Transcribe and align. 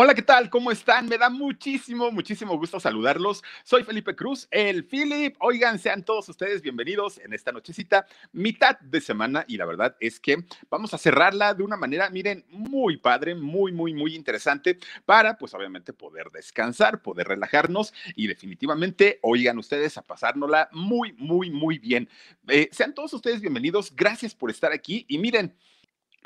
Hola, 0.00 0.14
¿qué 0.14 0.22
tal? 0.22 0.48
¿Cómo 0.48 0.70
están? 0.70 1.08
Me 1.08 1.18
da 1.18 1.28
muchísimo, 1.28 2.12
muchísimo 2.12 2.56
gusto 2.56 2.78
saludarlos. 2.78 3.42
Soy 3.64 3.82
Felipe 3.82 4.14
Cruz, 4.14 4.46
el 4.52 4.84
Philip. 4.84 5.34
Oigan, 5.40 5.80
sean 5.80 6.04
todos 6.04 6.28
ustedes 6.28 6.62
bienvenidos 6.62 7.18
en 7.18 7.32
esta 7.32 7.50
nochecita, 7.50 8.06
mitad 8.30 8.78
de 8.78 9.00
semana. 9.00 9.44
Y 9.48 9.56
la 9.56 9.66
verdad 9.66 9.96
es 9.98 10.20
que 10.20 10.36
vamos 10.70 10.94
a 10.94 10.98
cerrarla 10.98 11.52
de 11.52 11.64
una 11.64 11.76
manera, 11.76 12.10
miren, 12.10 12.44
muy 12.48 12.98
padre, 12.98 13.34
muy, 13.34 13.72
muy, 13.72 13.92
muy 13.92 14.14
interesante 14.14 14.78
para, 15.04 15.36
pues 15.36 15.52
obviamente, 15.54 15.92
poder 15.92 16.30
descansar, 16.30 17.02
poder 17.02 17.26
relajarnos 17.26 17.92
y 18.14 18.28
definitivamente, 18.28 19.18
oigan 19.22 19.58
ustedes, 19.58 19.98
a 19.98 20.02
pasárnosla 20.02 20.68
muy, 20.70 21.12
muy, 21.14 21.50
muy 21.50 21.80
bien. 21.80 22.08
Eh, 22.46 22.68
sean 22.70 22.94
todos 22.94 23.14
ustedes 23.14 23.40
bienvenidos. 23.40 23.92
Gracias 23.96 24.32
por 24.32 24.52
estar 24.52 24.70
aquí. 24.70 25.06
Y 25.08 25.18
miren, 25.18 25.56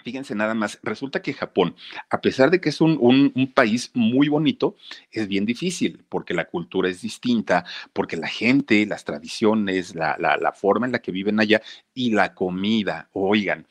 Fíjense 0.03 0.35
nada 0.35 0.55
más, 0.55 0.81
resulta 0.83 1.23
que 1.23 1.33
Japón, 1.33 1.77
a 2.11 2.21
pesar 2.21 2.51
de 2.51 2.61
que 2.61 2.71
es 2.71 2.81
un, 2.81 2.99
un, 3.01 3.53
país 3.53 3.91
muy 3.95 4.29
bonito, 4.29 4.75
es 5.13 5.29
bien 5.29 5.47
difícil 5.47 6.03
porque 6.09 6.35
la 6.35 6.47
cultura 6.47 6.89
es 6.89 7.03
distinta, 7.03 7.65
porque 7.93 8.17
la 8.17 8.27
gente, 8.27 8.85
las 8.87 9.05
tradiciones, 9.05 9.95
la, 9.95 10.17
la, 10.19 10.37
la 10.37 10.53
forma 10.53 10.87
en 10.87 10.93
la 10.93 10.99
que 10.99 11.13
viven 11.13 11.39
allá 11.39 11.63
y 11.95 12.11
la 12.11 12.35
comida, 12.35 13.09
oigan, 13.13 13.67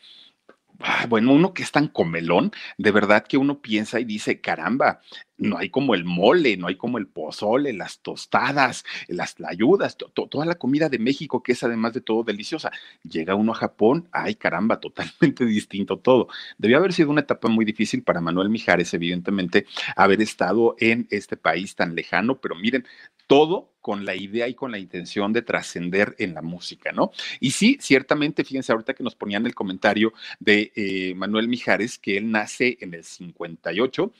bueno, 1.10 1.34
uno 1.34 1.54
que 1.54 1.64
es 1.64 1.72
tan 1.72 1.88
comelón, 1.88 2.52
de 2.78 2.92
verdad 2.92 3.26
que 3.28 3.38
uno 3.38 3.62
piensa 3.62 4.00
y 4.00 4.06
dice, 4.06 4.42
caramba, 4.42 5.02
no 5.38 5.58
hay 5.58 5.70
como 5.70 5.96
el 5.96 6.06
mole, 6.06 6.56
no 6.58 6.68
hay 6.68 6.76
como 6.76 6.98
el 6.98 7.08
pozole, 7.08 7.74
las 7.74 8.00
tostadas, 8.00 8.86
las 9.08 9.36
ayudas, 9.46 9.98
toda 9.98 10.46
la 10.46 10.56
comida 10.56 10.88
de 10.88 11.00
México 11.00 11.42
que 11.42 11.54
es 11.54 11.64
además 11.64 11.94
de 11.94 12.02
todo 12.02 12.24
deliciosa. 12.24 12.72
Llega 13.04 13.36
uno 13.36 13.52
a 13.52 13.56
Japón, 13.56 14.08
ay 14.12 14.36
caramba, 14.36 14.80
totalmente 14.80 15.46
distinto 15.46 15.98
todo. 15.98 16.28
Debió 16.58 16.78
haber 16.78 16.94
sido 16.94 17.10
una 17.10 17.22
etapa 17.22 17.48
muy 17.48 17.66
difícil 17.66 18.04
para 18.04 18.22
Manuel 18.22 18.50
Mijares, 18.50 18.94
evidentemente, 18.94 19.66
haber 19.96 20.22
estado 20.22 20.76
en 20.80 21.08
este 21.10 21.38
país 21.38 21.76
tan 21.76 21.96
lejano, 21.96 22.40
pero 22.40 22.56
miren, 22.56 22.86
todo 23.28 23.71
con 23.82 24.06
la 24.06 24.16
idea 24.16 24.48
y 24.48 24.54
con 24.54 24.72
la 24.72 24.80
intención 24.80 25.34
de 25.34 25.42
trascender 25.42 26.16
en 26.20 26.34
la 26.34 26.42
música, 26.42 26.92
¿no? 26.92 27.12
Y 27.40 27.52
sí, 27.52 27.78
ciertamente, 27.82 28.44
fíjense 28.44 28.72
ahorita 28.72 28.94
que 28.94 29.04
nos 29.04 29.16
ponían 29.16 29.46
el 29.46 29.56
comentario 29.56 30.14
de 30.40 30.72
eh, 30.76 31.14
Manuel 31.16 31.48
Mijares, 31.48 31.98
que 31.98 32.18
él 32.18 32.32
nace 32.32 32.78
en 32.80 32.94
el 32.94 33.04
58 33.04 34.12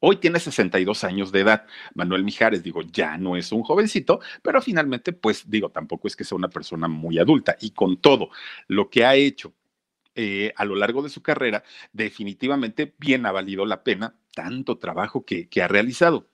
Hoy 0.00 0.16
tiene 0.16 0.38
62 0.40 1.04
años 1.04 1.32
de 1.32 1.40
edad. 1.40 1.66
Manuel 1.94 2.24
Mijares, 2.24 2.62
digo, 2.62 2.82
ya 2.82 3.16
no 3.16 3.36
es 3.36 3.52
un 3.52 3.62
jovencito, 3.62 4.20
pero 4.42 4.60
finalmente, 4.60 5.12
pues 5.12 5.48
digo, 5.48 5.70
tampoco 5.70 6.08
es 6.08 6.16
que 6.16 6.24
sea 6.24 6.36
una 6.36 6.48
persona 6.48 6.88
muy 6.88 7.18
adulta. 7.18 7.56
Y 7.60 7.70
con 7.70 7.98
todo 7.98 8.30
lo 8.68 8.90
que 8.90 9.04
ha 9.04 9.14
hecho 9.14 9.54
eh, 10.14 10.52
a 10.56 10.64
lo 10.64 10.74
largo 10.76 11.02
de 11.02 11.10
su 11.10 11.22
carrera, 11.22 11.64
definitivamente 11.92 12.94
bien 12.98 13.26
ha 13.26 13.32
valido 13.32 13.66
la 13.66 13.82
pena 13.82 14.14
tanto 14.34 14.78
trabajo 14.78 15.24
que 15.24 15.62
ha 15.62 15.68
realizado. 15.68 16.28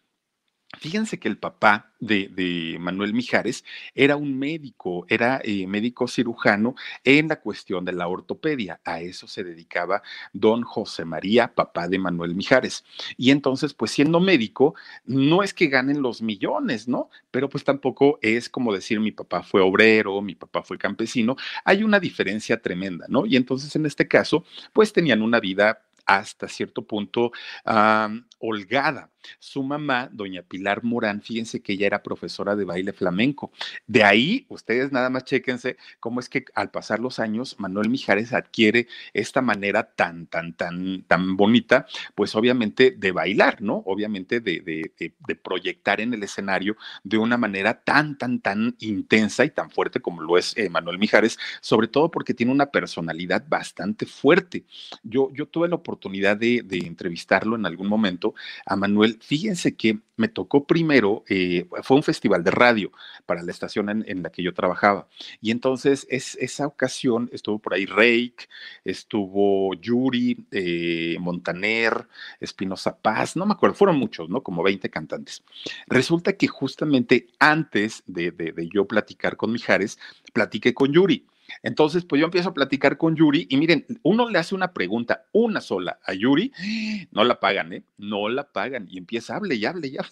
Fíjense 0.79 1.19
que 1.19 1.29
el 1.29 1.37
papá 1.37 1.93
de, 1.99 2.77
Manuel 2.79 3.13
Mijares 3.13 3.65
era 3.95 4.17
un 4.17 4.39
médico, 4.39 5.05
era 5.09 5.41
eh, 5.43 5.67
médico 5.67 6.07
cirujano 6.07 6.77
en 7.05 7.29
la 7.29 7.41
cuestión 7.41 7.85
de 7.85 7.93
la 7.93 8.07
ortopedia. 8.07 8.81
A 8.85 9.01
eso 9.01 9.27
se 9.27 9.43
dedicaba 9.43 10.03
don 10.33 10.63
José 10.63 11.05
María, 11.05 11.55
papá 11.55 11.89
de 11.89 11.99
Manuel 11.99 12.35
Mijares. 12.37 12.85
Y 13.17 13.33
entonces, 13.33 13.75
pues 13.75 13.91
siendo 13.91 14.21
médico, 14.21 14.75
no 15.05 15.43
es 15.43 15.53
que 15.53 15.67
ganen 15.67 16.03
los 16.03 16.23
millones, 16.23 16.87
¿no? 16.87 17.11
Pero 17.33 17.49
pues 17.49 17.65
tampoco 17.65 18.19
es 18.23 18.49
como 18.49 18.73
decir 18.73 19.01
mi 19.01 19.11
papá 19.13 19.43
fue 19.43 19.61
obrero, 19.61 20.23
mi 20.23 20.37
papá 20.37 20.63
fue 20.63 20.79
campesino. 20.79 21.37
Hay 21.65 21.83
una 21.83 21.99
diferencia 21.99 22.63
tremenda, 22.63 23.07
¿no? 23.09 23.27
Y 23.27 23.37
entonces 23.37 23.75
en 23.75 23.87
este 23.87 24.07
caso, 24.07 24.45
pues 24.73 24.93
tenían 24.93 25.21
una 25.21 25.41
vida 25.41 25.83
hasta 26.07 26.49
cierto 26.49 26.83
punto 26.83 27.33
holgada. 28.39 29.11
Su 29.39 29.63
mamá, 29.63 30.09
doña 30.13 30.43
Pilar 30.43 30.83
Morán, 30.85 31.23
fíjense 31.23 31.61
que 31.61 31.75
ella 31.75 31.87
era 31.87 32.03
profesora 32.03 32.57
de 32.57 32.65
baile 32.65 32.93
flamenco. 32.93 33.53
De 33.87 34.05
ahí, 34.05 34.47
ustedes 34.49 34.93
nada 34.93 35.11
más 35.11 35.25
chéquense 35.25 35.77
cómo 35.99 36.21
es 36.21 36.29
que 36.29 36.45
al 36.55 36.71
pasar 36.71 37.01
los 37.01 37.19
años, 37.19 37.57
Manuel 37.59 37.91
Mijares 37.91 38.33
adquiere 38.33 38.89
esta 39.13 39.43
manera 39.43 39.85
tan, 39.85 40.27
tan, 40.27 40.53
tan, 40.55 41.03
tan 41.03 41.37
bonita, 41.37 41.87
pues 42.15 42.35
obviamente 42.35 42.91
de 42.93 43.13
bailar, 43.13 43.63
¿no? 43.63 43.83
Obviamente 43.87 44.41
de, 44.41 44.61
de, 44.61 45.35
proyectar 45.43 46.01
en 46.01 46.13
el 46.13 46.23
escenario 46.23 46.77
de 47.03 47.19
una 47.19 47.37
manera 47.37 47.83
tan, 47.83 48.19
tan, 48.19 48.41
tan 48.41 48.77
intensa 48.81 49.45
y 49.45 49.51
tan 49.51 49.71
fuerte 49.71 50.01
como 50.01 50.23
lo 50.23 50.37
es 50.39 50.57
eh, 50.57 50.69
Manuel 50.69 50.99
Mijares, 50.99 51.39
sobre 51.61 51.89
todo 51.89 52.11
porque 52.11 52.35
tiene 52.35 52.53
una 52.53 52.67
personalidad 52.67 53.45
bastante 53.49 54.07
fuerte. 54.07 54.65
Yo, 55.03 55.31
yo 55.33 55.47
tuve 55.47 55.69
la 55.69 55.77
oportunidad 55.77 56.37
de, 56.37 56.65
entrevistarlo 56.71 57.57
en 57.57 57.67
algún 57.67 57.89
momento 57.89 58.35
a 58.67 58.77
Manuel. 58.77 59.10
Fíjense 59.21 59.77
que 59.77 59.99
me 60.17 60.29
tocó 60.29 60.67
primero, 60.67 61.25
eh, 61.29 61.67
fue 61.83 61.97
un 61.97 62.03
festival 62.03 62.45
de 62.45 62.51
radio 62.51 62.93
para 63.27 63.43
la 63.43 63.51
estación 63.51 63.89
en, 63.89 64.23
la 64.23 64.31
que 64.31 64.43
yo 64.43 64.53
trabajaba. 64.53 65.09
Y 65.41 65.51
entonces 65.51 66.07
es, 66.11 66.37
esa 66.37 66.67
ocasión 66.67 67.31
estuvo 67.33 67.59
por 67.59 67.75
ahí 67.75 67.87
Reik, 67.87 68.49
estuvo 68.85 69.75
Yuri, 69.75 70.47
eh, 70.51 71.17
Montaner, 71.21 72.07
Espinosa 72.39 72.99
Paz, 72.99 73.37
no 73.37 73.47
me 73.47 73.53
acuerdo, 73.53 73.75
fueron 73.75 73.99
muchos, 73.99 74.29
¿no? 74.29 74.43
Como 74.43 74.63
20 74.63 74.91
cantantes. 74.91 75.43
Resulta 75.87 76.35
que 76.35 76.49
justamente 76.49 77.29
antes 77.39 78.03
de, 78.07 78.31
de 78.31 78.69
yo 78.73 78.87
platicar 78.87 79.37
con 79.37 79.53
Mijares, 79.53 79.99
platiqué 80.33 80.75
con 80.75 80.93
Yuri. 80.93 81.27
Entonces, 81.63 82.05
pues 82.05 82.21
yo 82.21 82.27
empiezo 82.27 82.51
a 82.51 82.55
platicar 82.55 82.97
con 82.97 83.17
Yuri 83.17 83.47
y 83.51 83.57
miren, 83.57 83.87
uno 84.03 84.29
le 84.29 84.39
hace 84.39 84.55
una 84.55 84.73
pregunta, 84.73 85.27
una 85.33 85.61
sola 85.61 85.99
a 86.05 86.15
Yuri, 86.15 86.53
no 87.11 87.25
la 87.25 87.39
pagan, 87.39 87.73
¿eh? 87.73 87.85
No 87.99 88.29
la 88.29 88.45
pagan 88.45 88.87
y 88.91 88.99
empieza, 88.99 89.37
hable 89.37 89.57
y 89.57 89.65
hable 89.65 89.89
y 89.89 89.99
hable. 89.99 90.11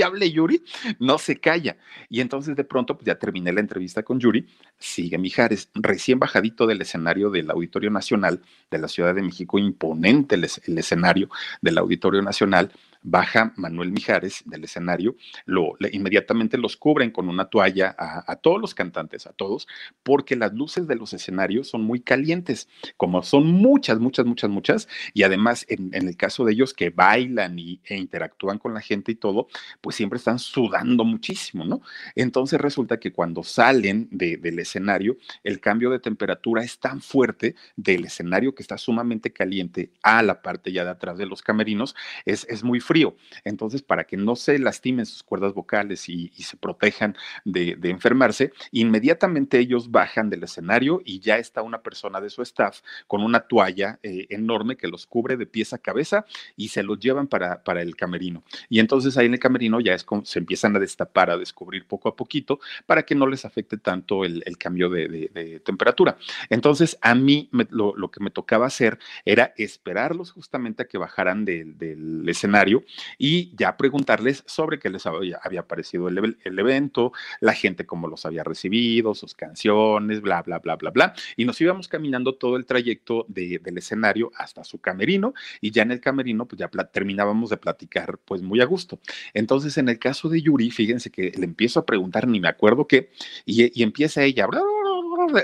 Y 0.00 0.02
hable 0.04 0.30
Yuri, 0.30 0.62
no 1.00 1.18
se 1.18 1.40
calla. 1.40 1.76
Y 2.08 2.20
entonces 2.20 2.54
de 2.54 2.62
pronto, 2.62 2.94
pues 2.96 3.04
ya 3.04 3.18
terminé 3.18 3.52
la 3.52 3.58
entrevista 3.58 4.04
con 4.04 4.20
Yuri, 4.20 4.46
sigue 4.78 5.18
Mijares, 5.18 5.70
recién 5.74 6.20
bajadito 6.20 6.68
del 6.68 6.80
escenario 6.80 7.30
del 7.30 7.50
Auditorio 7.50 7.90
Nacional 7.90 8.40
de 8.70 8.78
la 8.78 8.86
Ciudad 8.86 9.12
de 9.12 9.22
México, 9.22 9.58
imponente 9.58 10.36
el 10.36 10.78
escenario 10.78 11.28
del 11.60 11.78
Auditorio 11.78 12.22
Nacional, 12.22 12.70
baja 13.02 13.52
Manuel 13.56 13.92
Mijares 13.92 14.42
del 14.46 14.64
escenario, 14.64 15.16
lo, 15.44 15.76
inmediatamente 15.92 16.58
los 16.58 16.76
cubren 16.76 17.10
con 17.10 17.28
una 17.28 17.46
toalla 17.46 17.94
a, 17.98 18.36
todos 18.36 18.60
los 18.60 18.74
cantantes, 18.74 19.26
a 19.26 19.32
todos, 19.32 19.66
porque 20.02 20.36
las 20.36 20.52
luces 20.52 20.86
de 20.86 20.96
los 20.96 21.12
escenarios 21.12 21.68
son 21.68 21.82
muy 21.82 22.00
calientes, 22.00 22.68
como 22.96 23.22
son 23.22 23.46
muchas, 23.46 23.98
muchas, 23.98 24.26
muchas, 24.26 24.50
muchas, 24.50 24.88
y 25.14 25.22
además 25.22 25.64
en, 25.68 25.92
el 25.92 26.16
caso 26.16 26.44
de 26.44 26.52
ellos 26.52 26.74
que 26.74 26.90
bailan 26.90 27.58
y, 27.58 27.80
e 27.84 27.96
interactúan 27.96 28.58
con 28.58 28.74
la 28.74 28.80
gente 28.80 29.12
y 29.12 29.16
todo, 29.16 29.48
pues 29.80 29.96
siempre 29.96 30.18
están 30.18 30.38
sudando 30.38 31.04
muchísimo, 31.04 31.64
¿no? 31.64 31.80
Entonces 32.14 32.60
resulta 32.60 32.98
que 32.98 33.12
cuando 33.12 33.42
salen 33.42 34.08
del 34.10 34.58
escenario, 34.58 35.16
el 35.44 35.60
cambio 35.60 35.90
de 35.90 36.00
temperatura 36.00 36.62
es 36.62 36.78
tan 36.78 37.00
fuerte 37.00 37.54
del 37.76 38.04
escenario 38.04 38.54
que 38.54 38.62
está 38.62 38.78
sumamente 38.78 39.32
caliente 39.32 39.92
a 40.02 40.22
la 40.22 40.42
parte 40.42 40.72
ya 40.72 40.84
de 40.84 40.90
atrás 40.90 41.18
de 41.18 41.26
los 41.26 41.42
camerinos, 41.42 41.94
es, 42.24 42.46
es 42.48 42.64
muy 42.64 42.80
frío. 42.88 43.14
Entonces, 43.44 43.82
para 43.82 44.04
que 44.04 44.16
no 44.16 44.34
se 44.34 44.58
lastimen 44.58 45.04
sus 45.04 45.22
cuerdas 45.22 45.52
vocales 45.52 46.08
y, 46.08 46.30
se 46.38 46.56
protejan 46.56 47.14
de, 47.44 47.76
enfermarse, 47.82 48.52
inmediatamente 48.72 49.58
ellos 49.58 49.90
bajan 49.90 50.30
del 50.30 50.44
escenario 50.44 51.02
y 51.04 51.20
ya 51.20 51.36
está 51.36 51.60
una 51.60 51.82
persona 51.82 52.22
de 52.22 52.30
su 52.30 52.40
staff 52.40 52.80
con 53.06 53.22
una 53.22 53.40
toalla 53.40 53.98
eh, 54.02 54.26
enorme 54.30 54.78
que 54.78 54.88
los 54.88 55.06
cubre 55.06 55.36
de 55.36 55.44
pies 55.44 55.74
a 55.74 55.78
cabeza 55.78 56.24
y 56.56 56.68
se 56.68 56.82
los 56.82 56.98
llevan 56.98 57.26
para, 57.26 57.60
el 57.82 57.94
camerino. 57.94 58.42
Y 58.70 58.80
entonces 58.80 59.18
ahí 59.18 59.26
en 59.26 59.34
el 59.34 59.40
camerino 59.40 59.80
ya 59.80 59.92
es 59.92 60.02
como 60.02 60.24
se 60.24 60.38
empiezan 60.38 60.74
a 60.74 60.78
destapar, 60.78 61.30
a 61.30 61.36
descubrir 61.36 61.86
poco 61.86 62.08
a 62.08 62.16
poquito 62.16 62.58
para 62.86 63.02
que 63.02 63.14
no 63.14 63.26
les 63.26 63.44
afecte 63.44 63.76
tanto 63.76 64.24
el, 64.24 64.42
cambio 64.56 64.88
de, 64.88 65.60
temperatura. 65.62 66.16
Entonces, 66.48 66.96
a 67.02 67.14
mí 67.14 67.50
lo, 67.68 68.10
que 68.10 68.20
me 68.20 68.30
tocaba 68.30 68.66
hacer 68.66 68.98
era 69.26 69.52
esperarlos 69.58 70.32
justamente 70.32 70.82
a 70.82 70.86
que 70.86 70.96
bajaran 70.96 71.44
del 71.44 72.24
escenario 72.26 72.77
y 73.18 73.54
ya 73.56 73.76
preguntarles 73.76 74.42
sobre 74.46 74.78
qué 74.78 74.90
les 74.90 75.06
había, 75.06 75.62
parecido 75.66 76.08
el, 76.08 76.36
evento, 76.58 77.12
la 77.40 77.52
gente 77.52 77.86
cómo 77.86 78.08
los 78.08 78.26
había 78.26 78.44
recibido, 78.44 79.14
sus 79.14 79.34
canciones, 79.34 80.20
bla, 80.20 80.42
bla, 80.42 80.58
bla, 80.58 80.76
bla, 80.76 80.90
bla. 80.90 81.14
Y 81.36 81.44
nos 81.44 81.60
íbamos 81.60 81.88
caminando 81.88 82.34
todo 82.34 82.56
el 82.56 82.66
trayecto 82.66 83.26
del 83.28 83.78
escenario 83.78 84.30
hasta 84.36 84.64
su 84.64 84.78
camerino 84.78 85.34
y 85.60 85.70
ya 85.70 85.82
en 85.82 85.92
el 85.92 86.00
camerino 86.00 86.46
pues 86.46 86.58
ya 86.58 86.68
terminábamos 86.92 87.50
de 87.50 87.56
platicar 87.56 88.18
pues 88.24 88.42
muy 88.42 88.60
a 88.60 88.64
gusto. 88.64 89.00
Entonces 89.34 89.78
en 89.78 89.88
el 89.88 89.98
caso 89.98 90.28
de 90.28 90.42
Yuri, 90.42 90.70
fíjense 90.70 91.10
que 91.10 91.32
le 91.36 91.44
empiezo 91.44 91.80
a 91.80 91.86
preguntar, 91.86 92.26
ni 92.26 92.40
me 92.40 92.48
acuerdo 92.48 92.86
qué, 92.86 93.10
y, 93.44 93.82
empieza 93.82 94.22
ella, 94.22 94.46
bla, 94.46 94.62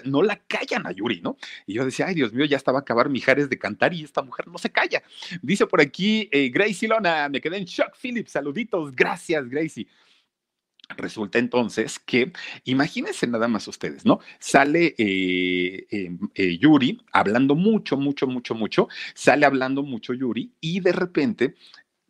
no 0.04 0.22
la 0.22 0.36
callan 0.36 0.86
a 0.86 0.92
Yuri, 0.92 1.20
¿no? 1.20 1.36
Y 1.66 1.74
yo 1.74 1.84
decía, 1.84 2.06
ay, 2.06 2.14
Dios 2.14 2.32
mío, 2.32 2.44
ya 2.44 2.56
estaba 2.56 2.78
a 2.78 2.82
acabar 2.82 3.08
Mijares 3.08 3.48
de 3.48 3.58
cantar 3.58 3.94
y 3.94 4.04
esta 4.04 4.22
mujer 4.22 4.48
no 4.48 4.58
se 4.58 4.70
calla. 4.70 5.02
Dice 5.42 5.66
por 5.66 5.80
aquí 5.80 6.28
eh, 6.32 6.48
Gracie 6.48 6.88
Lona, 6.88 7.28
me 7.28 7.40
quedé 7.40 7.58
en 7.58 7.64
shock, 7.64 7.96
Philip, 8.00 8.26
saluditos, 8.26 8.94
gracias, 8.94 9.48
Gracie. 9.48 9.86
Resulta 10.96 11.38
entonces 11.38 11.98
que, 11.98 12.32
imagínense 12.64 13.26
nada 13.26 13.48
más 13.48 13.66
ustedes, 13.68 14.04
¿no? 14.04 14.20
Sale 14.38 14.94
eh, 14.98 15.86
em, 15.90 16.18
eh, 16.34 16.58
Yuri 16.58 17.00
hablando 17.12 17.54
mucho, 17.54 17.96
mucho, 17.96 18.26
mucho, 18.26 18.54
mucho, 18.54 18.88
sale 19.14 19.46
hablando 19.46 19.82
mucho 19.82 20.12
Yuri 20.12 20.52
y 20.60 20.80
de 20.80 20.92
repente 20.92 21.54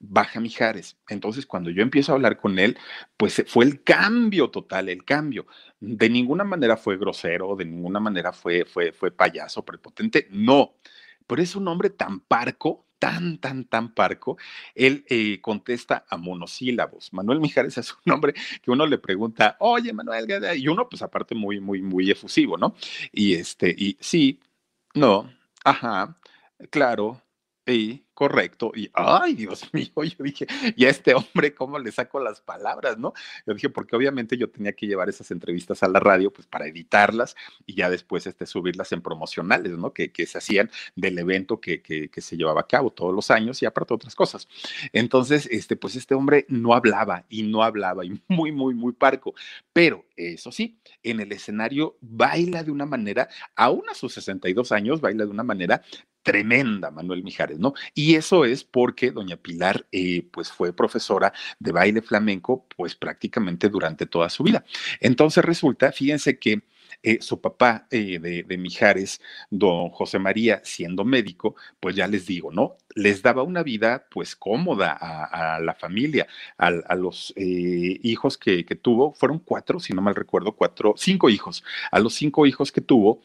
baja 0.08 0.40
Mijares. 0.40 0.96
Entonces, 1.08 1.46
cuando 1.46 1.70
yo 1.70 1.82
empiezo 1.82 2.12
a 2.12 2.14
hablar 2.16 2.36
con 2.38 2.58
él, 2.58 2.76
pues 3.16 3.44
fue 3.46 3.64
el 3.64 3.82
cambio 3.82 4.50
total, 4.50 4.88
el 4.88 5.04
cambio. 5.04 5.46
De 5.80 6.08
ninguna 6.08 6.44
manera 6.44 6.76
fue 6.76 6.96
grosero, 6.98 7.56
de 7.56 7.64
ninguna 7.64 8.00
manera 8.00 8.32
fue, 8.32 8.64
fue, 8.64 8.92
fue 8.92 9.10
payaso, 9.10 9.64
prepotente, 9.64 10.28
no. 10.30 10.74
Pero 11.26 11.42
es 11.42 11.56
un 11.56 11.68
hombre 11.68 11.90
tan 11.90 12.20
parco, 12.20 12.86
tan, 12.98 13.38
tan, 13.38 13.64
tan 13.64 13.92
parco, 13.94 14.38
él 14.74 15.04
eh, 15.08 15.40
contesta 15.40 16.04
a 16.08 16.16
monosílabos. 16.16 17.12
Manuel 17.12 17.40
Mijares 17.40 17.76
es 17.78 17.94
un 18.04 18.12
hombre 18.12 18.34
que 18.62 18.70
uno 18.70 18.86
le 18.86 18.98
pregunta, 18.98 19.56
oye, 19.60 19.92
Manuel, 19.92 20.26
y 20.56 20.68
uno, 20.68 20.88
pues 20.88 21.02
aparte, 21.02 21.34
muy, 21.34 21.60
muy, 21.60 21.82
muy 21.82 22.10
efusivo, 22.10 22.56
¿no? 22.56 22.74
Y 23.12 23.34
este, 23.34 23.74
y 23.76 23.96
sí, 24.00 24.40
no, 24.94 25.30
ajá, 25.64 26.16
claro, 26.70 27.20
y 27.66 28.04
correcto. 28.14 28.72
Y, 28.74 28.90
ay, 28.92 29.34
Dios 29.34 29.68
mío, 29.72 29.90
yo 29.96 30.24
dije, 30.24 30.46
y 30.76 30.84
a 30.84 30.90
este 30.90 31.14
hombre, 31.14 31.54
¿cómo 31.54 31.78
le 31.78 31.90
saco 31.92 32.20
las 32.20 32.40
palabras, 32.40 32.98
no? 32.98 33.12
Yo 33.46 33.54
dije, 33.54 33.70
porque 33.70 33.96
obviamente 33.96 34.36
yo 34.36 34.50
tenía 34.50 34.72
que 34.72 34.86
llevar 34.86 35.08
esas 35.08 35.30
entrevistas 35.30 35.82
a 35.82 35.88
la 35.88 36.00
radio, 36.00 36.32
pues 36.32 36.46
para 36.46 36.66
editarlas 36.66 37.34
y 37.66 37.74
ya 37.74 37.90
después 37.90 38.26
este, 38.26 38.46
subirlas 38.46 38.92
en 38.92 39.02
promocionales, 39.02 39.72
¿no? 39.72 39.92
Que, 39.92 40.12
que 40.12 40.26
se 40.26 40.38
hacían 40.38 40.70
del 40.94 41.18
evento 41.18 41.60
que, 41.60 41.82
que, 41.82 42.08
que, 42.08 42.20
se 42.20 42.36
llevaba 42.36 42.60
a 42.62 42.66
cabo 42.66 42.90
todos 42.90 43.14
los 43.14 43.30
años 43.30 43.62
y 43.62 43.66
aparte 43.66 43.94
otras 43.94 44.14
cosas. 44.14 44.48
Entonces, 44.92 45.48
este, 45.50 45.76
pues 45.76 45.96
este 45.96 46.14
hombre 46.14 46.46
no 46.48 46.74
hablaba 46.74 47.24
y 47.28 47.42
no 47.42 47.62
hablaba 47.62 48.04
y 48.04 48.20
muy, 48.28 48.52
muy, 48.52 48.74
muy 48.74 48.92
parco. 48.92 49.34
Pero 49.72 50.04
eso 50.16 50.52
sí, 50.52 50.78
en 51.02 51.20
el 51.20 51.32
escenario 51.32 51.96
baila 52.00 52.62
de 52.62 52.70
una 52.70 52.86
manera, 52.86 53.28
aún 53.56 53.82
a 53.90 53.94
sus 53.94 54.14
62 54.14 54.70
años, 54.72 55.00
baila 55.00 55.24
de 55.24 55.30
una 55.30 55.42
manera 55.42 55.82
tremenda, 56.24 56.90
Manuel 56.90 57.22
Mijares, 57.22 57.60
¿no? 57.60 57.74
Y 57.94 58.16
eso 58.16 58.44
es 58.44 58.64
porque 58.64 59.12
doña 59.12 59.36
Pilar, 59.36 59.86
eh, 59.92 60.26
pues 60.32 60.50
fue 60.50 60.72
profesora 60.72 61.32
de 61.60 61.70
baile 61.70 62.02
flamenco, 62.02 62.66
pues 62.76 62.96
prácticamente 62.96 63.68
durante 63.68 64.06
toda 64.06 64.28
su 64.30 64.42
vida. 64.42 64.64
Entonces 65.00 65.44
resulta, 65.44 65.92
fíjense 65.92 66.38
que 66.38 66.62
eh, 67.02 67.18
su 67.20 67.40
papá 67.40 67.86
eh, 67.90 68.18
de, 68.18 68.56
Mijares, 68.56 69.20
don 69.50 69.90
José 69.90 70.18
María, 70.18 70.62
siendo 70.64 71.04
médico, 71.04 71.54
pues 71.78 71.94
ya 71.94 72.06
les 72.08 72.26
digo, 72.26 72.50
¿no? 72.50 72.76
Les 72.94 73.20
daba 73.20 73.42
una 73.42 73.62
vida 73.62 74.06
pues 74.10 74.34
cómoda 74.34 74.92
a, 74.92 75.60
la 75.60 75.74
familia, 75.74 76.26
a, 76.56 76.94
los 76.94 77.34
hijos 77.36 78.38
que, 78.38 78.64
que, 78.64 78.74
tuvo, 78.76 79.12
fueron 79.12 79.40
cuatro, 79.40 79.80
si 79.80 79.92
no 79.92 80.00
mal 80.00 80.14
recuerdo, 80.14 80.52
cuatro, 80.52 80.94
cinco 80.96 81.28
hijos. 81.28 81.62
A 81.90 81.98
los 81.98 82.14
cinco 82.14 82.46
hijos 82.46 82.72
que 82.72 82.80
tuvo, 82.80 83.20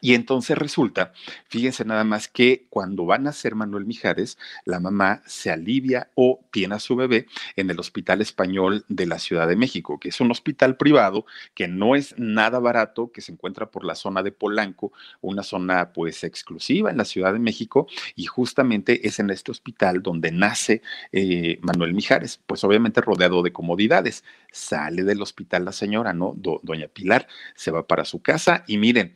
y 0.00 0.14
entonces 0.14 0.56
resulta, 0.56 1.12
fíjense 1.48 1.84
nada 1.84 2.04
más 2.04 2.28
que 2.28 2.66
cuando 2.70 3.04
van 3.04 3.26
a 3.26 3.32
ser 3.32 3.54
Manuel 3.54 3.84
Mijares, 3.84 4.38
la 4.64 4.80
mamá 4.80 5.22
se 5.26 5.50
alivia 5.50 6.10
o 6.14 6.40
tiene 6.50 6.76
a 6.76 6.80
su 6.80 6.96
bebé 6.96 7.26
en 7.56 7.70
el 7.70 7.78
Hospital 7.78 8.20
Español 8.20 8.84
de 8.88 9.06
la 9.06 9.18
Ciudad 9.18 9.46
de 9.46 9.56
México, 9.56 9.98
que 10.00 10.08
es 10.08 10.20
un 10.20 10.30
hospital 10.30 10.76
privado 10.76 11.26
que 11.54 11.68
no 11.68 11.96
es 11.96 12.14
nada 12.18 12.58
barato, 12.58 13.12
que 13.12 13.20
se 13.20 13.32
encuentra 13.32 13.70
por 13.70 13.84
la 13.84 13.94
zona 13.94 14.22
de 14.22 14.32
Polanco, 14.32 14.92
una 15.20 15.42
zona 15.42 15.92
pues 15.92 16.24
exclusiva 16.24 16.90
en 16.90 16.96
la 16.96 17.04
Ciudad 17.04 17.32
de 17.32 17.38
México, 17.38 17.86
y 18.16 18.24
justamente 18.24 19.06
es 19.06 19.18
en 19.18 19.30
este 19.30 19.50
hospital 19.50 20.02
donde 20.02 20.32
nace 20.32 20.82
eh, 21.12 21.58
Manuel 21.62 21.94
Mijares, 21.94 22.40
pues 22.46 22.64
obviamente 22.64 23.00
rodeado 23.00 23.42
de 23.42 23.52
comodidades. 23.52 24.24
Sale 24.50 25.04
del 25.04 25.20
hospital 25.22 25.64
la 25.64 25.72
señora, 25.72 26.12
¿no? 26.12 26.34
doña 26.36 26.88
Pilar 26.88 27.26
se 27.54 27.70
va 27.70 27.86
para 27.86 28.04
su 28.04 28.22
casa 28.22 28.64
y 28.66 28.78
miren, 28.78 29.14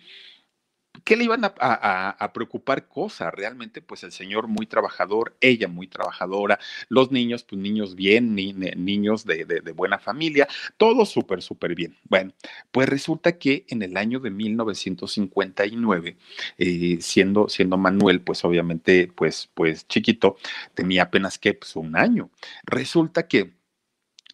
¿qué 1.08 1.16
le 1.16 1.24
iban 1.24 1.40
a, 1.42 2.30
preocupar 2.34 2.86
cosas? 2.86 3.32
Realmente, 3.32 3.80
pues 3.80 4.04
el 4.04 4.12
señor 4.12 4.46
muy 4.46 4.66
trabajador, 4.66 5.38
ella 5.40 5.66
muy 5.66 5.86
trabajadora, 5.86 6.58
los 6.90 7.10
niños, 7.10 7.44
pues 7.44 7.58
niños 7.58 7.94
bien, 7.94 8.34
niños 8.34 9.24
de, 9.24 9.72
buena 9.74 9.98
familia, 9.98 10.46
todo 10.76 11.06
súper, 11.06 11.40
súper 11.40 11.74
bien. 11.74 11.96
Bueno, 12.04 12.34
pues 12.70 12.90
resulta 12.90 13.38
que 13.38 13.64
en 13.68 13.82
el 13.82 13.96
año 13.96 14.20
de 14.20 14.28
1959, 14.28 16.18
eh, 16.58 16.98
siendo, 17.00 17.48
siendo 17.48 17.78
Manuel, 17.78 18.20
pues 18.20 18.44
obviamente, 18.44 19.10
pues, 19.16 19.48
pues 19.54 19.88
chiquito, 19.88 20.36
tenía 20.74 21.04
apenas 21.04 21.38
que 21.38 21.54
pues, 21.54 21.74
un 21.74 21.96
año. 21.96 22.28
Resulta 22.66 23.26
que 23.26 23.57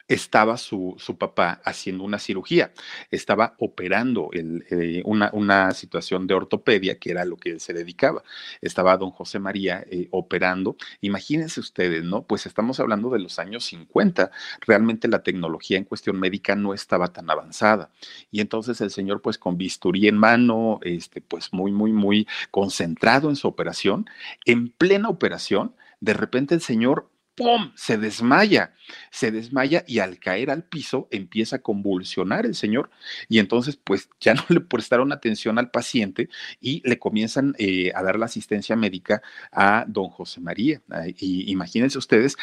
estaba 0.06 0.58
su, 0.58 0.94
su, 0.98 1.16
papá 1.16 1.60
haciendo 1.64 2.04
una 2.04 2.18
cirugía, 2.18 2.72
estaba 3.10 3.54
operando 3.58 4.28
el, 4.32 4.64
eh, 4.70 5.02
una, 5.04 5.30
una, 5.32 5.70
situación 5.72 6.26
de 6.26 6.34
ortopedia, 6.34 6.98
que 6.98 7.10
era 7.10 7.24
lo 7.24 7.36
que 7.36 7.50
él 7.50 7.60
se 7.60 7.72
dedicaba. 7.72 8.22
Estaba 8.60 8.96
don 8.98 9.10
José 9.10 9.38
María 9.38 9.84
eh, 9.90 10.08
operando. 10.10 10.76
Imagínense 11.00 11.60
ustedes, 11.60 12.04
¿no? 12.04 12.22
Pues 12.26 12.44
estamos 12.46 12.80
hablando 12.80 13.08
de 13.10 13.18
los 13.18 13.38
años 13.38 13.64
50. 13.64 14.30
Realmente 14.60 15.08
la 15.08 15.22
tecnología 15.22 15.78
en 15.78 15.84
cuestión 15.84 16.18
médica 16.20 16.54
no 16.54 16.74
estaba 16.74 17.08
tan 17.08 17.30
avanzada. 17.30 17.90
Y 18.30 18.40
entonces 18.40 18.80
el 18.82 18.90
señor, 18.90 19.22
pues 19.22 19.38
con 19.38 19.56
bisturí 19.56 20.06
en 20.08 20.18
mano, 20.18 20.80
este, 20.82 21.22
pues 21.22 21.52
muy, 21.52 21.72
muy, 21.72 21.92
muy 21.92 22.28
concentrado 22.50 23.30
en 23.30 23.36
su 23.36 23.48
operación, 23.48 24.06
en 24.44 24.68
plena 24.68 25.08
operación, 25.08 25.74
de 26.00 26.12
repente 26.12 26.54
el 26.54 26.60
señor 26.60 27.08
¡pum! 27.34 27.72
se 27.76 27.98
desmaya, 27.98 28.75
se 29.10 29.31
desmaya 29.31 29.84
y 29.86 29.98
al 29.98 30.19
caer 30.19 30.50
al 30.50 30.64
piso 30.64 31.08
empieza 31.10 31.56
a 31.56 31.62
convulsionar 31.62 32.46
el 32.46 32.54
señor 32.54 32.90
y 33.28 33.38
entonces 33.38 33.76
pues 33.76 34.08
ya 34.20 34.34
no 34.34 34.44
le 34.48 34.60
prestaron 34.60 35.12
atención 35.12 35.58
al 35.58 35.70
paciente 35.70 36.28
y 36.60 36.82
le 36.88 36.98
comienzan 36.98 37.54
eh, 37.58 37.92
a 37.94 38.02
dar 38.02 38.19
la 38.19 38.26
asistencia 38.26 38.76
médica 38.76 39.22
a 39.52 39.84
don 39.88 40.08
José 40.08 40.40
María. 40.40 40.82
Y 41.19 41.50
imagínense 41.50 41.98
ustedes, 41.98 42.36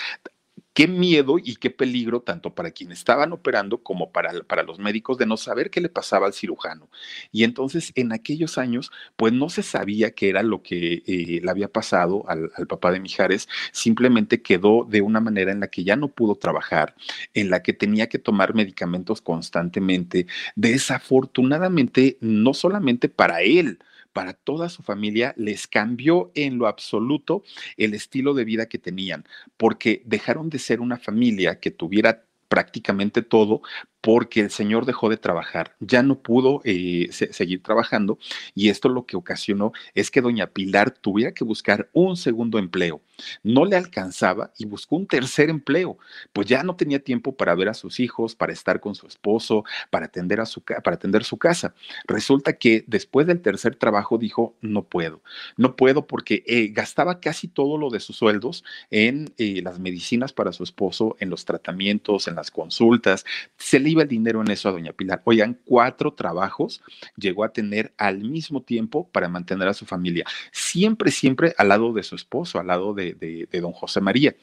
qué 0.73 0.87
miedo 0.87 1.37
y 1.37 1.55
qué 1.55 1.69
peligro 1.69 2.21
tanto 2.21 2.53
para 2.55 2.71
quienes 2.71 2.99
estaban 2.99 3.33
operando 3.33 3.83
como 3.83 4.11
para, 4.11 4.31
para 4.43 4.63
los 4.63 4.79
médicos 4.79 5.17
de 5.17 5.25
no 5.25 5.37
saber 5.37 5.69
qué 5.69 5.81
le 5.81 5.89
pasaba 5.89 6.27
al 6.27 6.33
cirujano. 6.33 6.89
Y 7.31 7.43
entonces 7.43 7.91
en 7.95 8.13
aquellos 8.13 8.57
años, 8.57 8.91
pues 9.15 9.33
no 9.33 9.49
se 9.49 9.63
sabía 9.63 10.11
qué 10.11 10.29
era 10.29 10.43
lo 10.43 10.61
que 10.63 11.03
eh, 11.05 11.41
le 11.43 11.51
había 11.51 11.67
pasado 11.67 12.27
al, 12.29 12.51
al, 12.55 12.67
papá 12.67 12.91
de 12.91 12.99
Mijares, 12.99 13.47
simplemente 13.71 14.41
quedó 14.41 14.85
de 14.89 15.01
una 15.01 15.19
manera 15.19 15.51
en 15.51 15.59
la 15.59 15.67
que 15.67 15.83
ya 15.83 15.95
no 15.95 16.07
pudo 16.07 16.35
trabajar, 16.35 16.95
en 17.33 17.49
la 17.49 17.61
que 17.63 17.73
tenía 17.73 18.07
que 18.07 18.19
tomar 18.19 18.53
medicamentos 18.53 19.21
constantemente. 19.21 20.27
Desafortunadamente, 20.55 22.17
no 22.21 22.53
solamente 22.53 23.09
para 23.09 23.41
él, 23.41 23.79
para 24.13 24.33
toda 24.33 24.69
su 24.69 24.83
familia 24.83 25.33
les 25.37 25.67
cambió 25.67 26.31
en 26.35 26.57
lo 26.57 26.67
absoluto 26.67 27.43
el 27.77 27.93
estilo 27.93 28.33
de 28.33 28.45
vida 28.45 28.67
que 28.67 28.77
tenían, 28.77 29.25
porque 29.57 30.01
dejaron 30.05 30.49
de 30.49 30.59
ser 30.59 30.81
una 30.81 30.97
familia 30.97 31.59
que 31.59 31.71
tuviera 31.71 32.25
prácticamente 32.47 33.21
todo 33.21 33.61
porque 34.01 34.41
el 34.41 34.49
señor 34.49 34.85
dejó 34.85 35.09
de 35.09 35.17
trabajar, 35.17 35.75
ya 35.79 36.01
no 36.01 36.19
pudo 36.19 36.61
eh, 36.63 37.09
seguir 37.11 37.61
trabajando 37.61 38.17
y 38.55 38.69
esto 38.69 38.89
lo 38.89 39.05
que 39.05 39.15
ocasionó 39.15 39.71
es 39.93 40.09
que 40.09 40.21
doña 40.21 40.47
Pilar 40.47 40.91
tuviera 40.91 41.31
que 41.33 41.43
buscar 41.43 41.89
un 41.93 42.17
segundo 42.17 42.57
empleo. 42.57 43.01
No 43.43 43.65
le 43.65 43.75
alcanzaba 43.75 44.51
y 44.57 44.65
buscó 44.65 44.95
un 44.95 45.05
tercer 45.05 45.51
empleo, 45.51 45.99
pues 46.33 46.47
ya 46.47 46.63
no 46.63 46.75
tenía 46.75 46.99
tiempo 46.99 47.35
para 47.35 47.53
ver 47.53 47.69
a 47.69 47.75
sus 47.75 47.99
hijos, 47.99 48.35
para 48.35 48.51
estar 48.53 48.79
con 48.79 48.95
su 48.95 49.05
esposo, 49.05 49.63
para 49.91 50.07
atender, 50.07 50.41
a 50.41 50.47
su, 50.47 50.61
para 50.61 50.95
atender 50.95 51.23
su 51.23 51.37
casa. 51.37 51.75
Resulta 52.07 52.53
que 52.53 52.83
después 52.87 53.27
del 53.27 53.41
tercer 53.41 53.75
trabajo 53.75 54.17
dijo, 54.17 54.55
no 54.61 54.83
puedo, 54.83 55.21
no 55.57 55.75
puedo 55.75 56.07
porque 56.07 56.43
eh, 56.47 56.69
gastaba 56.69 57.19
casi 57.19 57.47
todo 57.47 57.77
lo 57.77 57.91
de 57.91 57.99
sus 57.99 58.15
sueldos 58.15 58.63
en 58.89 59.33
eh, 59.37 59.61
las 59.63 59.79
medicinas 59.79 60.33
para 60.33 60.51
su 60.51 60.63
esposo, 60.63 61.15
en 61.19 61.29
los 61.29 61.45
tratamientos, 61.45 62.27
en 62.27 62.35
las 62.35 62.49
consultas, 62.49 63.25
se 63.57 63.79
le 63.79 63.90
iba 63.91 64.03
el 64.03 64.07
dinero 64.07 64.41
en 64.41 64.51
eso 64.51 64.69
a 64.69 64.71
doña 64.71 64.93
Pilar. 64.93 65.21
Oigan, 65.25 65.59
cuatro 65.65 66.13
trabajos 66.13 66.81
llegó 67.15 67.43
a 67.43 67.53
tener 67.53 67.93
al 67.97 68.19
mismo 68.19 68.61
tiempo 68.63 69.09
para 69.11 69.29
mantener 69.29 69.67
a 69.67 69.73
su 69.73 69.85
familia, 69.85 70.25
siempre, 70.51 71.11
siempre 71.11 71.53
al 71.57 71.69
lado 71.69 71.93
de 71.93 72.03
su 72.03 72.15
esposo, 72.15 72.59
al 72.59 72.67
lado 72.67 72.93
de, 72.93 73.13
de 73.13 73.61
don 73.61 73.71
José 73.71 74.01
María 74.01 74.35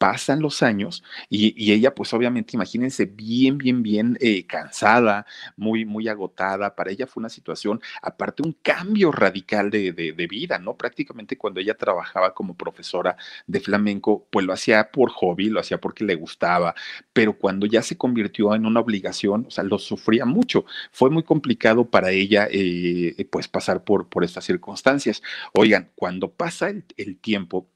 pasan 0.00 0.40
los 0.40 0.62
años 0.62 1.04
y, 1.28 1.72
ella, 1.72 1.94
pues 1.94 2.14
obviamente, 2.14 2.56
imagínense, 2.56 3.04
bien, 3.04 3.58
bien, 3.58 3.82
bien 3.82 4.16
eh, 4.22 4.46
cansada, 4.46 5.26
muy, 5.58 5.84
muy 5.84 6.08
agotada. 6.08 6.74
Para 6.74 6.90
ella 6.90 7.06
fue 7.06 7.20
una 7.20 7.28
situación, 7.28 7.82
aparte, 8.00 8.42
un 8.42 8.54
cambio 8.62 9.12
radical 9.12 9.68
de, 9.68 9.92
de, 9.92 10.26
vida, 10.26 10.58
¿no? 10.58 10.74
Prácticamente 10.74 11.36
cuando 11.36 11.60
ella 11.60 11.74
trabajaba 11.76 12.32
como 12.32 12.56
profesora 12.56 13.14
de 13.46 13.60
flamenco, 13.60 14.26
pues 14.30 14.46
lo 14.46 14.54
hacía 14.54 14.90
por 14.90 15.10
hobby, 15.10 15.50
lo 15.50 15.60
hacía 15.60 15.78
porque 15.78 16.04
le 16.04 16.14
gustaba, 16.14 16.74
pero 17.12 17.34
cuando 17.34 17.66
ya 17.66 17.82
se 17.82 17.98
convirtió 17.98 18.54
en 18.54 18.64
una 18.64 18.80
obligación, 18.80 19.44
o 19.48 19.50
sea, 19.50 19.64
lo 19.64 19.78
sufría 19.78 20.24
mucho. 20.24 20.64
Fue 20.92 21.10
muy 21.10 21.24
complicado 21.24 21.90
para 21.90 22.10
ella, 22.10 22.48
eh, 22.50 23.26
pues, 23.30 23.48
pasar 23.48 23.84
por, 23.84 24.08
por 24.08 24.24
estas 24.24 24.44
circunstancias. 24.46 25.22
Oigan, 25.52 25.90
cuando 25.94 26.32
pasa 26.32 26.70
el, 26.70 26.84
el 26.96 27.18
tiempo, 27.18 27.68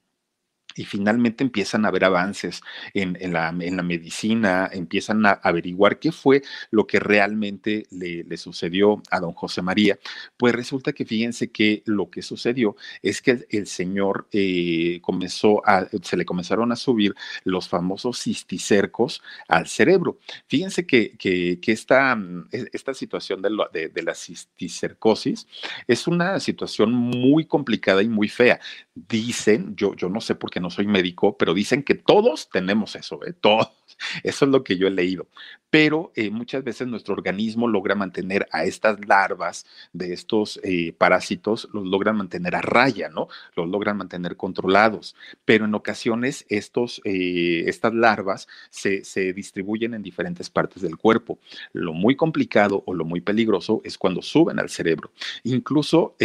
y 0.75 0.85
finalmente 0.85 1.45
empiezan 1.45 1.85
a 1.85 1.89
haber 1.89 2.05
avances 2.05 2.61
en, 2.95 3.33
la, 3.33 3.53
medicina, 3.53 4.69
empiezan 4.73 5.25
a 5.27 5.33
averiguar 5.33 5.99
qué 5.99 6.13
fue 6.13 6.43
lo 6.71 6.87
que 6.87 6.99
realmente 6.99 7.87
le, 7.91 8.37
sucedió 8.37 9.01
a 9.11 9.21
don 9.21 9.33
José 9.33 9.63
María. 9.63 9.99
Pues 10.37 10.55
resulta 10.55 10.93
que 10.93 11.05
fíjense 11.05 11.51
que 11.51 11.83
lo 11.87 12.11
que 12.11 12.23
sucedió 12.23 12.77
es 13.03 13.23
que 13.23 13.47
el, 13.51 13.67
señor 13.67 14.27
eh, 14.33 14.99
comenzó 15.01 15.67
a, 15.67 15.87
se 16.03 16.17
le 16.17 16.25
comenzaron 16.25 16.73
a 16.73 16.77
subir 16.77 17.15
los 17.45 17.69
famosos 17.69 18.19
cisticercos 18.21 19.23
al 19.49 19.69
cerebro. 19.69 20.19
Fíjense 20.49 20.87
que, 20.87 21.17
que, 21.17 21.61
esta, 21.67 22.19
esta, 22.51 22.95
situación 22.95 23.43
de, 23.43 23.89
de 23.89 24.03
la 24.03 24.15
cisticercosis 24.15 25.47
es 25.87 26.07
una 26.07 26.39
situación 26.41 26.93
muy 26.93 27.45
complicada 27.47 28.03
y 28.03 28.09
muy 28.09 28.29
fea. 28.29 28.61
Dicen, 28.95 29.75
yo, 29.77 29.95
yo 29.95 30.09
no 30.09 30.21
sé 30.21 30.35
por 30.35 30.51
qué 30.51 30.61
no 30.65 30.71
soy 30.71 30.87
médico, 30.87 31.37
pero 31.37 31.53
dicen 31.53 31.83
que 31.83 31.95
todos 31.95 32.49
tenemos 32.51 32.97
eso, 32.97 33.21
¿eh? 33.25 33.35
todos. 33.39 33.69
Eso 34.23 34.45
es 34.45 34.51
lo 34.51 34.65
que 34.65 34.77
yo 34.77 34.87
he 34.87 34.91
leído. 34.91 35.29
Pero 35.71 36.11
eh, 36.17 36.31
muchas 36.31 36.65
veces 36.65 36.89
nuestro 36.89 37.15
organismo 37.15 37.69
logra 37.69 37.95
mantener 37.95 38.49
a 38.51 38.65
estas 38.65 39.07
larvas 39.07 39.67
de 39.93 40.13
estos 40.13 40.59
eh, 40.63 40.93
parásitos, 40.97 41.69
los 41.73 41.85
logra 41.85 42.13
mantener 42.13 42.57
a 42.57 42.63
raya, 42.63 43.09
¿no? 43.09 43.29
Los 43.55 43.69
logran 43.69 43.97
mantener 43.97 44.37
controlados. 44.37 45.15
Pero 45.45 45.67
en 45.67 45.75
ocasiones 45.75 46.47
estos, 46.49 47.01
eh, 47.05 47.65
estas 47.67 47.95
larvas 47.95 48.49
se, 48.71 49.05
se 49.05 49.33
distribuyen 49.33 49.95
en 49.95 50.03
diferentes 50.03 50.49
partes 50.51 50.83
del 50.83 50.97
cuerpo. 50.97 51.39
Lo 51.73 51.93
muy 51.93 52.17
complicado 52.17 52.83
o 52.87 52.95
lo 52.95 53.05
muy 53.05 53.21
peligroso 53.21 53.81
es 53.85 53.99
cuando 53.99 54.23
suben 54.23 54.59
al 54.59 54.71
cerebro. 54.71 55.11
Incluso 55.43 56.17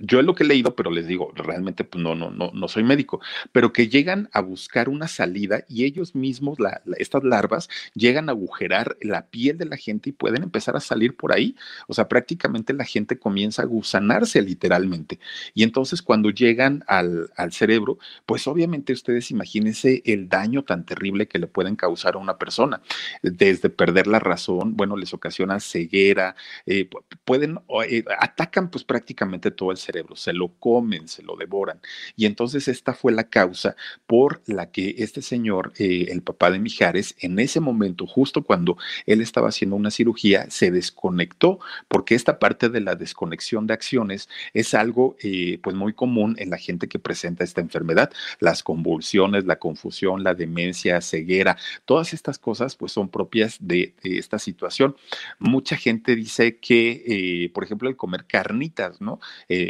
yo 0.00 0.20
es 0.20 0.26
lo 0.26 0.34
que 0.34 0.44
he 0.44 0.46
leído, 0.46 0.74
pero 0.74 0.90
les 0.90 1.06
digo, 1.06 1.32
realmente 1.34 1.84
pues, 1.84 2.02
no, 2.02 2.14
no, 2.14 2.30
no, 2.30 2.50
no 2.52 2.68
soy 2.68 2.82
médico, 2.82 3.20
pero 3.52 3.72
que 3.72 3.88
llegan 3.88 4.28
a 4.32 4.40
buscar 4.40 4.88
una 4.88 5.08
salida 5.08 5.64
y 5.68 5.84
ellos 5.84 6.14
mismos, 6.14 6.58
estas 6.98 7.24
larvas, 7.24 7.68
llegan 7.94 8.28
a 8.28 8.32
agujerar 8.32 8.96
la 9.00 9.26
piel 9.26 9.58
de 9.58 9.66
la 9.66 9.76
gente 9.76 10.10
y 10.10 10.12
pueden 10.12 10.42
empezar 10.42 10.76
a 10.76 10.80
salir 10.80 11.16
por 11.16 11.32
ahí. 11.32 11.56
O 11.86 11.94
sea, 11.94 12.08
prácticamente 12.08 12.72
la 12.72 12.84
gente 12.84 13.18
comienza 13.18 13.62
a 13.62 13.66
gusanarse 13.66 14.42
literalmente. 14.42 15.18
Y 15.54 15.62
entonces 15.62 16.02
cuando 16.02 16.30
llegan 16.30 16.84
al, 16.86 17.30
al 17.36 17.52
cerebro, 17.52 17.98
pues 18.26 18.46
obviamente 18.46 18.92
ustedes 18.92 19.30
imagínense 19.30 20.02
el 20.04 20.28
daño 20.28 20.64
tan 20.64 20.84
terrible 20.84 21.28
que 21.28 21.38
le 21.38 21.46
pueden 21.46 21.76
causar 21.76 22.14
a 22.14 22.18
una 22.18 22.38
persona. 22.38 22.80
Desde 23.22 23.70
perder 23.70 24.06
la 24.06 24.18
razón, 24.18 24.76
bueno, 24.76 24.96
les 24.96 25.14
ocasiona 25.14 25.60
ceguera, 25.60 26.36
eh, 26.66 26.88
pueden, 27.24 27.60
eh, 27.88 28.04
atacan 28.18 28.70
pues 28.70 28.84
prácticamente 28.84 29.50
todo 29.50 29.70
el 29.70 29.76
cerebro, 29.84 30.16
se 30.16 30.32
lo 30.32 30.48
comen, 30.58 31.08
se 31.08 31.22
lo 31.22 31.36
devoran. 31.36 31.80
Y 32.16 32.26
entonces 32.26 32.68
esta 32.68 32.94
fue 32.94 33.12
la 33.12 33.24
causa 33.24 33.76
por 34.06 34.42
la 34.46 34.70
que 34.70 34.94
este 34.98 35.22
señor, 35.22 35.72
eh, 35.78 36.06
el 36.10 36.22
papá 36.22 36.50
de 36.50 36.58
Mijares, 36.58 37.14
en 37.20 37.38
ese 37.38 37.60
momento, 37.60 38.06
justo 38.06 38.42
cuando 38.42 38.76
él 39.06 39.20
estaba 39.20 39.48
haciendo 39.48 39.76
una 39.76 39.90
cirugía, 39.90 40.50
se 40.50 40.70
desconectó, 40.70 41.58
porque 41.88 42.14
esta 42.14 42.38
parte 42.38 42.68
de 42.68 42.80
la 42.80 42.94
desconexión 42.94 43.66
de 43.66 43.74
acciones 43.74 44.28
es 44.52 44.74
algo 44.74 45.16
eh, 45.22 45.58
pues 45.62 45.76
muy 45.76 45.92
común 45.92 46.36
en 46.38 46.50
la 46.50 46.58
gente 46.58 46.88
que 46.88 46.98
presenta 46.98 47.44
esta 47.44 47.60
enfermedad. 47.60 48.12
Las 48.40 48.62
convulsiones, 48.62 49.44
la 49.44 49.56
confusión, 49.56 50.24
la 50.24 50.34
demencia, 50.34 51.00
ceguera, 51.00 51.56
todas 51.84 52.12
estas 52.14 52.38
cosas 52.38 52.76
pues 52.76 52.92
son 52.92 53.08
propias 53.08 53.58
de, 53.60 53.94
esta 54.02 54.38
situación. 54.38 54.96
Mucha 55.38 55.76
gente 55.76 56.14
dice 56.16 56.58
que, 56.58 57.02
eh, 57.06 57.50
por 57.50 57.64
ejemplo, 57.64 57.88
el 57.88 57.96
comer 57.96 58.26
carnitas, 58.26 59.00
¿no? 59.00 59.20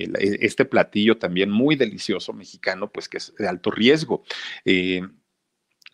E, 0.05 0.39
este 0.41 0.65
platillo 0.65 1.19
también 1.19 1.51
muy 1.51 1.77
delicioso 1.77 2.33
mexicano, 2.33 2.91
pues 2.91 3.09
que 3.09 3.19
es 3.19 3.35
de 3.39 3.49
alto 3.49 3.71
riesgo. 3.71 4.25
Eh, 4.65 5.03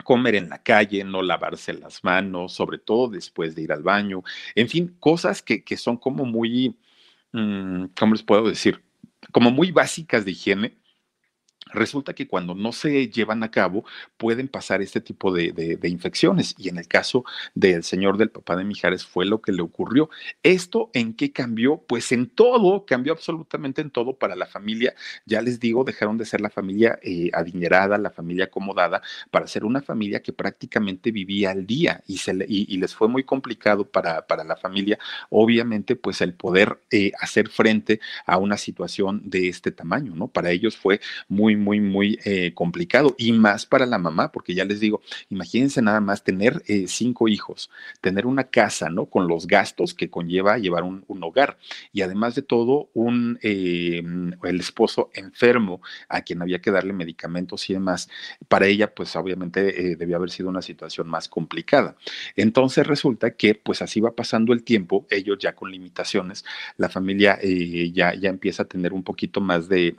comer 0.02 0.35
en 0.35 0.49
la 0.49 0.62
calle, 0.62 1.05
no 1.05 1.23
lavarse 1.23 1.73
las 1.75 2.02
manos, 2.05 2.52
sobre 2.52 2.79
todo 2.79 3.09
después 3.09 3.55
de 3.55 3.62
ir 3.62 3.73
al 3.73 3.83
baño, 3.83 4.23
en 4.55 4.69
fin, 4.69 4.97
cosas 4.99 5.43
que, 5.43 5.62
son 5.76 5.97
como 5.97 6.25
muy, 6.25 6.76
mm, 7.33 7.87
¿cómo 7.99 8.14
les 8.14 8.23
puedo 8.23 8.49
decir? 8.49 8.83
Como 9.33 9.50
muy 9.50 9.71
básicas 9.71 10.25
de 10.25 10.33
higiene, 10.33 10.79
resulta 11.73 12.15
que 12.15 12.27
cuando 12.27 12.55
no 12.55 12.73
se 12.73 13.09
llevan 13.09 13.43
a 13.43 13.50
cabo 13.50 13.85
pueden 14.17 14.49
pasar 14.49 14.83
este 14.83 15.00
tipo 15.00 15.33
de, 15.33 15.79
infecciones. 15.83 16.55
Y 16.59 16.69
en 16.69 16.79
el 16.79 16.89
caso 16.89 17.25
del 17.55 17.83
señor 17.85 18.17
del 18.17 18.31
papá 18.31 18.57
de 18.57 18.65
Mijares 18.65 19.05
fue 19.05 19.27
lo 19.27 19.41
que 19.41 19.53
le 19.53 19.62
ocurrió. 19.62 20.11
¿Esto 20.43 20.91
en 20.95 21.15
qué 21.15 21.33
cambió? 21.33 21.79
Pues 21.79 22.12
en 22.12 22.29
todo, 22.29 22.85
cambió 22.87 23.12
absolutamente 23.12 23.81
en 23.81 23.91
todo 23.91 24.17
para 24.17 24.37
la 24.37 24.47
familia. 24.47 24.95
Ya 25.27 25.43
les 25.43 25.61
digo, 25.61 25.85
dejaron 25.85 26.19
de 26.19 26.25
ser 26.25 26.41
la 26.41 26.50
familia 26.50 26.99
eh, 27.03 27.31
adinerada, 27.33 27.99
la 27.99 28.11
familia 28.11 28.45
acomodada, 28.47 29.03
para 29.31 29.47
ser 29.47 29.65
una 29.65 29.83
familia 29.83 30.23
que 30.23 30.33
prácticamente 30.33 31.11
vivía 31.11 31.50
al 31.50 31.67
día 31.67 32.03
y, 32.07 32.19
se 32.19 32.33
y, 32.49 32.77
les 32.77 32.95
fue 32.95 33.09
muy 33.09 33.25
complicado 33.25 33.89
para, 33.89 34.27
para, 34.27 34.45
la 34.45 34.57
familia, 34.57 34.99
obviamente, 35.29 35.97
pues 35.97 36.21
el 36.21 36.35
poder 36.35 36.81
eh, 36.91 37.12
hacer 37.21 37.49
frente 37.49 38.00
a 38.27 38.39
una 38.39 38.57
situación 38.57 39.23
de 39.25 39.49
este 39.49 39.73
tamaño, 39.73 40.15
¿no? 40.15 40.29
Para 40.29 40.50
ellos 40.50 40.77
fue 40.77 41.00
muy, 41.29 41.57
muy, 41.61 41.81
muy 41.81 42.19
eh, 42.25 42.52
complicado 42.55 43.14
y 43.19 43.33
más 43.33 43.67
para 43.67 43.87
la 43.87 43.99
mamá, 43.99 44.33
porque 44.33 44.55
ya 44.55 44.64
les 44.64 44.81
digo, 44.81 45.00
imagínense 45.29 45.81
nada 45.83 46.00
más 46.00 46.25
tener 46.25 46.62
eh, 46.67 46.87
cinco 46.88 47.29
hijos, 47.29 47.71
tener 48.00 48.26
una 48.26 48.45
casa, 48.45 48.90
¿no? 48.90 49.07
Con 49.07 49.29
los 49.29 49.47
gastos 49.47 49.95
que 49.95 50.11
conlleva 50.11 50.59
llevar 50.59 50.83
un, 50.83 51.05
hogar 51.23 51.59
y 51.93 52.00
además 52.00 52.35
de 52.35 52.43
todo, 52.43 52.88
un, 52.95 53.38
eh, 53.43 54.02
el 54.43 54.61
esposo 54.61 55.11
enfermo 55.12 55.83
a 56.09 56.23
quien 56.23 56.40
había 56.40 56.61
que 56.61 56.71
darle 56.71 56.95
medicamentos 56.95 57.69
y 57.69 57.75
demás. 57.75 58.09
Para 58.49 58.67
ella, 58.67 58.95
pues 58.95 59.14
obviamente 59.17 59.97
debió 59.97 60.17
haber 60.17 60.31
sido 60.31 60.49
una 60.49 60.62
situación 60.62 61.09
más 61.09 61.29
complicada. 61.29 61.97
Entonces 62.37 62.87
resulta 62.87 63.33
que 63.33 63.55
pues 63.55 63.83
así 63.83 64.00
va 64.00 64.12
pasando 64.12 64.55
el 64.55 64.64
tiempo, 64.64 65.07
ellos 65.11 65.38
ya 65.38 65.55
con 65.55 65.71
limitaciones, 65.71 66.45
la 66.79 66.88
familia 66.88 67.38
ya, 67.93 68.14
ya 68.14 68.31
empieza 68.31 68.62
a 68.62 68.67
tener 68.67 68.95
un 68.95 69.02
poquito 69.02 69.40
más 69.43 69.69
de 69.69 69.95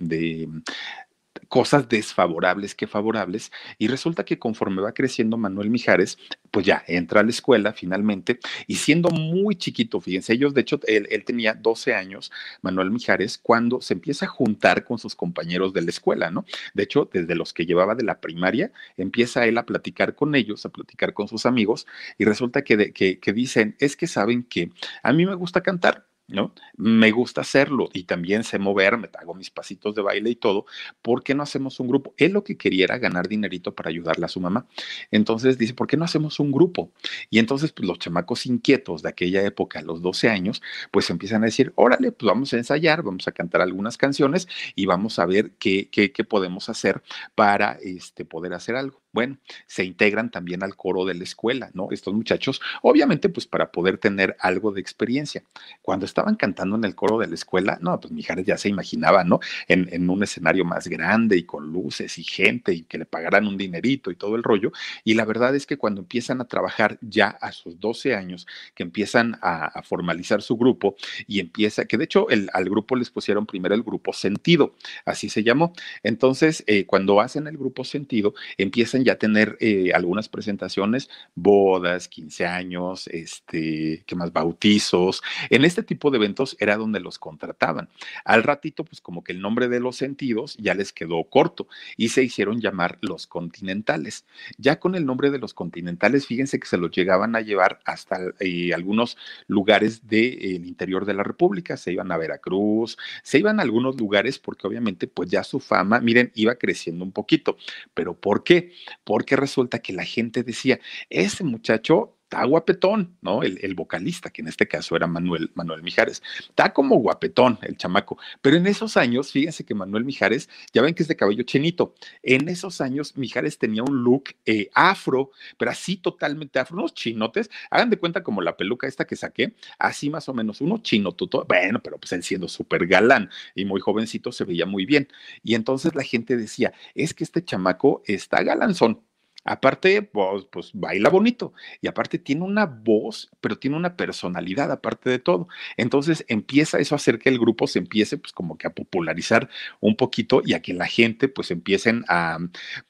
cosas 1.52 1.90
desfavorables 1.90 2.76
que 2.76 2.88
favorables. 2.88 3.52
Y 3.78 3.90
resulta 3.90 4.24
que 4.24 4.40
conforme 4.40 4.82
va 4.82 4.94
creciendo 4.94 5.36
Manuel 5.36 5.70
Mijares, 5.70 6.18
pues 6.50 6.66
ya 6.66 6.82
entra 6.88 7.20
a 7.20 7.24
la 7.24 7.30
escuela 7.30 7.74
finalmente 7.74 8.40
y 8.68 8.76
siendo 8.76 9.10
muy 9.10 9.56
chiquito, 9.56 10.00
fíjense, 10.00 10.32
ellos, 10.32 10.54
de 10.54 10.62
hecho, 10.62 10.80
él, 10.88 11.08
tenía 11.26 11.54
12 11.54 11.94
años, 11.94 12.32
Manuel 12.62 12.90
Mijares, 12.90 13.38
cuando 13.38 13.82
se 13.82 13.96
empieza 13.96 14.28
a 14.28 14.30
juntar 14.30 14.86
con 14.86 14.98
sus 14.98 15.14
compañeros 15.14 15.74
de 15.74 15.82
la 15.82 15.90
escuela, 15.90 16.32
¿no? 16.32 16.46
De 16.74 16.84
hecho, 16.84 17.10
desde 17.12 17.36
los 17.36 17.52
que 17.52 17.66
llevaba 17.66 17.96
de 17.96 18.06
la 18.06 18.22
primaria, 18.22 18.72
empieza 18.96 19.46
él 19.46 19.58
a 19.58 19.66
platicar 19.66 20.16
con 20.16 20.36
ellos, 20.36 20.66
a 20.66 20.70
platicar 20.70 21.14
con 21.14 21.28
sus 21.28 21.46
amigos 21.46 21.86
y 22.18 22.24
resulta 22.24 22.62
que, 22.62 22.94
que, 22.94 23.20
que 23.20 23.34
dicen, 23.34 23.76
es 23.80 23.98
que 23.98 24.08
saben 24.08 24.44
que 24.44 24.72
a 25.04 25.12
mí 25.12 25.26
me 25.26 25.36
gusta 25.36 25.60
cantar 25.60 26.11
¿no? 26.32 26.54
Me 26.78 27.12
gusta 27.12 27.42
hacerlo 27.42 27.90
y 27.94 28.04
también 28.04 28.44
sé 28.44 28.58
moverme, 28.58 29.10
hago 29.20 29.34
mis 29.34 29.50
pasitos 29.50 29.94
de 29.96 30.02
baile 30.02 30.30
y 30.30 30.36
todo. 30.36 30.66
¿Por 31.02 31.24
qué 31.24 31.36
no 31.36 31.44
hacemos 31.44 31.80
un 31.80 31.88
grupo? 31.88 32.14
Él 32.18 32.32
lo 32.32 32.44
que 32.44 32.58
quería 32.58 32.86
era 32.86 32.98
ganar 32.98 33.28
dinerito 33.28 33.76
para 33.76 33.90
ayudarle 33.90 34.26
a 34.26 34.30
su 34.30 34.40
mamá. 34.40 34.66
Entonces 35.12 35.58
dice, 35.58 35.74
¿por 35.74 35.88
qué 35.88 35.98
no 35.98 36.06
hacemos 36.06 36.40
un 36.40 36.52
grupo? 36.52 36.92
Y 37.30 37.40
entonces 37.40 37.72
pues, 37.72 37.88
los 37.88 38.00
chamacos 38.00 38.46
inquietos 38.46 39.02
de 39.02 39.10
aquella 39.10 39.44
época, 39.44 39.80
a 39.80 39.84
los 39.84 40.02
12 40.02 40.30
años, 40.30 40.62
pues 40.92 41.10
empiezan 41.10 41.44
a 41.44 41.46
decir, 41.48 41.74
órale, 41.76 42.12
pues 42.12 42.28
vamos 42.28 42.54
a 42.54 42.58
ensayar, 42.58 43.04
vamos 43.04 43.28
a 43.28 43.32
cantar 43.32 43.62
algunas 43.62 43.98
canciones 43.98 44.48
y 44.76 44.86
vamos 44.86 45.20
a 45.20 45.26
ver 45.26 45.52
qué, 45.60 45.90
qué, 45.92 46.12
qué 46.12 46.24
podemos 46.24 46.70
hacer 46.70 47.04
para 47.36 47.78
este, 47.82 48.26
poder 48.26 48.54
hacer 48.54 48.76
algo. 48.76 49.02
Bueno, 49.14 49.38
se 49.68 49.84
integran 49.84 50.32
también 50.32 50.64
al 50.64 50.76
coro 50.76 51.06
de 51.06 51.14
la 51.14 51.24
escuela, 51.24 51.70
¿no? 51.74 51.90
Estos 51.92 52.14
muchachos, 52.14 52.62
obviamente, 52.82 53.28
pues 53.28 53.46
para 53.46 53.72
poder 53.72 53.98
tener 53.98 54.38
algo 54.40 54.72
de 54.72 54.80
experiencia. 54.80 55.44
Cuando 55.82 56.06
estaban 56.06 56.36
cantando 56.36 56.78
en 56.78 56.86
el 56.86 56.96
coro 56.96 57.18
de 57.20 57.28
la 57.28 57.36
escuela, 57.36 57.78
no, 57.82 58.00
pues 58.00 58.14
Mijares 58.14 58.46
ya 58.46 58.58
se 58.58 58.70
imaginaba, 58.70 59.24
¿no? 59.24 59.40
En, 59.68 59.90
en 59.92 60.10
un 60.10 60.24
escenario 60.24 60.64
más 60.64 60.88
grande 60.88 61.38
y 61.38 61.44
con 61.44 61.72
luces 61.72 62.18
y 62.18 62.24
gente 62.24 62.74
y 62.74 62.84
que 62.84 62.98
le 62.98 63.06
pagaran 63.06 63.48
un 63.48 63.58
dinerito 63.58 64.12
y 64.12 64.16
todo 64.16 64.36
el 64.36 64.44
rollo. 64.44 64.72
Y 65.04 65.16
la 65.16 65.26
verdad 65.26 65.56
es 65.56 65.66
que 65.66 65.78
cuando 65.78 66.02
empiezan 66.02 66.40
a 66.40 66.46
trabajar 66.46 66.98
ya 67.02 67.28
a 67.28 67.52
sus 67.52 67.80
12 67.80 68.16
años, 68.16 68.48
que 68.76 68.84
empiezan 68.84 69.38
a, 69.42 69.82
formalizar 69.84 70.42
su 70.42 70.58
grupo 70.58 70.96
y 71.28 71.40
empieza, 71.40 71.86
que 71.86 71.98
de 71.98 72.04
hecho 72.06 72.28
al 72.54 72.66
grupo 72.66 72.96
les 72.96 73.10
pusieron 73.10 73.46
primero 73.46 73.74
el 73.76 73.84
grupo 73.84 74.14
Sentido, 74.14 74.76
así 75.06 75.28
se 75.30 75.44
llamó. 75.44 75.74
Entonces, 76.04 76.64
eh, 76.68 76.86
cuando 76.86 77.20
hacen 77.20 77.48
el 77.48 77.58
grupo 77.58 77.84
Sentido, 77.84 78.34
empiezan 78.58 79.01
ya 79.04 79.18
tener 79.18 79.58
eh, 79.60 79.92
algunas 79.94 80.30
presentaciones, 80.30 81.10
bodas, 81.36 82.08
15 82.08 82.46
años, 82.46 83.08
este, 83.08 84.04
¿qué 84.06 84.16
más? 84.16 84.34
Bautizos. 84.34 85.22
En 85.50 85.66
este 85.66 85.84
tipo 85.84 86.12
de 86.12 86.18
eventos 86.18 86.56
era 86.60 86.78
donde 86.78 87.00
los 87.00 87.20
contrataban. 87.20 87.90
Al 88.26 88.44
ratito, 88.44 88.84
pues 88.84 89.02
como 89.02 89.24
que 89.24 89.32
el 89.32 89.42
nombre 89.42 89.68
de 89.68 89.80
los 89.80 89.96
sentidos 89.96 90.58
ya 90.58 90.74
les 90.74 90.94
quedó 90.94 91.24
corto 91.26 91.68
y 91.98 92.10
se 92.10 92.24
hicieron 92.24 92.62
llamar 92.62 92.98
los 93.02 93.28
continentales. 93.28 94.26
Ya 94.58 94.80
con 94.80 94.96
el 94.96 95.06
nombre 95.06 95.32
de 95.32 95.40
los 95.40 95.54
continentales, 95.54 96.26
fíjense 96.28 96.60
que 96.60 96.68
se 96.68 96.78
los 96.78 96.92
llegaban 96.92 97.36
a 97.36 97.42
llevar 97.42 97.80
hasta 97.86 98.20
eh, 98.40 98.74
algunos 98.74 99.18
lugares 99.48 100.08
del 100.08 100.66
interior 100.66 101.06
de 101.06 101.14
la 101.14 101.24
República. 101.24 101.78
Se 101.78 101.92
iban 101.92 102.12
a 102.12 102.18
Veracruz, 102.18 102.98
se 103.24 103.40
iban 103.40 103.60
a 103.60 103.64
algunos 103.64 104.00
lugares 104.00 104.40
porque 104.40 104.68
obviamente 104.68 105.08
pues 105.08 105.30
ya 105.30 105.44
su 105.44 105.60
fama, 105.60 106.00
miren, 106.00 106.32
iba 106.36 106.56
creciendo 106.56 107.04
un 107.04 107.12
poquito. 107.12 107.58
¿Pero 107.94 108.14
por 108.14 108.44
qué? 108.44 108.74
Porque 109.04 109.36
resulta 109.36 109.80
que 109.80 109.94
la 109.94 110.06
gente 110.06 110.44
decía, 110.44 110.80
ese 111.10 111.44
muchacho 111.44 112.18
está 112.32 112.46
guapetón, 112.46 113.18
¿no? 113.22 113.44
El, 113.44 113.76
vocalista, 113.76 114.30
que 114.30 114.42
en 114.42 114.48
este 114.48 114.66
caso 114.66 114.96
era 114.96 115.06
Manuel, 115.06 115.52
Manuel 115.54 115.84
Mijares, 115.84 116.24
está 116.40 116.72
como 116.72 116.96
guapetón 116.96 117.60
el 117.62 117.76
chamaco, 117.76 118.18
pero 118.42 118.56
en 118.56 118.68
esos 118.68 118.96
años, 118.96 119.32
fíjense 119.32 119.66
que 119.66 119.76
Manuel 119.76 120.06
Mijares, 120.06 120.48
ya 120.72 120.82
ven 120.82 120.94
que 120.94 121.04
es 121.04 121.10
de 121.10 121.18
cabello 121.18 121.44
chinito, 121.44 121.94
en 122.24 122.48
esos 122.48 122.80
años 122.80 123.18
Mijares 123.18 123.58
tenía 123.58 123.84
un 123.84 124.04
look 124.04 124.30
eh, 124.46 124.70
afro, 124.74 125.32
pero 125.58 125.72
así 125.72 125.98
totalmente 125.98 126.58
afro, 126.58 126.78
unos 126.78 126.94
chinotes, 126.94 127.50
hagan 127.70 127.90
de 127.90 127.98
cuenta 127.98 128.24
como 128.24 128.42
la 128.42 128.56
peluca 128.56 128.88
esta 128.88 129.06
que 129.06 129.18
saqué, 129.18 129.54
así 129.78 130.10
más 130.10 130.30
o 130.30 130.34
menos, 130.34 130.62
uno 130.62 130.78
chino, 130.78 131.12
tuto, 131.12 131.46
bueno, 131.50 131.82
pero 131.84 131.98
pues 131.98 132.14
él 132.14 132.24
siendo 132.24 132.48
súper 132.48 132.88
galán 132.88 133.30
y 133.56 133.66
muy 133.66 133.82
jovencito 133.82 134.32
se 134.32 134.46
veía 134.46 134.66
muy 134.66 134.86
bien, 134.86 135.10
y 135.44 135.56
entonces 135.56 135.96
la 135.96 136.04
gente 136.04 136.38
decía, 136.38 136.72
es 136.96 137.14
que 137.14 137.26
este 137.26 137.44
chamaco 137.44 138.04
está 138.06 138.42
galanzón, 138.42 139.02
Aparte, 139.44 140.04
pues, 140.04 140.46
pues, 140.52 140.72
baila 140.74 141.10
bonito 141.10 141.54
y 141.82 141.88
aparte 141.88 142.20
tiene 142.20 142.44
una 142.44 142.66
voz, 142.66 143.30
pero 143.42 143.58
tiene 143.58 143.76
una 143.76 143.96
personalidad 143.98 144.72
aparte 144.72 145.10
de 145.10 145.18
todo. 145.20 145.48
Entonces 145.78 146.24
empieza 146.28 146.78
eso 146.80 146.94
a 146.96 146.98
hacer 146.98 147.18
que 147.18 147.30
el 147.30 147.40
grupo 147.40 147.66
se 147.68 147.80
empiece 147.80 148.18
pues 148.18 148.34
como 148.34 148.58
que 148.58 148.68
a 148.68 148.74
popularizar 148.76 149.50
un 149.80 149.96
poquito 149.96 150.42
y 150.46 150.54
a 150.54 150.62
que 150.62 150.74
la 150.74 150.86
gente 150.86 151.28
pues 151.28 151.50
empiecen 151.52 152.04
a 152.08 152.38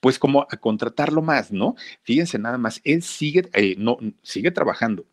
pues 0.02 0.20
como 0.20 0.42
a 0.50 0.58
contratarlo 0.58 1.22
más, 1.22 1.52
¿no? 1.52 1.76
Fíjense 2.04 2.38
nada 2.40 2.58
más, 2.58 2.82
él 2.84 3.02
sigue, 3.02 3.50
eh, 3.54 3.76
no, 3.78 3.98
sigue 4.24 4.52
trabajando, 4.52 5.06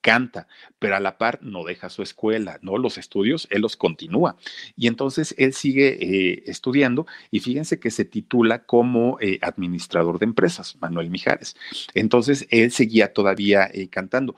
canta, 0.00 0.48
pero 0.78 0.96
a 0.96 1.00
la 1.00 1.18
par 1.18 1.38
no 1.42 1.64
deja 1.64 1.90
su 1.90 2.02
escuela, 2.02 2.58
¿no? 2.62 2.78
Los 2.78 2.98
estudios, 2.98 3.46
él 3.50 3.62
los 3.62 3.76
continúa. 3.76 4.36
Y 4.76 4.86
entonces 4.86 5.34
él 5.38 5.52
sigue 5.52 5.98
eh, 6.00 6.42
estudiando 6.46 7.06
y 7.30 7.40
fíjense 7.40 7.78
que 7.78 7.90
se 7.90 8.04
titula 8.04 8.64
como 8.64 9.18
eh, 9.20 9.38
administrador 9.42 10.18
de 10.18 10.24
empresas, 10.26 10.76
Manuel 10.80 11.10
Mijares. 11.10 11.56
Entonces 11.94 12.46
él 12.50 12.72
seguía 12.72 13.12
todavía 13.12 13.68
eh, 13.72 13.88
cantando. 13.88 14.36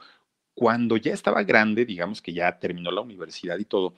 Cuando 0.54 0.97
ya 0.97 1.14
estaba 1.14 1.42
grande, 1.45 1.87
digamos 1.87 2.21
que 2.21 2.33
ya 2.33 2.59
terminó 2.59 2.90
la 2.90 3.00
universidad 3.00 3.59
y 3.59 3.64
todo, 3.64 3.95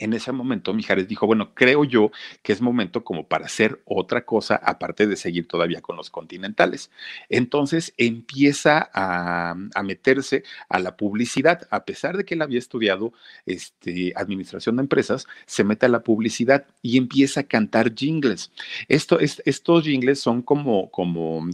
en 0.00 0.14
ese 0.14 0.32
momento 0.32 0.74
Mijares 0.74 1.06
dijo, 1.06 1.26
bueno, 1.26 1.54
creo 1.54 1.84
yo 1.84 2.10
que 2.42 2.52
es 2.52 2.60
momento 2.60 3.04
como 3.04 3.28
para 3.28 3.46
hacer 3.46 3.80
otra 3.84 4.24
cosa 4.24 4.56
aparte 4.56 5.06
de 5.06 5.16
seguir 5.16 5.46
todavía 5.46 5.80
con 5.80 5.96
los 5.96 6.10
continentales. 6.10 6.90
Entonces 7.28 7.94
empieza 7.96 8.90
a, 8.92 9.54
meterse 9.84 10.42
a 10.68 10.78
la 10.78 10.96
publicidad, 10.96 11.68
a 11.70 11.84
pesar 11.84 12.16
de 12.16 12.24
que 12.24 12.34
él 12.34 12.42
había 12.42 12.58
estudiado 12.58 13.12
este, 13.46 14.12
administración 14.16 14.76
de 14.76 14.82
empresas, 14.82 15.26
se 15.46 15.64
mete 15.64 15.86
a 15.86 15.90
la 15.90 16.00
publicidad 16.00 16.66
y 16.82 16.96
empieza 16.96 17.40
a 17.40 17.44
cantar 17.44 17.94
jingles. 17.94 18.50
Esto, 18.88 19.18
estos 19.20 19.84
jingles 19.84 20.20
son 20.20 20.42
como, 20.42 20.90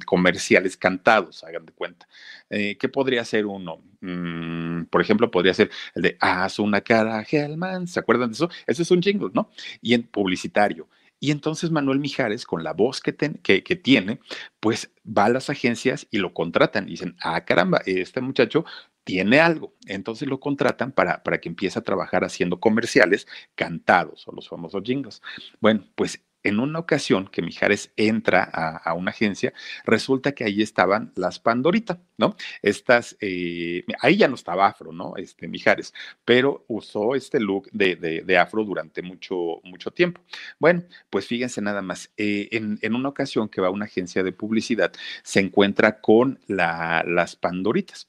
comerciales 0.07 0.76
cantados, 0.76 1.43
hagan 1.45 1.67
de 1.67 1.73
cuenta. 1.73 2.07
Eh, 2.49 2.76
¿Qué 2.79 2.88
podría 2.88 3.25
ser 3.25 3.47
uno? 3.47 3.81
Mm, 4.00 4.85
por 4.85 5.00
ejemplo, 5.00 5.31
podría 5.31 5.55
ser 5.55 5.71
el 5.95 6.03
de 6.03 6.17
Haz 6.21 6.59
una 6.59 6.81
cara, 6.81 7.25
Hellman. 7.29 7.88
¿Se 7.88 7.99
acuerdan 7.99 8.35
eso? 8.37 8.50
Es 8.66 8.90
un 8.90 9.02
jingle, 9.02 9.31
¿no? 9.33 9.50
Y 9.81 9.95
en 9.95 10.05
publicitario. 10.05 10.88
Y 11.19 11.31
entonces 11.31 11.71
Manuel 11.71 11.99
Mijares, 11.99 12.45
con 12.45 12.62
la 12.62 12.73
voz 12.73 13.00
que, 13.00 13.14
que, 13.14 13.62
que, 13.62 13.76
tiene, 13.76 14.21
pues 14.61 14.93
va 15.07 15.25
a 15.25 15.28
las 15.31 15.49
agencias 15.49 16.07
y 16.11 16.19
lo 16.19 16.35
contratan. 16.35 16.88
Y 16.88 16.93
dicen, 16.93 17.16
ah, 17.23 17.45
caramba, 17.45 17.81
este 17.87 18.21
muchacho 18.21 18.64
tiene 19.05 19.40
algo. 19.40 19.75
Entonces 19.87 20.28
lo 20.28 20.40
contratan 20.40 20.93
para, 20.93 21.23
para 21.23 21.40
que 21.40 21.49
empiece 21.49 21.78
a 21.78 21.83
trabajar 21.83 22.25
haciendo 22.25 22.61
comerciales 22.61 23.26
cantados 23.55 24.26
o 24.28 24.33
los 24.33 24.49
famosos 24.49 24.83
jingles. 24.85 25.23
Bueno, 25.61 25.87
pues 25.95 26.23
en 26.47 26.61
una 26.61 26.79
ocasión 26.79 27.26
que 27.26 27.43
Mijares 27.43 27.93
entra 27.97 28.45
a, 28.45 28.95
una 28.95 29.11
agencia, 29.11 29.53
resulta 29.85 30.33
que 30.33 30.45
ahí 30.45 30.62
estaban 30.62 31.12
las 31.17 31.41
Pandorita, 31.41 32.00
¿no? 32.19 32.37
Estas, 32.62 33.17
eh, 33.21 33.85
ahí 34.00 34.17
ya 34.17 34.29
no 34.29 34.37
estaba 34.37 34.67
afro, 34.67 34.93
¿no? 34.93 35.17
Este 35.17 35.49
Mijares, 35.49 35.93
pero 36.25 36.65
usó 36.69 37.17
este 37.17 37.41
look 37.41 37.69
de, 37.73 38.38
afro 38.38 38.65
durante 38.65 39.03
mucho, 39.03 39.61
mucho 39.65 39.91
tiempo. 39.91 40.21
Bueno, 40.59 40.85
pues 41.11 41.26
fíjense 41.26 41.61
nada 41.61 41.83
más, 41.83 42.12
eh, 42.17 42.49
en, 42.53 42.95
una 42.95 43.09
ocasión 43.09 43.49
que 43.49 43.61
va 43.61 43.67
a 43.67 43.71
una 43.73 43.87
agencia 43.87 44.23
de 44.23 44.33
publicidad, 44.33 44.93
se 45.23 45.41
encuentra 45.41 46.00
con 46.00 46.38
las 46.47 47.37
Pandoritas. 47.37 48.09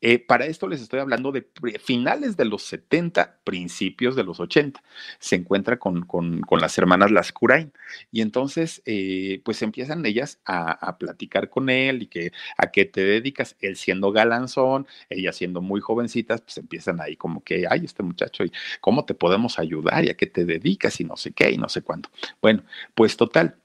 Eh, 0.00 0.18
para 0.18 0.46
esto 0.46 0.66
les 0.66 0.80
estoy 0.80 1.00
hablando 1.00 1.32
de 1.32 1.46
finales 1.78 2.36
de 2.36 2.44
los 2.46 2.62
70, 2.62 3.38
principios 3.44 4.16
de 4.16 4.24
los 4.24 4.40
80. 4.40 4.82
Se 5.18 5.36
encuentra 5.36 5.78
con, 5.78 6.02
con, 6.02 6.42
las 6.60 6.76
hermanas 6.78 7.10
Lascurain 7.10 7.72
y 8.10 8.20
entonces 8.22 8.82
eh, 8.84 9.40
pues 9.44 9.62
empiezan 9.62 10.04
ellas 10.06 10.40
a, 10.44 10.98
platicar 10.98 11.48
con 11.50 11.70
él 11.70 12.02
y 12.02 12.06
que 12.06 12.32
a 12.58 12.70
qué 12.70 12.84
te 12.84 13.02
dedicas, 13.02 13.56
él 13.60 13.76
siendo 13.76 14.12
galanzón, 14.12 14.86
ella 15.08 15.32
siendo 15.32 15.60
muy 15.62 15.80
jovencitas, 15.80 16.40
pues 16.40 16.58
empiezan 16.58 17.00
ahí 17.00 17.16
como 17.16 17.42
que, 17.42 17.66
ay, 17.68 17.84
este 17.84 18.02
muchacho, 18.02 18.44
¿y 18.44 18.52
cómo 18.80 19.04
te 19.04 19.14
podemos 19.14 19.58
ayudar? 19.58 20.04
¿Y 20.04 20.10
a 20.10 20.16
qué 20.16 20.26
te 20.26 20.44
dedicas? 20.44 21.00
Y 21.00 21.04
no 21.04 21.16
sé 21.16 21.32
qué, 21.32 21.50
y 21.50 21.58
no 21.58 21.68
sé 21.68 21.82
cuánto. 21.82 22.10
Bueno, 22.42 22.64
pues 22.94 23.16
total, 23.16 23.56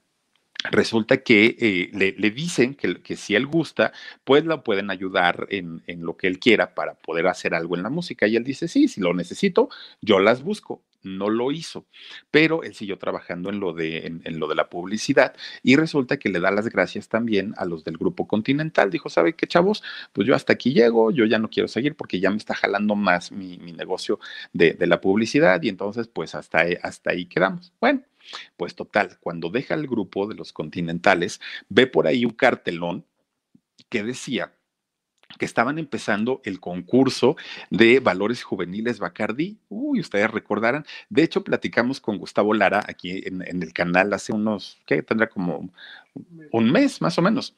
resulta 0.70 1.18
que 1.18 1.56
eh, 1.58 1.90
le, 1.92 2.30
dicen 2.30 2.74
que, 2.74 3.00
que, 3.02 3.16
si 3.16 3.34
él 3.34 3.46
gusta, 3.46 3.92
pues 4.24 4.44
lo 4.44 4.62
pueden 4.62 4.90
ayudar 4.90 5.46
en, 5.50 5.82
lo 5.86 6.16
que 6.16 6.26
él 6.26 6.38
quiera 6.38 6.74
para 6.74 6.94
poder 6.94 7.26
hacer 7.26 7.54
algo 7.54 7.76
en 7.76 7.82
la 7.82 7.90
música. 7.90 8.26
Y 8.26 8.36
él 8.36 8.44
dice, 8.44 8.68
sí, 8.68 8.88
si 8.88 9.00
lo 9.00 9.14
necesito, 9.14 9.68
yo 10.00 10.18
las 10.18 10.42
busco. 10.42 10.82
No 11.06 11.30
lo 11.30 11.52
hizo, 11.52 11.86
pero 12.32 12.64
él 12.64 12.74
siguió 12.74 12.98
trabajando 12.98 13.48
en 13.48 13.60
lo, 13.60 13.72
de, 13.72 14.06
en, 14.06 14.38
lo 14.40 14.48
de 14.48 14.56
la 14.56 14.68
publicidad 14.68 15.36
y 15.62 15.76
resulta 15.76 16.18
que 16.18 16.28
le 16.28 16.40
da 16.40 16.50
las 16.50 16.68
gracias 16.68 17.08
también 17.08 17.54
a 17.58 17.64
los 17.64 17.84
del 17.84 17.96
Grupo 17.96 18.26
Continental. 18.26 18.90
Dijo, 18.90 19.08
¿sabe 19.08 19.34
qué, 19.34 19.46
chavos? 19.46 19.84
Pues 20.12 20.26
yo 20.26 20.34
hasta 20.34 20.52
aquí 20.54 20.72
llego, 20.72 21.12
yo 21.12 21.24
ya 21.24 21.38
no 21.38 21.48
quiero 21.48 21.68
seguir 21.68 21.94
porque 21.94 22.18
ya 22.18 22.30
me 22.30 22.38
está 22.38 22.54
jalando 22.54 22.96
más 22.96 23.30
mi, 23.30 23.56
negocio 23.56 24.18
de, 24.52 24.72
de, 24.72 24.86
la 24.86 25.00
publicidad 25.00 25.62
y 25.62 25.68
entonces 25.68 26.08
pues 26.08 26.34
hasta, 26.34 26.64
hasta 26.82 27.10
ahí 27.10 27.26
quedamos. 27.26 27.72
Bueno. 27.80 28.02
Pues 28.56 28.74
total, 28.74 29.18
cuando 29.20 29.50
deja 29.50 29.74
el 29.74 29.86
grupo 29.86 30.26
de 30.26 30.34
los 30.34 30.52
continentales, 30.52 31.40
ve 31.68 31.86
por 31.86 32.08
ahí 32.08 32.24
un 32.24 32.32
cartelón 32.32 33.04
que 33.88 34.02
decía 34.02 34.55
que 35.38 35.44
estaban 35.44 35.78
empezando 35.78 36.40
el 36.44 36.60
concurso 36.60 37.36
de 37.70 38.00
valores 38.00 38.42
juveniles 38.42 38.98
Bacardi. 38.98 39.58
Uy, 39.68 40.00
ustedes 40.00 40.30
recordarán. 40.30 40.84
De 41.08 41.22
hecho, 41.22 41.44
platicamos 41.44 42.00
con 42.00 42.18
Gustavo 42.18 42.54
Lara 42.54 42.84
aquí 42.86 43.22
en, 43.24 43.42
el 43.42 43.72
canal 43.72 44.12
hace 44.12 44.32
unos, 44.32 44.78
¿qué? 44.86 45.02
Tendrá 45.02 45.28
como 45.28 45.70
un 46.52 46.72
mes 46.72 47.00
más 47.00 47.18
o 47.18 47.22
menos 47.22 47.54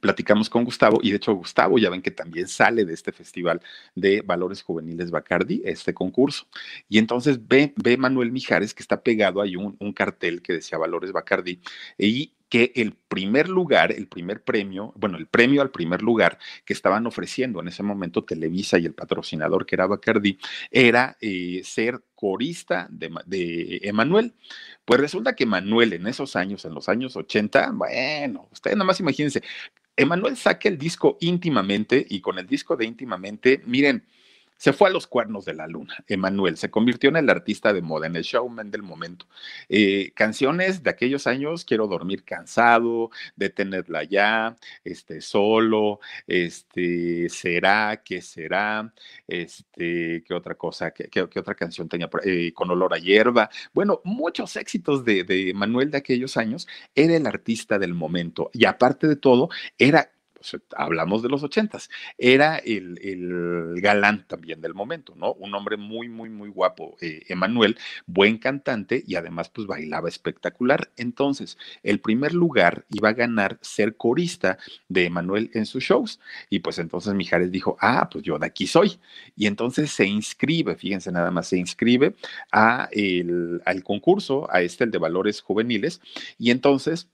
platicamos 0.00 0.50
con 0.50 0.64
Gustavo 0.64 0.98
y 1.02 1.10
de 1.10 1.16
hecho 1.16 1.34
Gustavo 1.34 1.78
ya 1.78 1.90
ven 1.90 2.02
que 2.02 2.10
también 2.10 2.48
sale 2.48 2.84
de 2.84 2.92
este 2.92 3.12
festival 3.12 3.60
de 3.94 4.22
valores 4.22 4.62
juveniles 4.62 5.10
Bacardi, 5.10 5.62
este 5.64 5.94
concurso. 5.94 6.46
Y 6.88 6.98
entonces 6.98 7.46
ve, 7.46 7.72
ve 7.76 7.96
Manuel 7.96 8.32
Mijares 8.32 8.74
que 8.74 8.82
está 8.82 9.00
pegado 9.02 9.40
ahí 9.40 9.56
un, 9.56 9.76
un 9.78 9.92
cartel 9.92 10.42
que 10.42 10.54
decía 10.54 10.78
valores 10.78 11.12
Bacardi 11.12 11.60
y 11.98 12.32
que 12.48 12.72
el 12.76 12.94
primer 12.94 13.48
lugar, 13.48 13.92
el 13.92 14.06
primer 14.06 14.42
premio, 14.44 14.92
bueno, 14.96 15.18
el 15.18 15.26
premio 15.26 15.62
al 15.62 15.70
primer 15.70 16.02
lugar 16.02 16.38
que 16.64 16.72
estaban 16.72 17.06
ofreciendo 17.06 17.60
en 17.60 17.68
ese 17.68 17.82
momento 17.82 18.24
Televisa 18.24 18.78
y 18.78 18.86
el 18.86 18.94
patrocinador 18.94 19.66
que 19.66 19.74
era 19.74 19.86
Bacardi, 19.86 20.38
era 20.70 21.16
eh, 21.20 21.62
ser 21.64 22.02
corista 22.14 22.86
de, 22.90 23.10
de 23.26 23.80
Emanuel. 23.82 24.34
Pues 24.84 25.00
resulta 25.00 25.34
que 25.34 25.44
Emanuel 25.44 25.94
en 25.94 26.06
esos 26.06 26.36
años, 26.36 26.64
en 26.64 26.74
los 26.74 26.88
años 26.88 27.16
80, 27.16 27.72
bueno, 27.72 28.48
ustedes 28.52 28.76
nada 28.76 28.86
más 28.86 29.00
imagínense, 29.00 29.42
Emanuel 29.96 30.36
saca 30.36 30.68
el 30.68 30.76
disco 30.76 31.16
íntimamente 31.20 32.06
y 32.08 32.20
con 32.20 32.38
el 32.38 32.46
disco 32.46 32.76
de 32.76 32.84
íntimamente, 32.84 33.62
miren, 33.64 34.04
se 34.56 34.72
fue 34.72 34.88
a 34.88 34.92
los 34.92 35.06
cuernos 35.06 35.44
de 35.44 35.54
la 35.54 35.66
luna. 35.66 36.04
Emanuel 36.08 36.56
se 36.56 36.70
convirtió 36.70 37.10
en 37.10 37.16
el 37.16 37.30
artista 37.30 37.72
de 37.72 37.82
moda, 37.82 38.06
en 38.06 38.16
el 38.16 38.22
showman 38.22 38.70
del 38.70 38.82
momento. 38.82 39.26
Eh, 39.68 40.12
canciones 40.14 40.82
de 40.82 40.90
aquellos 40.90 41.26
años, 41.26 41.64
quiero 41.64 41.86
dormir 41.86 42.24
cansado, 42.24 43.10
de 43.36 43.50
tenerla 43.50 44.04
ya, 44.04 44.56
este, 44.84 45.20
solo, 45.20 46.00
este, 46.26 47.28
será, 47.28 48.02
qué 48.04 48.22
será, 48.22 48.92
este, 49.28 50.24
qué 50.26 50.34
otra 50.34 50.54
cosa, 50.54 50.92
qué, 50.92 51.20
otra 51.20 51.54
canción 51.54 51.88
tenía, 51.88 52.08
eh, 52.24 52.52
con 52.54 52.70
olor 52.70 52.94
a 52.94 52.98
hierba. 52.98 53.50
Bueno, 53.72 54.00
muchos 54.04 54.56
éxitos 54.56 55.04
de, 55.04 55.24
de 55.24 55.52
Manuel 55.54 55.90
de 55.90 55.98
aquellos 55.98 56.36
años. 56.36 56.66
Era 56.94 57.16
el 57.16 57.26
artista 57.26 57.78
del 57.78 57.94
momento 57.94 58.50
y 58.52 58.64
aparte 58.64 59.06
de 59.06 59.16
todo, 59.16 59.48
era 59.78 60.10
pues, 60.36 60.62
hablamos 60.76 61.22
de 61.22 61.28
los 61.28 61.42
ochentas, 61.42 61.88
era 62.18 62.58
el, 62.58 63.74
galán 63.80 64.26
también 64.26 64.60
del 64.60 64.74
momento, 64.74 65.14
¿no? 65.16 65.32
Un 65.32 65.54
hombre 65.54 65.76
muy, 65.76 66.08
muy, 66.08 66.28
muy 66.28 66.48
guapo, 66.48 66.96
eh, 67.00 67.22
Emanuel, 67.28 67.78
buen 68.06 68.38
cantante 68.38 69.02
y 69.06 69.14
además 69.16 69.48
pues 69.48 69.66
bailaba 69.66 70.08
espectacular. 70.08 70.90
Entonces, 70.96 71.58
el 71.82 72.00
primer 72.00 72.34
lugar 72.34 72.84
iba 72.90 73.10
a 73.10 73.14
ganar 73.14 73.58
ser 73.60 73.96
corista 73.96 74.58
de 74.88 75.06
Emanuel 75.06 75.50
en 75.54 75.66
sus 75.66 75.84
shows. 75.84 76.20
Y 76.50 76.60
pues 76.60 76.78
entonces 76.78 77.14
Mijares 77.14 77.50
dijo, 77.50 77.76
ah, 77.80 78.08
pues 78.10 78.24
yo 78.24 78.38
de 78.38 78.46
aquí 78.46 78.66
soy. 78.66 78.98
Y 79.36 79.46
entonces 79.46 79.90
se 79.90 80.06
inscribe, 80.06 80.76
fíjense 80.76 81.10
nada 81.12 81.30
más, 81.30 81.48
se 81.48 81.58
inscribe 81.58 82.14
a 82.52 82.88
el, 82.92 83.62
al 83.64 83.82
concurso, 83.82 84.48
a 84.50 84.60
este, 84.60 84.84
el 84.84 84.90
de 84.90 84.98
valores 84.98 85.40
juveniles. 85.40 86.00
Y 86.38 86.50
entonces 86.50 87.08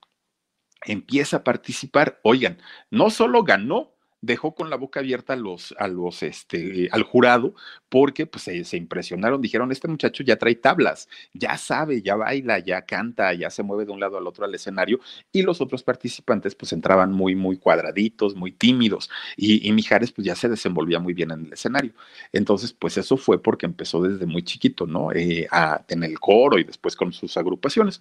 empieza 0.85 1.39
a 1.39 1.45
participar. 1.45 2.21
Oigan, 2.23 2.59
no 2.91 3.11
solo 3.11 3.43
ganó, 3.43 3.93
dejó 4.23 4.55
con 4.55 4.71
la 4.71 4.77
boca 4.77 5.01
abierta 5.01 5.33
a 5.33 5.37
los, 5.37 5.75
a 5.79 5.89
los, 5.89 6.23
este, 6.23 6.89
al 6.93 7.03
jurado, 7.03 7.55
porque 7.89 8.25
pues 8.25 8.45
se, 8.45 8.77
impresionaron, 8.77 9.43
dijeron, 9.43 9.73
este 9.73 9.89
muchacho 9.89 10.23
ya 10.23 10.37
trae 10.37 10.55
tablas, 10.55 11.09
ya 11.35 11.59
sabe, 11.59 12.03
ya 12.03 12.15
baila, 12.15 12.61
ya 12.61 12.83
canta, 12.83 13.35
ya 13.35 13.51
se 13.51 13.65
mueve 13.65 13.85
de 13.85 13.91
un 13.91 13.99
lado 13.99 14.17
al 14.17 14.27
otro 14.27 14.45
al 14.45 14.55
escenario, 14.55 15.01
y 15.33 15.43
los 15.43 15.61
otros 15.61 15.83
participantes 15.83 16.55
pues 16.55 16.73
entraban 16.73 17.13
muy, 17.13 17.35
muy 17.35 17.59
cuadraditos, 17.59 18.37
muy 18.37 18.53
tímidos, 18.53 19.11
y, 19.37 19.69
y 19.69 19.73
Mijares 19.73 20.13
pues 20.13 20.25
ya 20.25 20.37
se 20.37 20.49
desenvolvía 20.49 21.01
muy 21.01 21.15
bien 21.15 21.33
en 21.33 21.47
el 21.47 21.53
escenario. 21.53 21.93
Entonces, 22.33 22.73
pues 22.73 22.97
eso 22.97 23.17
fue 23.17 23.43
porque 23.43 23.67
empezó 23.67 24.03
desde 24.03 24.27
muy 24.27 24.45
chiquito, 24.45 24.87
¿no? 24.87 25.13
Eh, 25.13 25.49
a 25.51 25.83
tener 25.83 26.11
el 26.11 26.21
coro 26.21 26.59
y 26.59 26.65
después 26.65 26.95
con 26.95 27.13
sus 27.13 27.37
agrupaciones. 27.37 28.01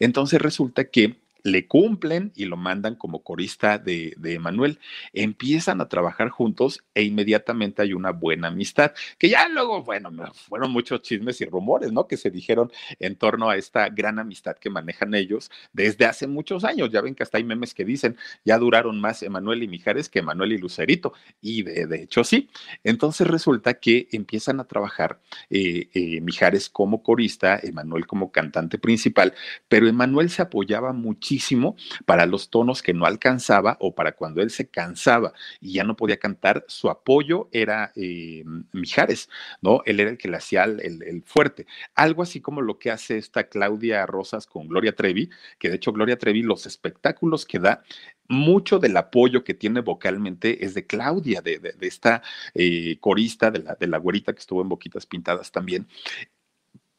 Entonces 0.00 0.42
resulta 0.42 0.84
que 0.84 1.16
le 1.42 1.66
cumplen 1.66 2.32
y 2.34 2.44
lo 2.46 2.56
mandan 2.56 2.94
como 2.94 3.22
corista 3.22 3.78
de, 3.78 4.14
de 4.16 4.34
Emanuel. 4.34 4.78
Empiezan 5.12 5.80
a 5.80 5.88
trabajar 5.88 6.28
juntos 6.28 6.84
e 6.94 7.02
inmediatamente 7.02 7.82
hay 7.82 7.92
una 7.92 8.10
buena 8.12 8.48
amistad, 8.48 8.92
que 9.18 9.28
ya 9.28 9.48
luego, 9.48 9.82
bueno, 9.82 10.10
fueron 10.32 10.72
muchos 10.72 11.02
chismes 11.02 11.40
y 11.40 11.44
rumores, 11.44 11.92
¿no? 11.92 12.06
Que 12.06 12.16
se 12.16 12.30
dijeron 12.30 12.70
en 12.98 13.16
torno 13.16 13.48
a 13.48 13.56
esta 13.56 13.88
gran 13.88 14.18
amistad 14.18 14.56
que 14.56 14.70
manejan 14.70 15.14
ellos 15.14 15.50
desde 15.72 16.06
hace 16.06 16.26
muchos 16.26 16.64
años. 16.64 16.90
Ya 16.90 17.00
ven 17.00 17.14
que 17.14 17.22
hasta 17.22 17.38
hay 17.38 17.44
memes 17.44 17.74
que 17.74 17.84
dicen, 17.84 18.16
ya 18.44 18.58
duraron 18.58 19.00
más 19.00 19.22
Emanuel 19.22 19.62
y 19.62 19.68
Mijares 19.68 20.08
que 20.08 20.20
Emanuel 20.20 20.52
y 20.52 20.58
Lucerito. 20.58 21.12
Y 21.40 21.62
de, 21.62 22.02
hecho 22.02 22.24
sí. 22.24 22.48
Entonces 22.84 23.26
resulta 23.26 23.74
que 23.74 24.08
empiezan 24.12 24.60
a 24.60 24.64
trabajar 24.64 25.20
eh, 25.48 25.88
eh, 25.94 26.20
Mijares 26.20 26.68
como 26.68 27.02
corista, 27.02 27.58
Emanuel 27.62 28.06
como 28.06 28.30
cantante 28.30 28.78
principal, 28.78 29.34
pero 29.68 29.88
Emanuel 29.88 30.30
se 30.30 30.42
apoyaba 30.42 30.92
mucho 31.30 31.76
para 32.06 32.26
los 32.26 32.50
tonos 32.50 32.82
que 32.82 32.94
no 32.94 33.06
alcanzaba 33.06 33.76
o 33.80 33.94
para 33.94 34.12
cuando 34.12 34.42
él 34.42 34.50
se 34.50 34.68
cansaba 34.68 35.32
y 35.60 35.74
ya 35.74 35.84
no 35.84 35.96
podía 35.96 36.18
cantar, 36.18 36.64
su 36.68 36.90
apoyo 36.90 37.48
era 37.52 37.92
eh, 37.96 38.44
Mijares, 38.72 39.28
¿no? 39.60 39.82
Él 39.84 40.00
era 40.00 40.10
el 40.10 40.18
que 40.18 40.28
le 40.28 40.36
hacía 40.36 40.64
el, 40.64 41.22
fuerte. 41.26 41.66
Algo 41.94 42.22
así 42.22 42.40
como 42.40 42.60
lo 42.62 42.78
que 42.78 42.90
hace 42.90 43.18
esta 43.18 43.44
Claudia 43.44 44.06
Rosas 44.06 44.46
con 44.46 44.68
Gloria 44.68 44.94
Trevi, 44.94 45.30
que 45.58 45.68
de 45.68 45.76
hecho 45.76 45.92
Gloria 45.92 46.18
Trevi, 46.18 46.42
los 46.42 46.66
espectáculos 46.66 47.46
que 47.46 47.58
da, 47.58 47.82
mucho 48.28 48.78
del 48.78 48.96
apoyo 48.96 49.42
que 49.42 49.54
tiene 49.54 49.80
vocalmente 49.80 50.64
es 50.64 50.74
de 50.74 50.86
Claudia, 50.86 51.42
de, 51.42 51.74
esta 51.80 52.22
eh, 52.54 52.96
corista, 53.00 53.50
de 53.50 53.58
la, 53.58 53.74
de 53.74 53.88
la 53.88 53.98
güerita 53.98 54.32
que 54.32 54.38
estuvo 54.38 54.62
en 54.62 54.68
Boquitas 54.68 55.04
Pintadas 55.04 55.50
también 55.50 55.88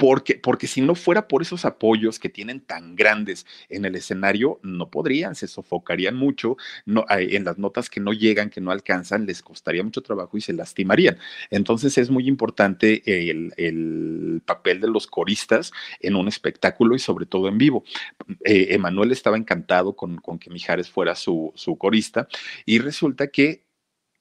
porque, 0.02 0.34
porque 0.34 0.66
si 0.66 0.82
no 0.82 0.96
fuera 0.96 1.28
por 1.28 1.44
esos 1.44 1.64
apoyos 1.64 2.18
que 2.18 2.28
tienen 2.28 2.60
tan 2.60 2.96
grandes 2.96 3.46
en 3.70 3.86
el 3.86 3.94
escenario, 3.94 4.60
no 4.64 4.90
podrían, 4.90 5.36
se 5.36 5.46
sofocarían 5.46 6.16
mucho, 6.16 6.58
no, 6.88 7.06
en 7.08 7.44
las 7.44 7.60
notas 7.60 7.88
que 7.88 8.00
no 8.00 8.12
llegan, 8.12 8.50
que 8.50 8.62
no 8.62 8.72
alcanzan, 8.72 9.28
les 9.28 9.44
costaría 9.44 9.84
mucho 9.84 10.02
trabajo 10.02 10.36
y 10.36 10.42
se 10.42 10.54
lastimarían. 10.54 11.20
Entonces 11.52 12.00
es 12.00 12.10
muy 12.10 12.28
importante 12.28 13.04
el, 13.30 14.42
papel 14.44 14.82
de 14.82 14.88
los 14.88 15.06
coristas 15.06 15.72
en 16.00 16.16
un 16.16 16.28
espectáculo 16.28 16.96
y 16.96 17.00
sobre 17.00 17.28
todo 17.28 17.48
en 17.48 17.60
vivo. 17.60 17.84
Eh, 18.44 18.70
Emanuel 18.72 19.12
estaba 19.12 19.38
encantado 19.38 19.96
con, 19.96 20.18
con 20.18 20.40
que 20.40 20.50
Mijares 20.50 20.90
fuera 20.90 21.14
su, 21.14 21.52
su 21.54 21.78
corista 21.78 22.28
y 22.66 22.80
resulta 22.80 23.28
que 23.28 23.66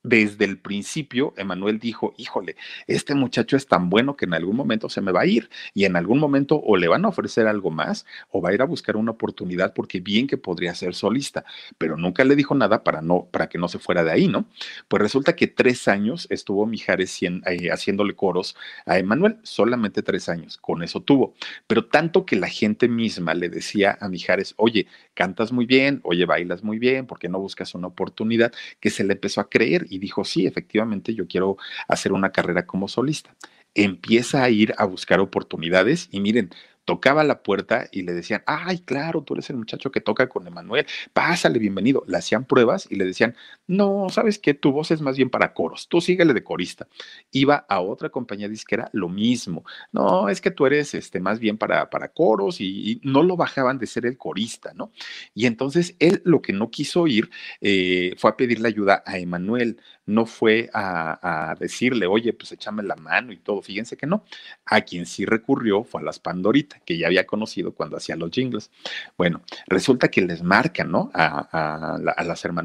desde 0.03 0.47
el 0.47 0.59
principio, 0.59 1.35
Emanuel 1.37 1.79
dijo, 1.79 2.15
híjole, 2.17 2.57
este 2.87 3.15
muchacho 3.15 3.57
es 3.57 3.67
tan 3.67 3.91
bueno 3.91 4.17
que 4.17 4.25
en 4.25 4.35
algún 4.35 4.57
momento 4.57 4.89
se 4.89 5.01
me 5.01 5.13
va 5.13 5.23
a 5.23 5.27
ir 5.27 5.51
y 5.75 5.85
en 5.85 5.97
algún 5.97 6.19
momento 6.19 6.61
o 6.61 6.77
le 6.77 6.89
van 6.89 7.05
a 7.05 7.09
ofrecer 7.09 7.47
algo 7.47 7.71
más 7.71 8.07
o 8.31 8.41
va 8.41 8.51
a 8.51 8.55
ir 8.55 8.63
a 8.63 8.67
buscar 8.67 8.97
una 8.97 9.11
oportunidad 9.13 9.75
porque 9.75 10.01
bien 10.01 10.27
que 10.27 10.39
podría 10.39 10.75
ser 10.75 10.95
solista, 10.95 11.45
pero 11.77 11.97
nunca 11.97 12.25
le 12.25 12.37
dijo 12.37 12.55
nada 12.55 12.83
para, 12.83 13.03
no, 13.03 13.29
para 13.31 13.49
que 13.49 13.59
no 13.59 13.69
se 13.69 13.79
fuera 13.79 14.03
de 14.03 14.11
ahí, 14.11 14.29
¿no? 14.29 14.47
Pues 14.89 15.03
resulta 15.03 15.37
que 15.37 15.47
tres 15.47 15.87
años 15.89 16.27
estuvo 16.31 16.67
Mijares 16.67 17.23
eh, 17.23 17.71
haciéndole 17.71 18.15
coros 18.15 18.57
a 18.87 18.99
Emanuel, 18.99 19.39
solamente 19.43 20.03
tres 20.03 20.29
años, 20.29 20.57
con 20.57 20.83
eso 20.83 21.01
tuvo, 21.01 21.35
pero 21.67 21.87
tanto 21.87 22.25
que 22.25 22.37
la 22.37 22.49
gente 22.49 22.89
misma 22.89 23.35
le 23.35 23.49
decía 23.49 23.99
a 24.01 24.09
Mijares, 24.09 24.55
oye, 24.57 24.87
cantas 25.15 25.53
muy 25.53 25.67
bien, 25.67 26.01
oye, 26.05 26.25
bailas 26.25 26.65
muy 26.65 26.79
bien, 26.79 27.07
¿por 27.07 27.19
qué 27.19 27.29
no 27.29 27.39
buscas 27.39 27.75
una 27.75 27.89
oportunidad? 27.89 28.53
Que 28.81 28.91
se 28.91 29.05
le 29.05 29.13
empezó 29.15 29.41
a 29.41 29.51
creer 29.51 29.87
y 29.91 29.99
dijo, 29.99 30.25
sí, 30.25 30.47
efectivamente, 30.47 31.15
yo 31.15 31.27
quiero 31.27 31.57
hacer 31.89 32.13
una 32.13 32.33
carrera 32.33 32.67
como 32.67 32.89
solista. 32.89 33.35
Empieza 33.75 34.43
a 34.43 34.51
ir 34.51 34.75
a 34.79 34.85
buscar 34.85 35.21
oportunidades 35.21 36.09
y 36.11 36.21
miren, 36.21 36.51
tocaba 36.91 37.23
la 37.23 37.45
puerta 37.45 37.87
y 37.93 38.03
le 38.03 38.13
decían, 38.13 38.43
ay, 38.47 38.81
claro, 38.81 39.23
tú 39.23 39.35
eres 39.35 39.49
el 39.49 39.57
muchacho 39.57 39.93
que 39.93 40.01
toca 40.01 40.29
con 40.29 40.49
Emanuel, 40.49 40.87
pásale, 41.13 41.61
bienvenido. 41.61 42.03
Le 42.09 42.17
hacían 42.17 42.45
pruebas 42.45 42.89
y 42.91 42.97
le 42.97 43.05
decían, 43.05 43.37
no, 43.69 44.09
sabes 44.09 44.41
qué, 44.41 44.55
tu 44.55 44.73
voz 44.73 44.91
es 44.91 45.01
más 45.01 45.17
bien 45.17 45.31
para 45.31 45.55
coros, 45.55 45.87
tú 45.87 46.01
síguele 46.01 46.35
de 46.35 46.43
corista. 46.43 46.89
Iba 47.31 47.65
a 47.69 47.79
otra 47.81 48.09
compañía 48.09 48.49
disquera, 48.49 48.91
lo 48.93 49.09
mismo. 49.09 49.65
No, 49.93 50.29
es 50.29 50.41
que 50.41 50.51
tú 50.51 50.67
eres 50.67 50.93
este, 50.95 51.21
más 51.21 51.39
bien 51.39 51.59
para, 51.59 51.89
para 51.91 52.09
coros 52.09 52.61
y, 52.61 53.01
no 53.05 53.23
lo 53.23 53.37
bajaban 53.37 53.79
de 53.79 53.87
ser 53.87 54.05
el 54.05 54.19
corista, 54.19 54.73
¿no? 54.75 54.91
Y 55.33 55.47
entonces 55.47 55.95
él 56.01 56.23
lo 56.25 56.43
que 56.43 56.53
no 56.53 56.73
quiso 56.73 57.07
ir 57.07 57.31
eh, 57.61 58.15
fue 58.19 58.31
a 58.31 58.37
pedirle 58.37 58.67
ayuda 58.67 59.05
a 59.07 59.17
Emanuel 59.17 59.81
no 60.11 60.27
fue 60.27 60.71
a, 60.73 61.55
decirle, 61.59 62.07
oye, 62.07 62.33
pues 62.33 62.53
échame 62.53 62.83
la 62.83 62.97
mano 62.97 63.33
y 63.33 63.37
todo. 63.37 63.63
Fíjense 63.63 63.97
que 63.97 64.07
no. 64.07 64.25
A 64.65 64.83
quien 64.83 65.07
sí 65.07 65.25
recurrió 65.25 65.85
fue 65.85 66.01
a 66.01 66.05
las 66.05 66.19
Pandorita, 66.19 66.81
que 66.85 66.99
ya 66.99 67.07
había 67.07 67.27
conocido 67.27 67.73
cuando 67.73 67.97
hacía 67.97 68.17
los 68.17 68.31
jingles. 68.31 68.71
Bueno, 69.17 69.43
resulta 69.67 70.09
que 70.09 70.23
les 70.23 70.43
marcan, 70.43 70.91
¿no? 70.91 71.11
A, 71.15 71.99
las 72.25 72.45
hermanas. 72.45 72.61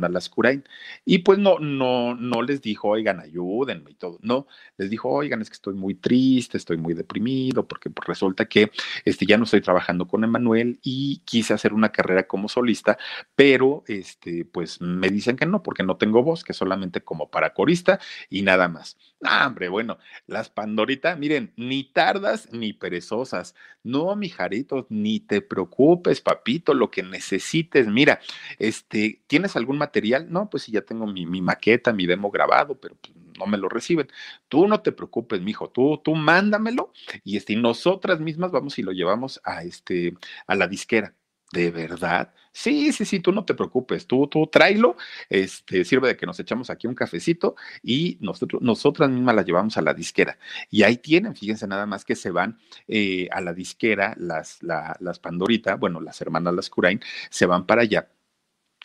Y 1.06 1.20
pues 1.20 1.40
no, 1.40 1.60
no, 1.60 2.16
no 2.16 2.42
les 2.42 2.62
dijo, 2.62 2.90
oigan, 2.90 3.20
ayúdenme 3.20 3.92
y 3.92 3.94
todo. 3.96 4.20
No, 4.22 4.48
les 4.78 4.90
dijo, 4.90 5.10
oigan, 5.10 5.42
es 5.42 5.50
que 5.50 5.56
estoy 5.56 5.74
muy 5.74 5.96
triste, 5.96 6.58
estoy 6.58 6.78
muy 6.78 6.94
deprimido, 6.94 7.68
porque 7.68 7.90
pues, 7.90 8.08
resulta 8.08 8.46
que 8.46 8.72
este, 9.04 9.26
ya 9.26 9.38
no 9.38 9.46
estoy 9.46 9.62
trabajando 9.62 10.08
con 10.08 10.24
Emanuel 10.24 10.80
y 10.82 11.22
quise 11.26 11.54
hacer 11.54 11.74
una 11.74 11.92
carrera 11.92 12.28
como 12.28 12.50
solista, 12.50 12.98
pero 13.36 13.84
este, 13.88 14.46
pues 14.46 14.82
me 14.82 15.10
dicen 15.10 15.36
que 15.36 15.46
no, 15.46 15.64
porque 15.64 15.84
no 15.84 15.98
tengo 15.98 16.24
voz, 16.24 16.44
que 16.44 16.54
solamente 16.54 17.02
como 17.02 17.30
para 17.36 17.54
corista 17.54 18.00
y 18.30 18.44
nada 18.44 18.70
más. 18.70 18.98
Ah, 19.22 19.46
hombre, 19.46 19.68
bueno, 19.68 19.98
las 20.26 20.50
Pandoritas, 20.50 21.20
miren, 21.20 21.52
ni 21.58 21.84
tardas 21.84 22.48
ni 22.54 22.72
perezosas. 22.72 23.56
No, 23.84 24.16
mijaritos, 24.16 24.86
ni 24.88 25.20
te 25.20 25.42
preocupes, 25.42 26.22
papito, 26.22 26.74
lo 26.74 26.90
que 26.90 27.04
necesites. 27.04 27.88
Mira, 27.88 28.22
este, 28.58 29.22
¿tienes 29.28 29.58
algún 29.58 29.78
material? 29.78 30.32
No, 30.32 30.50
pues 30.50 30.64
sí, 30.64 30.72
ya 30.72 30.84
tengo 30.84 31.08
mi, 31.08 31.26
maqueta, 31.26 31.92
mi 31.92 32.06
demo 32.06 32.32
grabado, 32.32 32.80
pero 32.80 32.96
pues, 32.96 33.14
no 33.38 33.46
me 33.48 33.58
lo 33.58 33.68
reciben. 33.68 34.08
Tú 34.48 34.66
no 34.70 34.80
te 34.80 34.94
preocupes, 34.94 35.42
mijo, 35.42 35.70
tú, 35.70 36.00
tú 36.02 36.16
mándamelo 36.16 36.94
y 37.26 37.36
este, 37.36 37.58
nosotras 37.58 38.22
mismas 38.22 38.52
vamos 38.52 38.80
y 38.80 38.82
lo 38.82 38.94
llevamos 38.94 39.42
a, 39.44 39.64
este, 39.64 40.14
a 40.48 40.56
la 40.56 40.70
disquera. 40.70 41.14
¿De 41.52 41.72
verdad? 41.72 42.34
Sí, 42.52 42.92
sí, 42.94 43.06
sí, 43.06 43.20
tú 43.20 43.32
no 43.32 43.46
te 43.46 43.54
preocupes, 43.54 44.08
tú, 44.08 44.28
tú 44.28 44.48
tráelo, 44.48 44.96
este, 45.30 45.84
sirve 45.84 46.08
de 46.08 46.18
que 46.18 46.26
nos 46.26 46.40
echamos 46.40 46.70
aquí 46.70 46.88
un 46.88 46.96
cafecito 46.96 47.56
y 47.84 48.18
nosotros, 48.22 48.62
nosotras 48.62 49.10
mismas 49.10 49.36
la 49.36 49.44
llevamos 49.44 49.78
a 49.78 49.82
la 49.82 49.94
disquera. 49.94 50.38
Y 50.72 50.84
ahí 50.84 50.98
tienen, 50.98 51.36
fíjense 51.36 51.68
nada 51.68 51.86
más 51.86 52.06
que 52.06 52.16
se 52.16 52.32
van 52.32 52.58
eh, 52.88 53.28
a 53.32 53.42
la 53.42 53.54
disquera, 53.54 54.16
las, 54.18 54.60
las 54.64 55.20
Pandorita, 55.20 55.76
bueno, 55.76 56.02
las 56.02 56.22
hermanas 56.22 56.54
Las 56.56 56.70
Curain, 56.70 57.00
se 57.30 57.46
van 57.46 57.66
para 57.66 57.82
allá 57.82 58.10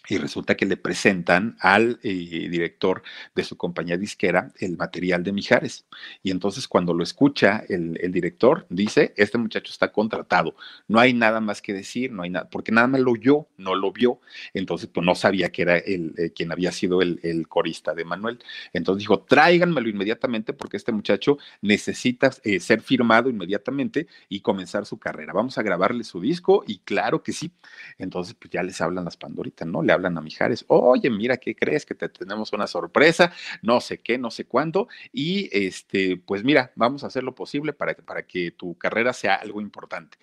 y 0.09 0.17
resulta 0.17 0.57
que 0.57 0.67
le 0.67 0.77
presentan 0.77 1.57
al 1.61 2.01
eh, 2.03 2.49
director 2.49 3.03
de 3.35 3.45
su 3.45 3.57
compañía 3.57 3.97
disquera 3.97 4.53
el 4.59 4.77
material 4.77 5.23
de 5.23 5.33
Mijares. 5.33 5.87
Y 6.23 6.31
entonces 6.31 6.67
cuando 6.67 6.95
lo 6.95 7.03
escucha 7.03 7.65
el, 7.69 7.95
director, 8.11 8.67
dice, 8.71 9.13
este 9.17 9.39
muchacho 9.39 9.71
está 9.71 9.93
contratado, 9.93 10.57
no 10.89 10.99
hay 10.99 11.13
nada 11.13 11.41
más 11.41 11.61
que 11.61 11.75
decir, 11.75 12.13
no 12.13 12.23
hay 12.23 12.31
nada, 12.31 12.49
porque 12.49 12.73
nada 12.73 12.89
más 12.89 13.01
lo 13.01 13.13
oyó, 13.13 13.47
no 13.57 13.75
lo 13.75 13.93
vio. 13.93 14.21
Entonces, 14.55 14.89
pues 14.93 15.05
no 15.05 15.15
sabía 15.15 15.51
que 15.51 15.63
era 15.63 15.77
el, 15.77 16.15
eh, 16.17 16.33
quien 16.35 16.51
había 16.51 16.73
sido 16.73 17.03
el, 17.03 17.21
corista 17.49 17.95
de 17.95 18.05
Manuel. 18.05 18.39
Entonces 18.73 19.01
dijo, 19.01 19.21
tráiganmelo 19.21 19.89
inmediatamente 19.89 20.53
porque 20.53 20.77
este 20.77 20.93
muchacho 20.93 21.39
necesita 21.61 22.31
eh, 22.45 22.61
ser 22.61 22.81
firmado 22.81 23.29
inmediatamente 23.29 24.07
y 24.29 24.41
comenzar 24.41 24.87
su 24.87 24.99
carrera. 24.99 25.33
Vamos 25.33 25.59
a 25.59 25.63
grabarle 25.63 26.05
su 26.05 26.21
disco 26.21 26.65
y 26.67 26.79
claro 26.79 27.23
que 27.23 27.33
sí. 27.33 27.53
Entonces, 27.99 28.35
pues 28.35 28.51
ya 28.51 28.63
les 28.63 28.81
hablan 28.81 29.05
las 29.05 29.17
pandoritas, 29.17 29.69
¿no? 29.69 29.83
Le 29.91 29.95
hablan 29.95 30.17
a 30.17 30.21
Mijares, 30.21 30.65
oye, 30.69 31.11
mira, 31.11 31.39
¿qué 31.39 31.57
crees? 31.57 31.85
Que 31.85 31.97
te 31.97 32.09
tenemos 32.09 32.53
una 32.53 32.69
sorpresa, 32.69 33.33
no 33.61 33.81
sé 33.81 33.99
qué, 33.99 34.19
no 34.19 34.31
sé 34.31 34.45
cuándo, 34.45 34.87
y 35.13 35.49
este, 35.53 36.17
pues 36.17 36.45
mira, 36.45 36.71
vamos 36.77 37.03
a 37.03 37.09
hacer 37.09 37.25
lo 37.25 37.35
posible 37.35 37.73
para, 37.73 37.95
para 37.95 38.23
que 38.25 38.53
tu 38.53 38.79
carrera 38.79 39.13
sea 39.13 39.35
algo 39.35 39.61
importante. 39.61 40.17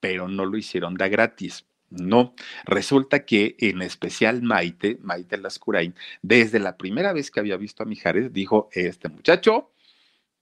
Pero 0.00 0.26
no 0.26 0.46
lo 0.46 0.56
hicieron 0.56 0.94
de 0.94 1.08
gratis. 1.10 1.66
No, 1.90 2.34
resulta 2.64 3.26
que 3.26 3.56
en 3.58 3.82
especial 3.82 4.40
Maite, 4.42 4.96
Maite 5.02 5.36
Lascurain, 5.36 5.94
desde 6.22 6.60
la 6.60 6.78
primera 6.78 7.12
vez 7.12 7.30
que 7.30 7.40
había 7.40 7.58
visto 7.58 7.82
a 7.82 7.86
Mijares, 7.86 8.32
dijo, 8.32 8.70
este 8.72 9.10
muchacho, 9.10 9.70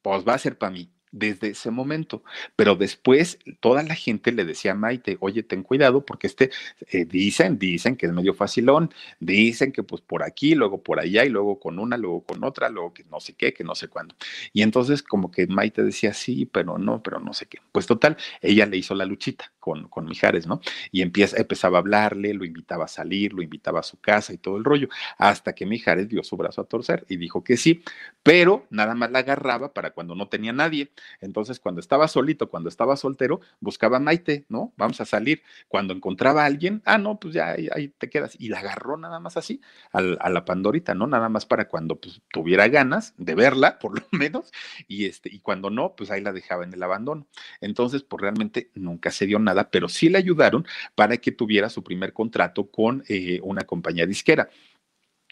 pues 0.02 0.24
va 0.28 0.34
a 0.34 0.38
ser 0.38 0.56
para 0.56 0.70
mí 0.70 0.88
desde 1.12 1.48
ese 1.48 1.70
momento. 1.70 2.22
Pero 2.56 2.76
después 2.76 3.38
toda 3.60 3.82
la 3.82 3.94
gente 3.94 4.32
le 4.32 4.44
decía 4.44 4.72
a 4.72 4.74
Maite, 4.74 5.16
oye, 5.20 5.42
ten 5.42 5.62
cuidado 5.62 6.04
porque 6.04 6.26
este, 6.26 6.50
eh, 6.90 7.04
dicen, 7.04 7.58
dicen 7.58 7.96
que 7.96 8.06
es 8.06 8.12
medio 8.12 8.34
facilón, 8.34 8.92
dicen 9.20 9.72
que 9.72 9.82
pues 9.82 10.02
por 10.02 10.22
aquí, 10.22 10.54
luego 10.54 10.82
por 10.82 11.00
allá 11.00 11.24
y 11.24 11.28
luego 11.28 11.58
con 11.58 11.78
una, 11.78 11.96
luego 11.96 12.22
con 12.22 12.44
otra, 12.44 12.68
luego 12.68 12.92
que 12.92 13.04
no 13.04 13.20
sé 13.20 13.34
qué, 13.34 13.52
que 13.52 13.64
no 13.64 13.74
sé 13.74 13.88
cuándo. 13.88 14.14
Y 14.52 14.62
entonces 14.62 15.02
como 15.02 15.30
que 15.30 15.46
Maite 15.46 15.82
decía, 15.82 16.12
sí, 16.14 16.46
pero 16.46 16.78
no, 16.78 17.02
pero 17.02 17.20
no 17.20 17.32
sé 17.32 17.46
qué. 17.46 17.58
Pues 17.72 17.86
total, 17.86 18.16
ella 18.40 18.66
le 18.66 18.76
hizo 18.76 18.94
la 18.94 19.04
luchita 19.04 19.52
con, 19.58 19.88
con 19.88 20.06
Mijares, 20.06 20.46
¿no? 20.46 20.60
Y 20.92 21.02
empieza, 21.02 21.36
empezaba 21.36 21.78
a 21.78 21.80
hablarle, 21.80 22.34
lo 22.34 22.44
invitaba 22.44 22.84
a 22.84 22.88
salir, 22.88 23.32
lo 23.32 23.42
invitaba 23.42 23.80
a 23.80 23.82
su 23.82 23.98
casa 24.00 24.32
y 24.32 24.38
todo 24.38 24.56
el 24.56 24.64
rollo, 24.64 24.88
hasta 25.18 25.54
que 25.54 25.66
Mijares 25.66 26.08
dio 26.08 26.22
su 26.24 26.36
brazo 26.36 26.60
a 26.62 26.64
torcer 26.64 27.04
y 27.08 27.16
dijo 27.16 27.44
que 27.44 27.56
sí, 27.56 27.82
pero 28.22 28.66
nada 28.70 28.94
más 28.94 29.10
la 29.10 29.20
agarraba 29.20 29.72
para 29.72 29.90
cuando 29.90 30.14
no 30.14 30.28
tenía 30.28 30.52
nadie 30.52 30.90
entonces, 31.20 31.60
cuando 31.60 31.80
estaba 31.80 32.08
solito, 32.08 32.48
cuando 32.48 32.68
estaba 32.68 32.96
soltero, 32.96 33.40
buscaba 33.60 33.98
a 33.98 34.00
Maite, 34.00 34.44
¿no? 34.48 34.72
Vamos 34.76 35.00
a 35.00 35.04
salir. 35.04 35.42
Cuando 35.68 35.94
encontraba 35.94 36.42
a 36.42 36.46
alguien, 36.46 36.82
ah, 36.84 36.98
no, 36.98 37.18
pues 37.18 37.34
ya 37.34 37.50
ahí, 37.50 37.88
te 37.98 38.08
quedas. 38.10 38.36
Y 38.38 38.48
la 38.48 38.58
agarró 38.60 38.96
nada 38.96 39.20
más 39.20 39.36
así 39.36 39.60
a, 39.92 40.00
la 40.02 40.44
Pandorita, 40.44 40.94
¿no? 40.94 41.06
Nada 41.06 41.28
más 41.28 41.46
para 41.46 41.68
cuando 41.68 41.96
pues, 41.96 42.20
tuviera 42.32 42.68
ganas 42.68 43.14
de 43.16 43.34
verla, 43.34 43.78
por 43.80 43.98
lo 43.98 44.06
menos, 44.12 44.52
y, 44.86 45.06
este, 45.06 45.32
y 45.32 45.40
cuando 45.40 45.70
no, 45.70 45.94
pues 45.96 46.10
ahí 46.10 46.20
la 46.20 46.32
dejaba 46.32 46.64
en 46.64 46.72
el 46.72 46.82
abandono. 46.82 47.26
Entonces, 47.60 48.02
pues 48.02 48.20
realmente 48.20 48.70
nunca 48.74 49.10
se 49.10 49.26
dio 49.26 49.38
nada, 49.38 49.70
pero 49.70 49.88
sí 49.88 50.08
le 50.08 50.18
ayudaron 50.18 50.66
para 50.94 51.16
que 51.16 51.32
tuviera 51.32 51.68
su 51.68 51.82
primer 51.82 52.12
contrato 52.12 52.70
con 52.70 53.04
eh, 53.08 53.40
una 53.42 53.62
compañía 53.62 54.06
disquera. 54.06 54.48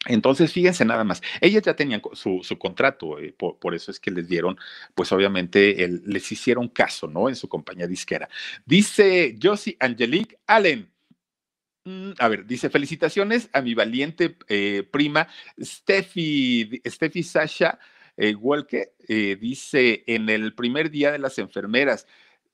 Entonces, 0.06 0.52
fíjense 0.52 0.84
nada 0.84 1.04
más, 1.04 1.22
ellas 1.40 1.62
ya 1.62 1.74
tenían 1.74 2.02
su, 2.12 2.42
contrato, 2.58 3.18
eh, 3.18 3.34
por, 3.36 3.74
eso 3.74 3.90
es 3.90 4.00
que 4.00 4.10
les 4.10 4.28
dieron, 4.28 4.58
pues 4.94 5.12
obviamente 5.12 5.88
les 6.04 6.32
hicieron 6.32 6.68
caso, 6.68 7.08
¿no? 7.08 7.28
En 7.28 7.36
su 7.36 7.48
compañía 7.48 7.86
disquera. 7.86 8.28
Dice 8.64 9.36
Josie 9.40 9.76
Angelique 9.80 10.38
Allen. 10.46 10.90
Mm, 11.84 12.12
a 12.18 12.28
ver, 12.28 12.46
dice, 12.46 12.70
felicitaciones 12.70 13.48
a 13.52 13.62
mi 13.62 13.74
valiente 13.74 14.36
eh, 14.48 14.86
prima 14.90 15.28
Steffi, 15.60 16.82
Steffi 16.84 17.22
Sasha 17.22 17.78
eh, 18.16 18.34
Walke. 18.34 18.94
dice, 19.40 20.04
en 20.06 20.28
el 20.28 20.54
primer 20.54 20.90
día 20.90 21.12
de 21.12 21.18
las 21.18 21.38
enfermeras, 21.38 22.06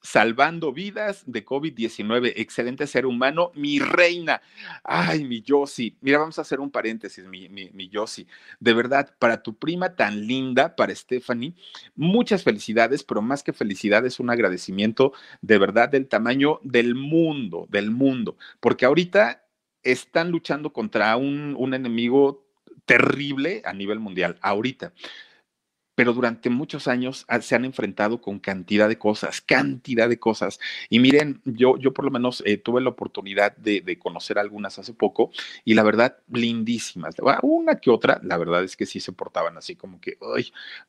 salvando 0.02 0.72
vidas 0.72 1.22
de 1.26 1.44
COVID-19. 1.44 2.32
Excelente 2.36 2.86
ser 2.86 3.06
humano, 3.06 3.52
mi 3.54 3.78
reina. 3.78 4.42
Ay, 4.84 5.24
mi 5.24 5.40
Yossi. 5.40 5.96
Mira, 6.00 6.18
vamos 6.18 6.38
a 6.38 6.42
hacer 6.42 6.60
un 6.60 6.70
paréntesis, 6.70 7.24
mi, 7.24 7.48
mi, 7.48 7.70
mi 7.72 7.88
Yossi. 7.88 8.26
De 8.60 8.74
verdad, 8.74 9.14
para 9.18 9.42
tu 9.42 9.54
prima 9.54 9.94
tan 9.94 10.26
linda, 10.26 10.74
para 10.76 10.94
Stephanie, 10.94 11.54
muchas 11.94 12.42
felicidades, 12.42 13.04
pero 13.04 13.22
más 13.22 13.42
que 13.42 13.52
felicidades, 13.52 14.20
un 14.20 14.30
agradecimiento 14.30 15.12
de 15.40 15.58
verdad 15.58 15.88
del 15.88 16.08
tamaño 16.08 16.58
del 16.62 16.94
mundo, 16.94 17.66
del 17.70 17.90
mundo. 17.90 18.36
Porque 18.60 18.84
ahorita 18.84 19.44
están 19.82 20.30
luchando 20.30 20.72
contra 20.72 21.16
un, 21.16 21.54
un 21.58 21.74
enemigo 21.74 22.46
terrible 22.84 23.62
a 23.64 23.72
nivel 23.72 24.00
mundial, 24.00 24.38
ahorita 24.42 24.92
pero 25.94 26.12
durante 26.12 26.48
muchos 26.48 26.88
años 26.88 27.26
se 27.40 27.54
han 27.54 27.64
enfrentado 27.64 28.20
con 28.20 28.38
cantidad 28.38 28.88
de 28.88 28.98
cosas, 28.98 29.40
cantidad 29.40 30.08
de 30.08 30.18
cosas. 30.18 30.58
Y 30.88 30.98
miren, 30.98 31.40
yo, 31.44 31.76
yo 31.78 31.92
por 31.92 32.04
lo 32.04 32.10
menos 32.10 32.42
eh, 32.46 32.56
tuve 32.56 32.80
la 32.80 32.90
oportunidad 32.90 33.56
de, 33.56 33.82
conocer 33.98 34.38
algunas 34.38 34.78
hace 34.78 34.94
poco 34.94 35.30
y 35.64 35.74
la 35.74 35.82
verdad, 35.82 36.16
lindísimas. 36.32 37.14
Una 37.42 37.78
que 37.78 37.90
otra, 37.90 38.20
la 38.22 38.38
verdad 38.38 38.64
es 38.64 38.76
que 38.76 38.86
sí 38.86 39.00
se 39.00 39.12
portaban 39.12 39.56
así 39.58 39.76
como 39.76 40.00
que, 40.00 40.16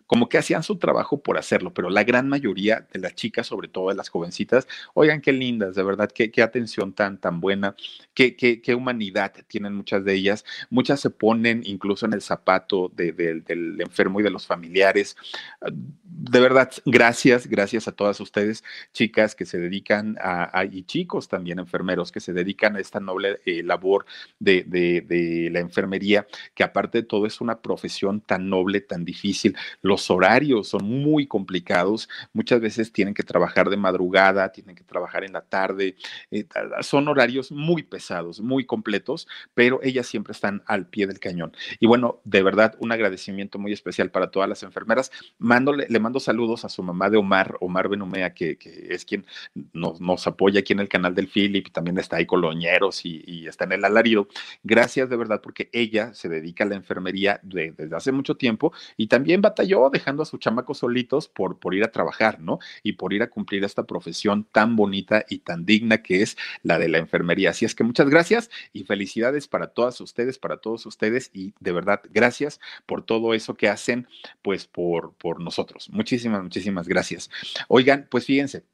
como 0.07 0.29
que 0.29 0.37
hacían 0.37 0.63
su 0.63 0.77
trabajo 0.77 1.21
por 1.21 1.37
hacerlo, 1.37 1.73
pero 1.73 1.89
la 1.89 2.03
gran 2.03 2.29
mayoría 2.29 2.87
de 2.93 2.99
las 2.99 3.13
chicas, 3.13 3.47
sobre 3.47 3.67
todo 3.67 3.89
de 3.89 3.95
las 3.95 4.09
jovencitas, 4.09 4.67
oigan 4.93 5.21
qué 5.21 5.33
lindas, 5.33 5.75
de 5.75 5.83
verdad, 5.83 6.09
qué, 6.11 6.31
qué 6.31 6.41
atención 6.41 6.93
tan, 6.93 7.17
tan 7.17 7.41
buena, 7.41 7.75
qué, 8.13 8.35
qué, 8.35 8.61
qué, 8.61 8.73
humanidad 8.73 9.33
tienen 9.47 9.75
muchas 9.75 10.05
de 10.05 10.13
ellas. 10.13 10.45
Muchas 10.69 11.01
se 11.01 11.09
ponen 11.09 11.61
incluso 11.65 12.05
en 12.05 12.13
el 12.13 12.21
zapato 12.21 12.89
del 12.95 13.43
enfermo 13.79 14.19
y 14.19 14.23
de 14.23 14.29
los 14.29 14.47
familiares 14.47 14.92
de 14.93 16.39
verdad, 16.39 16.71
gracias, 16.86 17.47
gracias 17.47 17.88
a 17.88 17.91
todas 17.91 18.19
ustedes, 18.19 18.63
chicas 18.93 19.36
que 19.36 19.45
se 19.45 19.58
dedican 19.58 20.17
a, 20.21 20.65
y 20.71 20.84
chicos 20.84 21.27
también 21.27 21.60
enfermeros 21.60 22.12
que 22.12 22.19
se 22.19 22.34
dedican 22.34 22.75
a 22.75 22.79
esta 22.79 22.99
noble 22.99 23.39
eh, 23.45 23.63
labor 23.63 24.06
de, 24.39 25.49
la 25.51 25.60
enfermería, 25.60 26.27
que 26.53 26.63
aparte 26.63 26.99
de 26.99 27.08
todo 27.08 27.25
es 27.25 27.41
una 27.41 27.62
profesión 27.62 28.21
tan 28.21 28.49
noble, 28.49 28.82
tan 28.82 29.03
difícil. 29.03 29.58
Los 29.82 30.10
horarios 30.12 30.67
son 30.67 30.86
muy 30.86 31.27
complicados, 31.27 32.08
muchas 32.32 32.62
veces 32.62 32.91
tienen 32.91 33.13
que 33.13 33.23
trabajar 33.23 33.69
de 33.69 33.77
madrugada, 33.77 34.51
tienen 34.51 34.75
que 34.75 34.84
trabajar 34.84 35.23
en 35.23 35.34
la 35.34 35.41
tarde, 35.41 35.95
eh, 36.32 36.45
son 36.82 37.08
horarios 37.08 37.51
muy 37.51 37.84
pesados, 37.84 38.39
muy 38.39 38.65
completos, 38.65 39.27
pero 39.53 39.79
ellas 39.84 40.08
siempre 40.08 40.32
están 40.32 40.63
al 40.67 40.88
pie 40.88 41.08
del 41.08 41.19
cañón. 41.19 41.53
Y 41.79 41.88
bueno, 41.88 42.21
de 42.23 42.43
verdad, 42.43 42.75
un 42.79 42.91
agradecimiento 42.91 43.58
muy 43.58 43.73
especial 43.73 44.12
para 44.12 44.29
todas 44.32 44.47
las 44.47 44.63
enfermeras 44.63 44.83
le 44.86 46.00
mando 46.00 46.19
saludos 46.19 46.65
a 46.65 46.69
su 46.69 46.84
mamá 46.84 47.10
de 47.10 47.17
Omar, 47.17 47.58
Omar 47.60 47.89
Benumea, 47.89 48.34
que, 48.34 48.58
es 48.89 49.06
quien 49.06 49.26
nos, 49.74 50.28
apoya 50.28 50.62
aquí 50.62 50.74
en 50.74 50.80
el 50.80 50.89
canal 50.89 51.15
del 51.15 51.28
Philip, 51.28 51.67
y 51.67 51.72
también 51.72 51.98
está 51.98 52.17
ahí 52.17 52.26
Coloñeros 52.26 53.06
y, 53.06 53.48
está 53.48 53.65
en 53.65 53.74
el 53.74 53.86
alarido. 53.86 54.28
Gracias 54.63 55.10
de 55.10 55.17
verdad, 55.17 55.41
porque 55.41 55.69
ella 55.74 56.13
se 56.13 56.30
dedica 56.30 56.63
a 56.63 56.67
la 56.67 56.76
enfermería 56.76 57.39
desde 57.43 57.96
hace 57.96 58.12
mucho 58.12 58.36
tiempo 58.36 58.74
y 58.98 59.08
también 59.08 59.41
batalló 59.41 59.89
dejando 59.89 60.24
a 60.24 60.26
sus 60.26 60.39
chamacos 60.39 60.80
solitos 60.80 61.28
por, 61.28 61.60
por 61.60 61.74
ir 61.74 61.84
a 61.84 61.91
trabajar, 61.91 62.39
¿no? 62.39 62.60
Y 62.84 62.93
por 62.93 63.13
ir 63.13 63.24
a 63.24 63.30
cumplir 63.30 63.63
esta 63.63 63.84
profesión 63.84 64.46
tan 64.52 64.76
bonita 64.76 65.26
y 65.30 65.39
tan 65.39 65.65
digna 65.65 66.02
que 66.02 66.22
es 66.22 66.38
la 66.62 66.80
de 66.80 66.89
la 66.89 66.98
enfermería. 66.98 67.52
Así 67.52 67.65
es 67.65 67.76
que 67.76 67.84
muchas 67.84 68.10
gracias 68.10 68.50
y 68.72 68.84
felicidades 68.84 69.48
para 69.48 69.67
todas 69.67 70.00
ustedes, 70.02 70.38
para 70.39 70.58
todos 70.58 70.86
ustedes 70.86 71.30
y 71.34 71.54
de 71.60 71.72
verdad 71.72 72.02
gracias 72.12 72.60
por 72.86 73.04
todo 73.04 73.34
eso 73.34 73.56
que 73.56 73.69
hacen, 73.69 74.08
pues 74.41 74.67
por 74.73 75.13
por, 75.15 75.41
nosotros. 75.41 75.89
Muchísimas, 75.89 76.43
muchísimas 76.43 76.88
gracias. 76.88 77.29
Oigan, 77.69 78.07
pues 78.09 78.25
fíjense, 78.25 78.65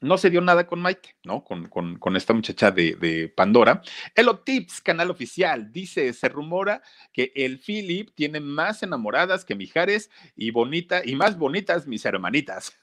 no 0.00 0.18
se 0.18 0.30
dio 0.30 0.40
nada 0.40 0.66
con 0.66 0.80
Maite, 0.80 1.16
¿no? 1.24 1.42
Con, 1.42 1.68
con, 1.68 2.16
esta 2.16 2.34
muchacha 2.34 2.70
de, 2.70 2.94
de, 2.94 3.28
Pandora. 3.28 3.82
Elo 4.14 4.40
Tips, 4.40 4.80
canal 4.80 5.10
oficial, 5.10 5.72
dice, 5.72 6.12
se 6.12 6.28
rumora 6.28 6.82
que 7.12 7.32
el 7.34 7.58
Philip 7.58 8.10
tiene 8.14 8.40
más 8.40 8.82
enamoradas 8.82 9.44
que 9.44 9.54
Mijares 9.54 10.10
y 10.36 10.50
bonita, 10.50 11.02
y 11.04 11.14
más 11.14 11.38
bonitas 11.38 11.86
mis 11.86 12.04
hermanitas. 12.04 12.74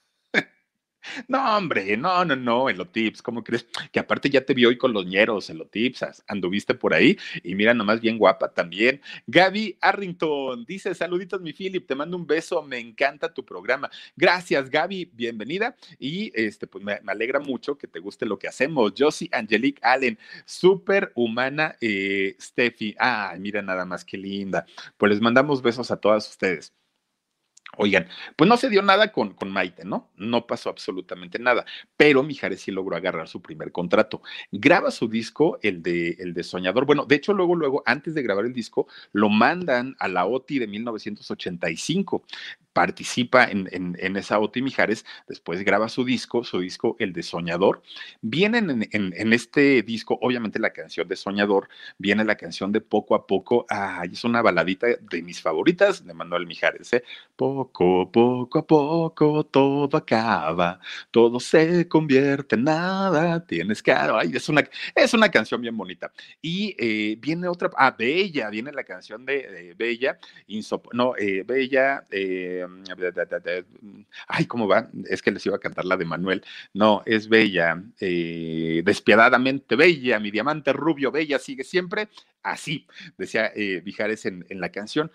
No, 1.28 1.58
hombre, 1.58 1.98
no, 1.98 2.24
no, 2.26 2.36
no, 2.36 2.70
Elotips, 2.70 3.22
¿cómo 3.22 3.44
crees? 3.44 3.68
Que 3.92 4.00
aparte 4.00 4.30
ya 4.30 4.46
te 4.46 4.54
vi 4.54 4.66
hoy 4.66 4.78
con 4.78 4.94
los 4.94 5.06
ñeros, 5.06 5.50
Elotips, 5.50 6.24
anduviste 6.28 6.74
por 6.74 6.94
ahí 6.94 7.18
y 7.44 7.56
mira, 7.56 7.74
nomás 7.74 8.00
bien 8.02 8.18
guapa 8.18 8.54
también. 8.54 9.02
Gaby 9.28 9.78
Arrington 9.82 10.66
dice: 10.66 10.94
Saluditos, 10.96 11.42
mi 11.42 11.54
Philip, 11.54 11.86
te 11.88 11.96
mando 11.96 12.18
un 12.18 12.26
beso, 12.28 12.62
me 12.64 12.80
encanta 12.80 13.34
tu 13.34 13.46
programa. 13.46 13.90
Gracias, 14.16 14.70
Gaby, 14.70 15.12
bienvenida. 15.14 15.76
Y 16.00 16.32
este, 16.34 16.68
pues 16.68 16.84
me, 16.84 17.00
alegra 17.08 17.40
mucho 17.40 17.78
que 17.78 17.88
te 17.88 18.00
guste 18.00 18.26
lo 18.26 18.40
que 18.40 18.48
hacemos. 18.48 18.94
Josie 18.98 19.30
Angelique 19.32 19.80
Allen, 19.84 20.18
súper 20.46 21.12
humana, 21.16 21.76
eh, 21.82 22.36
Steffi. 22.40 22.96
Ay, 22.98 23.40
mira 23.40 23.62
nada 23.62 23.86
más 23.86 24.06
qué 24.06 24.18
linda. 24.18 24.66
Pues 24.98 25.12
les 25.12 25.22
mandamos 25.22 25.62
besos 25.62 25.92
a 25.92 25.98
todas 25.98 26.30
ustedes. 26.30 26.74
Oigan, 27.78 28.08
pues 28.36 28.48
no 28.48 28.56
se 28.58 28.70
dio 28.70 28.84
nada 28.84 29.12
con, 29.12 29.34
con 29.34 29.52
Maite, 29.52 29.84
¿no? 29.84 30.12
No 30.16 30.46
pasó 30.46 30.70
absolutamente 30.70 31.40
nada, 31.40 31.66
pero 31.98 32.22
Mijares 32.22 32.62
sí 32.62 32.72
logró 32.72 32.96
agarrar 32.96 33.28
su 33.28 33.42
primer 33.42 33.72
contrato. 33.72 34.22
Graba 34.52 34.92
su 34.92 35.08
disco, 35.08 35.58
el 35.64 35.82
de, 35.82 36.18
el 36.20 36.34
de 36.34 36.44
Soñador. 36.44 36.86
Bueno, 36.86 37.06
de 37.06 37.16
hecho, 37.16 37.34
luego, 37.34 37.56
luego, 37.56 37.82
antes 37.86 38.14
de 38.14 38.22
grabar 38.22 38.46
el 38.46 38.54
disco, 38.54 38.88
lo 39.12 39.30
mandan 39.30 39.96
a 40.00 40.08
la 40.08 40.26
OTI 40.26 40.60
de 40.60 40.68
1985 40.68 42.24
participa 42.74 43.46
en, 43.46 43.70
en, 43.72 44.18
esa 44.18 44.40
OTI 44.40 44.62
Mijares, 44.62 45.06
después 45.28 45.64
graba 45.64 45.90
su 45.90 46.04
disco, 46.04 46.44
su 46.44 46.60
disco 46.60 46.96
El 47.00 47.14
de 47.14 47.24
Soñador. 47.24 47.84
Vienen 48.22 48.90
en, 48.92 49.34
este 49.34 49.84
disco, 49.84 50.18
obviamente 50.22 50.60
la 50.60 50.72
canción 50.72 51.08
de 51.08 51.16
Soñador, 51.16 51.70
viene 51.98 52.26
la 52.26 52.36
canción 52.36 52.72
de 52.72 52.82
Poco 52.82 53.16
a 53.16 53.28
Poco, 53.28 53.66
ay, 53.70 54.10
es 54.14 54.24
una 54.24 54.42
baladita 54.42 54.88
de 54.88 55.22
mis 55.22 55.42
favoritas 55.42 56.06
de 56.06 56.14
Manuel 56.14 56.48
Mijares, 56.48 56.92
¿eh? 56.94 57.04
Poco, 57.36 58.12
poco 58.12 58.60
a 58.60 58.68
poco, 58.68 59.46
todo 59.46 59.98
acaba, 59.98 60.80
todo 61.12 61.40
se 61.40 61.88
convierte 61.88 62.56
en 62.56 62.64
nada, 62.64 63.46
tienes 63.46 63.84
que, 63.84 63.92
ay, 63.92 64.32
es 64.34 64.50
una, 64.50 64.64
es 64.96 65.14
una 65.14 65.30
canción 65.30 65.62
bien 65.62 65.78
bonita. 65.78 66.12
Y 66.42 66.76
eh, 66.80 67.18
viene 67.20 67.48
otra, 67.48 67.70
ah, 67.78 67.96
Bella, 67.98 68.50
viene 68.50 68.72
la 68.72 68.84
canción 68.84 69.26
de, 69.26 69.74
Bella, 69.78 70.18
no, 70.94 71.16
eh, 71.18 71.44
Bella, 71.46 72.06
eh, 72.10 72.63
Ay, 74.28 74.46
¿cómo 74.46 74.68
va? 74.68 74.90
Es 75.10 75.22
que 75.22 75.32
les 75.32 75.46
iba 75.46 75.56
a 75.56 75.60
cantar 75.60 75.86
la 75.86 75.98
de 75.98 76.06
Manuel. 76.06 76.44
No, 76.74 77.02
es 77.06 77.30
bella, 77.30 77.84
eh, 78.00 78.82
despiadadamente 78.86 79.76
bella, 79.76 80.20
mi 80.20 80.32
diamante 80.32 80.74
rubio, 80.74 81.12
bella, 81.12 81.40
sigue 81.40 81.64
siempre 81.64 82.10
así, 82.44 82.88
decía 83.18 83.52
eh, 83.56 83.84
en, 84.24 84.62
la 84.62 84.70
canción. 84.70 85.12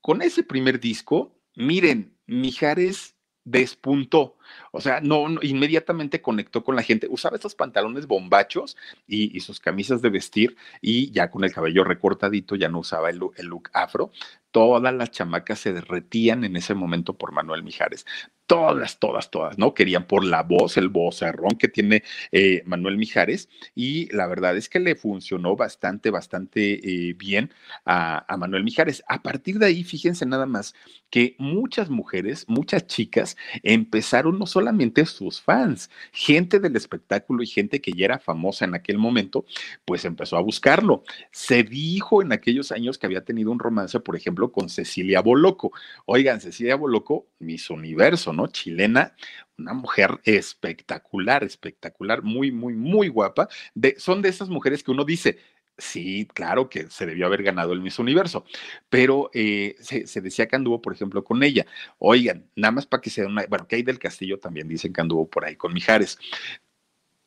Con 0.00 0.22
ese 0.22 0.42
primer 0.42 0.80
disco, 0.80 1.38
miren, 1.54 2.16
Mijares 2.26 3.16
despuntó. 3.44 4.36
O 4.72 4.80
sea, 4.80 5.00
no, 5.00 5.26
inmediatamente 5.42 6.20
conectó 6.20 6.64
con 6.64 6.74
la 6.74 6.82
gente. 6.82 7.06
Usaba 7.08 7.36
estos 7.36 7.54
pantalones 7.54 8.06
bombachos 8.06 8.76
y, 9.06 9.38
sus 9.40 9.60
camisas 9.60 10.02
de 10.02 10.10
vestir 10.10 10.56
y 10.80 11.12
ya 11.12 11.30
con 11.30 11.44
el 11.44 11.52
cabello 11.52 11.84
recortadito, 11.84 12.56
ya 12.56 12.68
no 12.68 12.80
usaba 12.80 13.10
el 13.10 13.18
look 13.18 13.70
afro 13.72 14.10
todas 14.56 14.94
las 14.94 15.10
chamacas 15.10 15.58
se 15.58 15.74
derretían 15.74 16.42
en 16.42 16.56
ese 16.56 16.72
momento 16.72 17.18
por 17.18 17.30
Manuel 17.30 17.62
Mijares. 17.62 18.06
Todas, 18.46 19.00
todas, 19.00 19.28
todas, 19.32 19.58
¿no? 19.58 19.74
Querían 19.74 20.06
por 20.06 20.24
la 20.24 20.44
voz, 20.44 20.76
el 20.76 20.88
vozarrón 20.88 21.56
que 21.58 21.66
tiene 21.66 22.04
eh, 22.30 22.62
Manuel 22.64 22.96
Mijares 22.96 23.48
y 23.74 24.08
la 24.14 24.28
verdad 24.28 24.56
es 24.56 24.68
que 24.68 24.78
le 24.78 24.94
funcionó 24.94 25.56
bastante, 25.56 26.10
bastante 26.10 27.08
eh, 27.08 27.14
bien 27.14 27.52
a, 27.84 28.24
Manuel 28.38 28.62
Mijares. 28.62 29.02
A 29.08 29.20
partir 29.20 29.58
de 29.58 29.66
ahí, 29.66 29.82
fíjense 29.82 30.26
nada 30.26 30.46
más 30.46 30.74
que 31.10 31.34
muchas 31.38 31.90
mujeres, 31.90 32.44
muchas 32.48 32.86
chicas 32.86 33.36
empezaron 33.64 34.38
no 34.38 34.46
solamente 34.46 35.06
sus 35.06 35.40
fans, 35.40 35.90
gente 36.12 36.60
del 36.60 36.76
espectáculo 36.76 37.42
y 37.42 37.48
gente 37.48 37.80
que 37.80 37.92
ya 37.92 38.04
era 38.04 38.18
famosa 38.20 38.64
en 38.64 38.76
aquel 38.76 38.98
momento, 38.98 39.44
pues 39.84 40.04
empezó 40.04 40.36
a 40.36 40.40
buscarlo. 40.40 41.02
Se 41.32 41.64
dijo 41.64 42.22
en 42.22 42.32
aquellos 42.32 42.70
años 42.70 42.96
que 42.96 43.06
había 43.06 43.24
tenido 43.24 43.50
un 43.50 43.58
romance, 43.58 43.98
por 43.98 44.14
ejemplo, 44.14 44.52
con 44.52 44.68
Cecilia 44.68 45.20
Boloco. 45.20 45.72
Oigan, 46.04 46.40
Cecilia 46.40 46.76
Boloco, 46.76 47.26
Miss 47.40 47.70
Universo, 47.70 48.32
Chilena, 48.46 49.14
una 49.58 49.72
mujer 49.72 50.20
espectacular, 50.24 51.42
espectacular, 51.44 52.22
muy, 52.22 52.52
muy, 52.52 52.74
muy 52.74 53.08
guapa. 53.08 53.48
De, 53.74 53.98
son 53.98 54.20
de 54.20 54.28
esas 54.28 54.50
mujeres 54.50 54.82
que 54.82 54.90
uno 54.90 55.04
dice, 55.04 55.38
Sí, 55.78 56.26
claro 56.32 56.70
que 56.70 56.88
se 56.88 57.04
debió 57.04 57.26
haber 57.26 57.42
ganado 57.42 57.74
el 57.74 57.82
Miss 57.82 57.98
Universo, 57.98 58.46
pero 58.88 59.28
eh, 59.34 59.76
se, 59.80 60.20
decía 60.22 60.48
que 60.48 60.56
anduvo, 60.56 60.80
por 60.80 60.94
ejemplo, 60.94 61.22
con 61.22 61.42
ella. 61.42 61.66
Oigan, 61.98 62.48
nada 62.56 62.72
más 62.72 62.86
para 62.86 63.02
que 63.02 63.10
sea 63.10 63.26
una, 63.26 63.44
bueno, 63.46 63.66
que 63.68 63.76
hay 63.76 63.82
del 63.82 63.98
Castillo 63.98 64.38
también 64.38 64.68
dicen 64.68 64.92
que 64.94 65.02
anduvo 65.02 65.28
por 65.28 65.44
ahí 65.44 65.56
con 65.56 65.74
Mijares. 65.74 66.18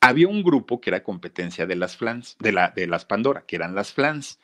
Había 0.00 0.26
un 0.28 0.42
grupo 0.42 0.80
que 0.80 0.90
era 0.90 1.04
competencia 1.04 1.66
de 1.66 1.76
las 1.76 1.96
flans, 1.96 2.36
de, 2.40 2.52
la, 2.52 2.70
de 2.70 2.86
las 2.88 3.04
Pandora, 3.04 3.44
que 3.46 3.56
eran 3.56 3.74
las 3.74 3.92
flans. 3.92 4.40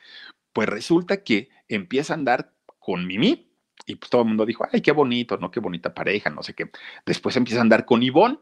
Pues 0.53 0.69
resulta 0.69 1.23
que 1.23 1.49
empieza 1.67 2.13
a 2.13 2.17
andar 2.17 2.53
con 2.79 3.05
Mimi. 3.05 3.46
Y 3.85 3.95
pues 3.95 4.09
todo 4.09 4.21
el 4.21 4.27
mundo 4.27 4.45
dijo, 4.45 4.65
ay, 4.71 4.81
qué 4.81 4.91
bonito, 4.91 5.37
¿no? 5.37 5.51
Qué 5.51 5.59
bonita 5.59 5.93
pareja, 5.93 6.29
no 6.29 6.43
sé 6.43 6.53
qué. 6.53 6.69
Después 7.05 7.35
empieza 7.37 7.59
a 7.59 7.63
andar 7.63 7.85
con 7.85 8.03
Ivonne. 8.03 8.39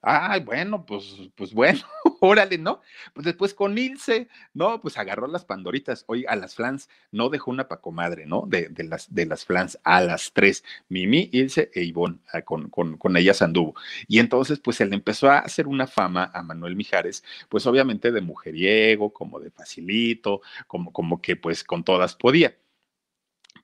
Ay, 0.00 0.40
bueno, 0.44 0.86
pues, 0.86 1.16
pues 1.34 1.52
bueno, 1.52 1.80
órale, 2.20 2.56
¿no? 2.56 2.80
Pues 3.14 3.24
después 3.26 3.52
con 3.52 3.76
Ilse, 3.76 4.28
¿no? 4.54 4.80
Pues 4.80 4.96
agarró 4.96 5.26
las 5.26 5.44
pandoritas, 5.44 6.04
hoy 6.06 6.24
a 6.28 6.36
las 6.36 6.54
flans, 6.54 6.88
no 7.10 7.30
dejó 7.30 7.50
una 7.50 7.66
pacomadre, 7.66 8.24
¿no? 8.24 8.44
De, 8.46 8.68
de, 8.68 8.84
las, 8.84 9.12
de 9.12 9.26
las 9.26 9.44
flans 9.44 9.76
a 9.82 10.00
las 10.00 10.32
tres, 10.32 10.62
Mimi, 10.88 11.28
Ilse 11.32 11.72
e 11.74 11.82
Ivonne, 11.82 12.20
ah, 12.32 12.42
con, 12.42 12.70
con, 12.70 12.96
con 12.96 13.16
ellas 13.16 13.42
anduvo. 13.42 13.74
Y 14.06 14.20
entonces, 14.20 14.60
pues 14.60 14.80
él 14.80 14.92
empezó 14.92 15.30
a 15.30 15.40
hacer 15.40 15.66
una 15.66 15.88
fama 15.88 16.30
a 16.32 16.42
Manuel 16.44 16.76
Mijares, 16.76 17.24
pues 17.48 17.66
obviamente 17.66 18.12
de 18.12 18.20
mujeriego, 18.20 19.12
como 19.12 19.40
de 19.40 19.50
facilito, 19.50 20.42
como, 20.68 20.92
como 20.92 21.20
que 21.20 21.34
pues 21.34 21.64
con 21.64 21.82
todas 21.82 22.14
podía. 22.14 22.54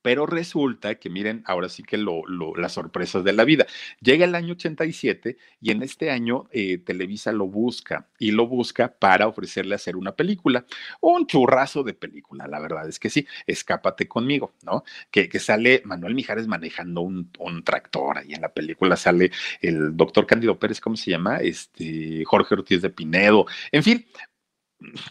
Pero 0.05 0.27
resulta 0.27 0.97
que 0.97 1.09
miren, 1.09 1.43
ahora 1.47 1.71
sí 1.71 1.83
que 1.83 1.97
lo, 1.97 2.25
las 2.59 2.73
sorpresas 2.73 3.25
de 3.25 3.33
la 3.33 3.45
vida. 3.45 3.65
Llega 4.03 4.27
el 4.27 4.35
año 4.35 4.53
87 4.53 5.39
y 5.63 5.71
en 5.71 5.83
este 5.83 6.11
año 6.11 6.45
eh, 6.53 6.77
Televisa 6.77 7.33
lo 7.33 7.47
busca 7.47 8.07
y 8.19 8.33
lo 8.33 8.47
busca 8.47 8.93
para 8.93 9.27
ofrecerle 9.27 9.75
hacer 9.75 9.97
una 9.97 10.13
película. 10.13 10.67
Un 11.01 11.27
churrazo 11.27 11.83
de 11.83 11.95
película, 11.95 12.47
la 12.47 12.61
verdad 12.61 12.87
es 12.87 12.99
que 12.99 13.09
sí, 13.09 13.27
escápate 13.47 14.07
conmigo, 14.07 14.53
¿no? 14.63 14.85
Que, 15.11 15.31
sale 15.41 15.81
Manuel 15.87 16.15
Mijares 16.15 16.47
manejando 16.47 17.01
un, 17.01 17.31
un, 17.39 17.65
tractor 17.65 18.21
y 18.29 18.35
en 18.35 18.43
la 18.43 18.53
película 18.53 18.97
sale 18.97 19.31
el 19.63 19.97
doctor 19.97 20.27
Cándido 20.27 20.59
Pérez, 20.59 20.83
¿cómo 20.83 20.97
se 20.97 21.13
llama? 21.13 21.39
Este, 21.39 22.25
Jorge 22.27 22.57
Ortiz 22.57 22.83
de 22.83 22.91
Pinedo, 22.91 23.47
en 23.73 23.83
fin, 23.83 24.07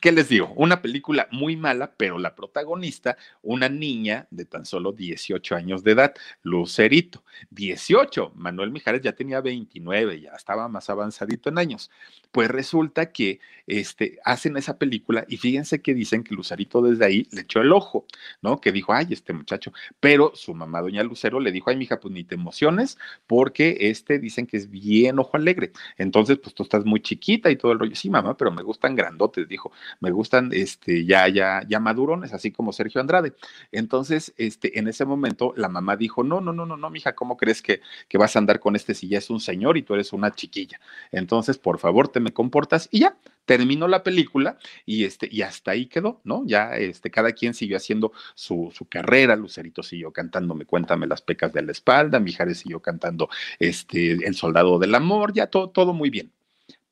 ¿qué 0.02 0.12
les 0.12 0.30
digo? 0.30 0.54
Una 0.56 0.82
película 0.82 1.28
muy 1.32 1.56
mala, 1.56 1.94
pero 1.98 2.20
la 2.20 2.36
protagonista, 2.36 3.18
una 3.42 3.70
niña 3.70 4.28
de 4.32 4.46
tan 4.46 4.66
solo 4.66 4.92
18 4.92 5.56
años 5.56 5.84
de 5.84 5.92
edad, 5.92 6.14
Lucerito. 6.44 7.24
18, 7.52 8.34
Manuel 8.36 8.72
Mijares 8.72 9.02
ya 9.02 9.14
tenía 9.14 9.42
29, 9.42 10.22
ya 10.22 10.32
estaba 10.32 10.68
más 10.68 10.90
avanzadito 10.90 11.50
en 11.50 11.58
años. 11.58 11.92
Pues 12.32 12.50
resulta 12.50 13.12
que 13.12 13.40
este, 13.68 14.20
hacen 14.26 14.58
esa 14.58 14.78
película 14.78 15.26
y 15.28 15.38
fíjense 15.38 15.82
que 15.82 15.94
dicen 15.94 16.24
que 16.24 16.36
Lucerito 16.36 16.82
desde 16.82 17.06
ahí 17.06 17.28
le 17.32 17.42
echó 17.42 17.62
el 17.62 17.72
ojo, 17.72 18.06
¿no? 18.42 18.60
Que 18.60 18.72
dijo, 18.72 18.94
ay, 18.94 19.08
este 19.12 19.34
muchacho. 19.34 19.72
Pero 20.00 20.32
su 20.36 20.54
mamá, 20.54 20.82
doña 20.82 21.04
Lucero, 21.04 21.40
le 21.40 21.52
dijo, 21.52 21.70
ay, 21.70 21.78
mija, 21.78 22.00
pues 22.00 22.14
ni 22.14 22.24
te 22.24 22.36
emociones, 22.36 22.98
porque 23.28 23.78
este 23.82 24.20
dicen 24.20 24.48
que 24.48 24.58
es 24.58 24.70
bien 24.70 25.20
ojo 25.20 25.38
alegre. 25.38 25.72
Entonces, 25.98 26.40
pues 26.40 26.56
tú 26.56 26.64
estás 26.64 26.86
muy 26.86 27.02
chiquita 27.02 27.50
y 27.52 27.56
todo 27.56 27.72
el 27.72 27.80
rollo. 27.80 27.96
Sí, 27.96 28.10
mamá, 28.10 28.36
pero 28.38 28.52
me 28.52 28.64
gustan 28.64 28.96
grandotes, 28.96 29.48
dijo 29.48 29.63
me 30.00 30.12
gustan 30.12 30.50
este, 30.54 31.06
ya, 31.06 31.28
ya, 31.28 31.64
ya 31.68 31.80
madurones, 31.80 32.34
así 32.34 32.52
como 32.52 32.74
Sergio 32.74 33.02
Andrade. 33.02 33.34
Entonces, 33.72 34.34
este, 34.38 34.80
en 34.80 34.88
ese 34.88 35.06
momento, 35.06 35.54
la 35.56 35.70
mamá 35.70 35.96
dijo, 35.96 36.24
no, 36.24 36.42
no, 36.42 36.54
no, 36.54 36.66
no, 36.66 36.78
no, 36.78 36.90
mija, 36.90 37.16
¿cómo 37.16 37.38
crees 37.38 37.62
que, 37.62 37.82
que 38.08 38.18
vas 38.18 38.36
a 38.36 38.40
andar 38.40 38.60
con 38.60 38.76
este 38.76 38.94
si 38.94 39.08
ya 39.08 39.18
es 39.18 39.30
un 39.30 39.40
señor 39.40 39.78
y 39.78 39.84
tú 39.84 39.94
eres 39.94 40.14
una 40.14 40.32
chiquilla? 40.32 40.80
Entonces, 41.12 41.58
por 41.58 41.80
favor, 41.80 42.08
te 42.08 42.20
me 42.20 42.34
comportas 42.34 42.90
y 42.92 43.02
ya, 43.02 43.18
terminó 43.46 43.88
la 43.88 44.04
película 44.04 44.58
y 44.86 45.06
este 45.06 45.28
y 45.32 45.42
hasta 45.42 45.72
ahí 45.72 45.88
quedó, 45.88 46.22
¿no? 46.24 46.44
Ya 46.46 46.76
este 46.76 47.12
cada 47.12 47.32
quien 47.34 47.54
siguió 47.54 47.78
haciendo 47.78 48.14
su, 48.36 48.72
su 48.74 48.86
carrera, 48.88 49.36
Lucerito 49.36 49.84
siguió 49.84 50.12
cantándome 50.12 50.66
Cuéntame 50.66 51.08
las 51.08 51.22
pecas 51.22 51.54
de 51.54 51.62
la 51.62 51.72
espalda, 51.72 52.20
Mijares 52.20 52.60
siguió 52.60 52.82
cantando 52.82 53.30
este 53.60 54.14
El 54.14 54.36
soldado 54.36 54.80
del 54.80 54.96
amor, 54.96 55.34
ya 55.34 55.48
todo 55.48 55.70
todo 55.70 55.94
muy 55.94 56.10
bien 56.10 56.32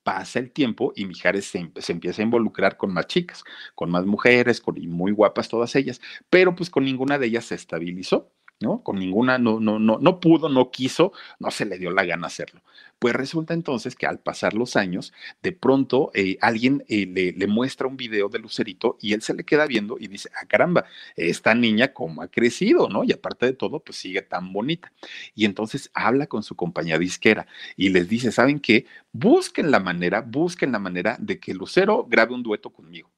pasa 0.03 0.39
el 0.39 0.51
tiempo 0.51 0.93
y 0.95 1.05
Mijares 1.05 1.45
se, 1.45 1.91
empieza 1.91 2.21
a 2.21 2.25
involucrar 2.25 2.77
con 2.77 2.93
más 2.93 3.07
chicas, 3.07 3.43
con 3.75 3.91
más 3.91 4.05
mujeres, 4.05 4.61
con, 4.61 4.77
y 4.77 4.87
muy 4.87 5.11
guapas 5.11 5.49
todas 5.49 5.75
ellas, 5.75 6.01
pero 6.29 6.55
pues 6.55 6.69
con 6.69 6.85
ninguna 6.85 7.17
de 7.17 7.27
ellas 7.27 7.45
se 7.45 7.55
estabilizó. 7.55 8.31
¿No? 8.61 8.83
Con 8.83 8.99
ninguna, 8.99 9.37
no, 9.37 9.59
no, 9.59 9.79
no, 9.79 9.97
no 9.99 10.19
pudo, 10.19 10.49
no 10.49 10.71
quiso, 10.71 11.13
no 11.39 11.51
se 11.51 11.65
le 11.65 11.77
dio 11.77 11.91
la 11.91 12.05
gana 12.05 12.27
hacerlo. 12.27 12.61
Pues 12.99 13.15
resulta 13.15 13.53
entonces 13.53 13.95
que 13.95 14.05
al 14.05 14.19
pasar 14.19 14.53
los 14.53 14.75
años, 14.75 15.11
de 15.41 15.51
pronto 15.51 16.11
eh, 16.13 16.37
alguien 16.41 16.83
eh, 16.87 17.07
le, 17.07 17.31
le, 17.31 17.47
muestra 17.47 17.87
un 17.87 17.97
video 17.97 18.29
de 18.29 18.39
Lucerito 18.39 18.97
y 19.01 19.13
él 19.13 19.21
se 19.23 19.33
le 19.33 19.43
queda 19.43 19.65
viendo 19.65 19.97
y 19.99 20.07
dice, 20.07 20.29
ah, 20.39 20.45
caramba, 20.45 20.85
esta 21.15 21.55
niña 21.55 21.93
cómo 21.93 22.21
ha 22.21 22.27
crecido, 22.27 22.89
¿no? 22.89 23.03
Y 23.03 23.11
aparte 23.11 23.47
de 23.47 23.53
todo, 23.53 23.79
pues 23.79 23.97
sigue 23.97 24.21
tan 24.21 24.53
bonita. 24.53 24.91
Y 25.33 25.45
entonces 25.45 25.89
habla 25.93 26.27
con 26.27 26.43
su 26.43 26.55
compañía 26.55 26.99
disquera 26.99 27.47
y 27.75 27.89
les 27.89 28.07
dice, 28.07 28.31
¿saben 28.31 28.59
qué? 28.59 28.85
Busquen 29.11 29.71
la 29.71 29.79
manera, 29.79 30.21
busquen 30.21 30.71
la 30.71 30.79
manera 30.79 31.17
de 31.19 31.39
que 31.39 31.53
Lucero 31.53 32.05
grabe 32.07 32.35
un 32.35 32.43
dueto 32.43 32.69
conmigo 32.69 33.09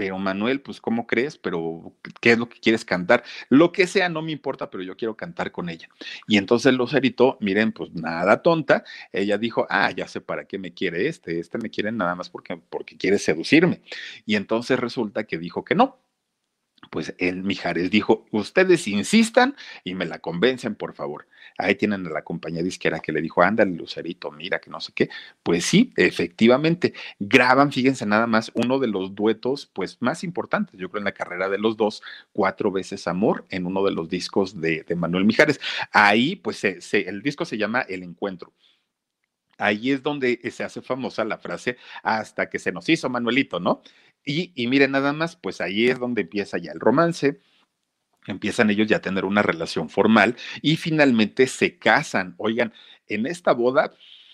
pero 0.00 0.18
Manuel, 0.18 0.62
pues 0.62 0.80
¿cómo 0.80 1.06
crees? 1.06 1.36
Pero 1.36 1.92
¿qué 2.22 2.32
es 2.32 2.38
lo 2.38 2.48
que 2.48 2.58
quieres 2.58 2.86
cantar? 2.86 3.22
Lo 3.50 3.70
que 3.70 3.86
sea, 3.86 4.08
no 4.08 4.22
me 4.22 4.32
importa, 4.32 4.70
pero 4.70 4.82
yo 4.82 4.96
quiero 4.96 5.14
cantar 5.14 5.52
con 5.52 5.68
ella. 5.68 5.90
Y 6.26 6.38
entonces 6.38 6.72
Lucerito, 6.72 7.36
miren, 7.42 7.72
pues 7.72 7.92
nada 7.92 8.40
tonta, 8.40 8.82
ella 9.12 9.36
dijo, 9.36 9.66
ah, 9.68 9.90
ya 9.90 10.08
sé 10.08 10.22
para 10.22 10.46
qué 10.46 10.56
me 10.58 10.72
quiere 10.72 11.06
este, 11.06 11.38
este 11.38 11.58
me 11.58 11.68
quiere 11.68 11.92
nada 11.92 12.14
más 12.14 12.30
porque, 12.30 12.56
porque 12.56 12.96
quiere 12.96 13.18
seducirme. 13.18 13.82
Y 14.24 14.36
entonces 14.36 14.80
resulta 14.80 15.24
que 15.24 15.36
dijo 15.36 15.66
que 15.66 15.74
no, 15.74 15.98
Pues 16.90 17.14
el 17.18 17.44
Mijares 17.44 17.90
dijo, 17.90 18.26
ustedes 18.32 18.88
insistan 18.88 19.54
y 19.84 19.94
me 19.94 20.06
la 20.06 20.18
convencen, 20.18 20.74
por 20.74 20.92
favor. 20.92 21.28
Ahí 21.56 21.76
tienen 21.76 22.04
a 22.06 22.10
la 22.10 22.22
compañía 22.22 22.64
disquera 22.64 22.98
que 22.98 23.12
le 23.12 23.22
dijo, 23.22 23.42
ándale, 23.42 23.76
Lucerito, 23.76 24.32
mira, 24.32 24.60
que 24.60 24.70
no 24.70 24.80
sé 24.80 24.92
qué. 24.92 25.08
Pues 25.44 25.64
sí, 25.64 25.92
efectivamente, 25.96 26.92
graban, 27.20 27.70
fíjense 27.70 28.06
nada 28.06 28.26
más, 28.26 28.50
uno 28.54 28.80
de 28.80 28.88
los 28.88 29.14
duetos, 29.14 29.70
pues 29.72 29.98
más 30.00 30.24
importantes, 30.24 30.78
yo 30.80 30.90
creo, 30.90 30.98
en 30.98 31.04
la 31.04 31.12
carrera 31.12 31.48
de 31.48 31.58
los 31.58 31.76
dos, 31.76 32.02
Cuatro 32.32 32.72
veces 32.72 33.06
Amor, 33.06 33.46
en 33.50 33.66
uno 33.66 33.84
de 33.84 33.92
los 33.92 34.08
discos 34.08 34.60
de, 34.60 34.84
Manuel 34.96 35.24
Mijares. 35.24 35.60
Ahí, 35.92 36.36
pues, 36.36 36.64
el 36.64 37.22
disco 37.22 37.44
se 37.44 37.56
llama 37.56 37.82
El 37.82 38.02
Encuentro 38.02 38.52
ahí 39.60 39.90
es 39.90 40.02
donde 40.02 40.40
se 40.50 40.64
hace 40.64 40.80
famosa 40.82 41.24
la 41.24 41.38
frase 41.38 41.76
hasta 42.02 42.48
que 42.48 42.58
se 42.58 42.72
nos 42.72 42.88
hizo 42.88 43.08
Manuelito, 43.08 43.60
¿no? 43.60 43.82
Y, 44.24 44.52
y 44.54 44.66
miren 44.68 44.92
nada 44.92 45.12
más, 45.12 45.36
pues 45.36 45.60
ahí 45.60 45.88
es 45.88 45.98
donde 45.98 46.22
empieza 46.22 46.58
ya 46.58 46.72
el 46.72 46.80
romance, 46.80 47.40
empiezan 48.26 48.70
ellos 48.70 48.86
ya 48.86 48.98
a 48.98 49.02
tener 49.02 49.24
una 49.24 49.42
relación 49.42 49.88
formal 49.88 50.36
y 50.62 50.76
finalmente 50.76 51.46
se 51.46 51.78
casan. 51.78 52.34
Oigan, 52.38 52.72
en 53.06 53.26
esta 53.26 53.52
boda 53.52 53.92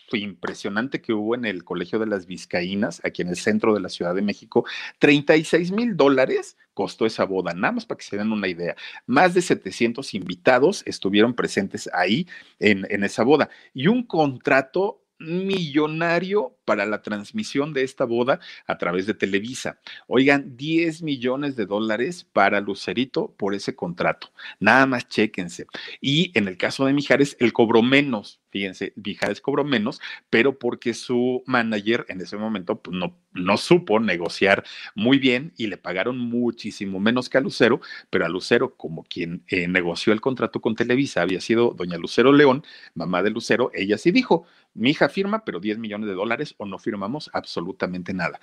fue 0.09 0.21
impresionante 0.21 1.01
que 1.01 1.13
hubo 1.13 1.35
en 1.35 1.45
el 1.45 1.65
Colegio 1.65 1.99
de 1.99 2.07
las 2.07 2.27
Vizcaínas, 2.27 3.01
aquí 3.05 3.23
en 3.23 3.29
el 3.29 3.37
centro 3.37 3.75
de 3.75 3.81
la 3.81 3.89
Ciudad 3.89 4.15
de 4.15 4.23
México, 4.23 4.65
36 4.99 5.73
mil 5.73 5.97
dólares 5.97 6.57
costó 6.75 7.07
esa 7.07 7.25
boda, 7.25 7.55
nada 7.55 7.73
más 7.73 7.87
para 7.87 7.99
que 7.99 8.05
se 8.05 8.17
den 8.17 8.33
una 8.33 8.49
idea. 8.49 8.77
Más 9.07 9.35
de 9.35 9.43
700 9.43 10.15
invitados 10.15 10.83
estuvieron 10.87 11.35
presentes 11.35 11.91
ahí 11.93 12.29
en, 12.59 12.87
en 12.91 13.03
esa 13.03 13.25
boda 13.25 13.51
y 13.75 13.89
un 13.89 14.05
contrato 14.05 15.03
millonario 15.19 16.57
para 16.65 16.87
la 16.87 17.03
transmisión 17.03 17.73
de 17.73 17.83
esta 17.83 18.05
boda 18.05 18.41
a 18.67 18.79
través 18.79 19.07
de 19.07 19.15
Televisa. 19.15 19.79
Oigan, 20.07 20.57
10 20.57 21.03
millones 21.03 21.57
de 21.57 21.67
dólares 21.67 22.27
para 22.33 22.61
Lucerito 22.61 23.35
por 23.37 23.55
ese 23.55 23.75
contrato. 23.75 24.31
Nada 24.61 24.87
más 24.87 25.09
chéquense. 25.09 25.67
Y 26.01 26.37
en 26.39 26.49
el 26.49 26.57
caso 26.57 26.87
de 26.87 26.93
Mijares, 26.93 27.37
él 27.41 27.53
cobró 27.53 27.83
menos. 27.83 28.41
Fíjense, 28.57 28.95
Mijares 28.97 29.43
cobró 29.43 29.65
menos, 29.65 30.01
pero 30.31 30.59
porque 30.59 30.95
su 30.95 31.43
manager 31.45 32.07
en 32.09 32.23
ese 32.23 32.39
momento 32.39 32.81
pues, 32.81 32.97
no, 32.97 33.15
no 33.35 33.59
supo 33.59 34.01
negociar 34.01 34.65
muy 34.95 35.19
bien 35.19 35.53
y 35.59 35.67
le 35.67 35.77
pagaron 35.77 36.17
muchísimo 36.19 36.99
menos 36.99 37.29
que 37.29 37.37
a 37.37 37.43
Lucero, 37.43 37.83
pero 38.09 38.25
a 38.25 38.31
Lucero, 38.31 38.75
como 38.75 39.05
quien 39.05 39.45
eh, 39.49 39.69
negoció 39.69 40.15
el 40.15 40.23
contrato 40.23 40.63
con 40.63 40.75
Televisa, 40.75 41.21
había 41.21 41.43
sido 41.43 41.75
doña 41.77 41.99
Lucero 41.99 42.33
León, 42.33 42.65
mamá 42.95 43.23
de 43.23 43.29
Lucero, 43.29 43.71
ella 43.75 43.99
sí 43.99 44.11
dijo, 44.11 44.47
mi 44.73 44.93
hija 44.93 45.11
firma, 45.11 45.45
pero 45.45 45.61
10 45.61 45.77
millones 45.77 46.09
de 46.09 46.15
dólares 46.15 46.55
o 46.57 46.65
no 46.65 46.79
firmamos 46.79 47.29
absolutamente 47.35 48.15
nada. 48.15 48.41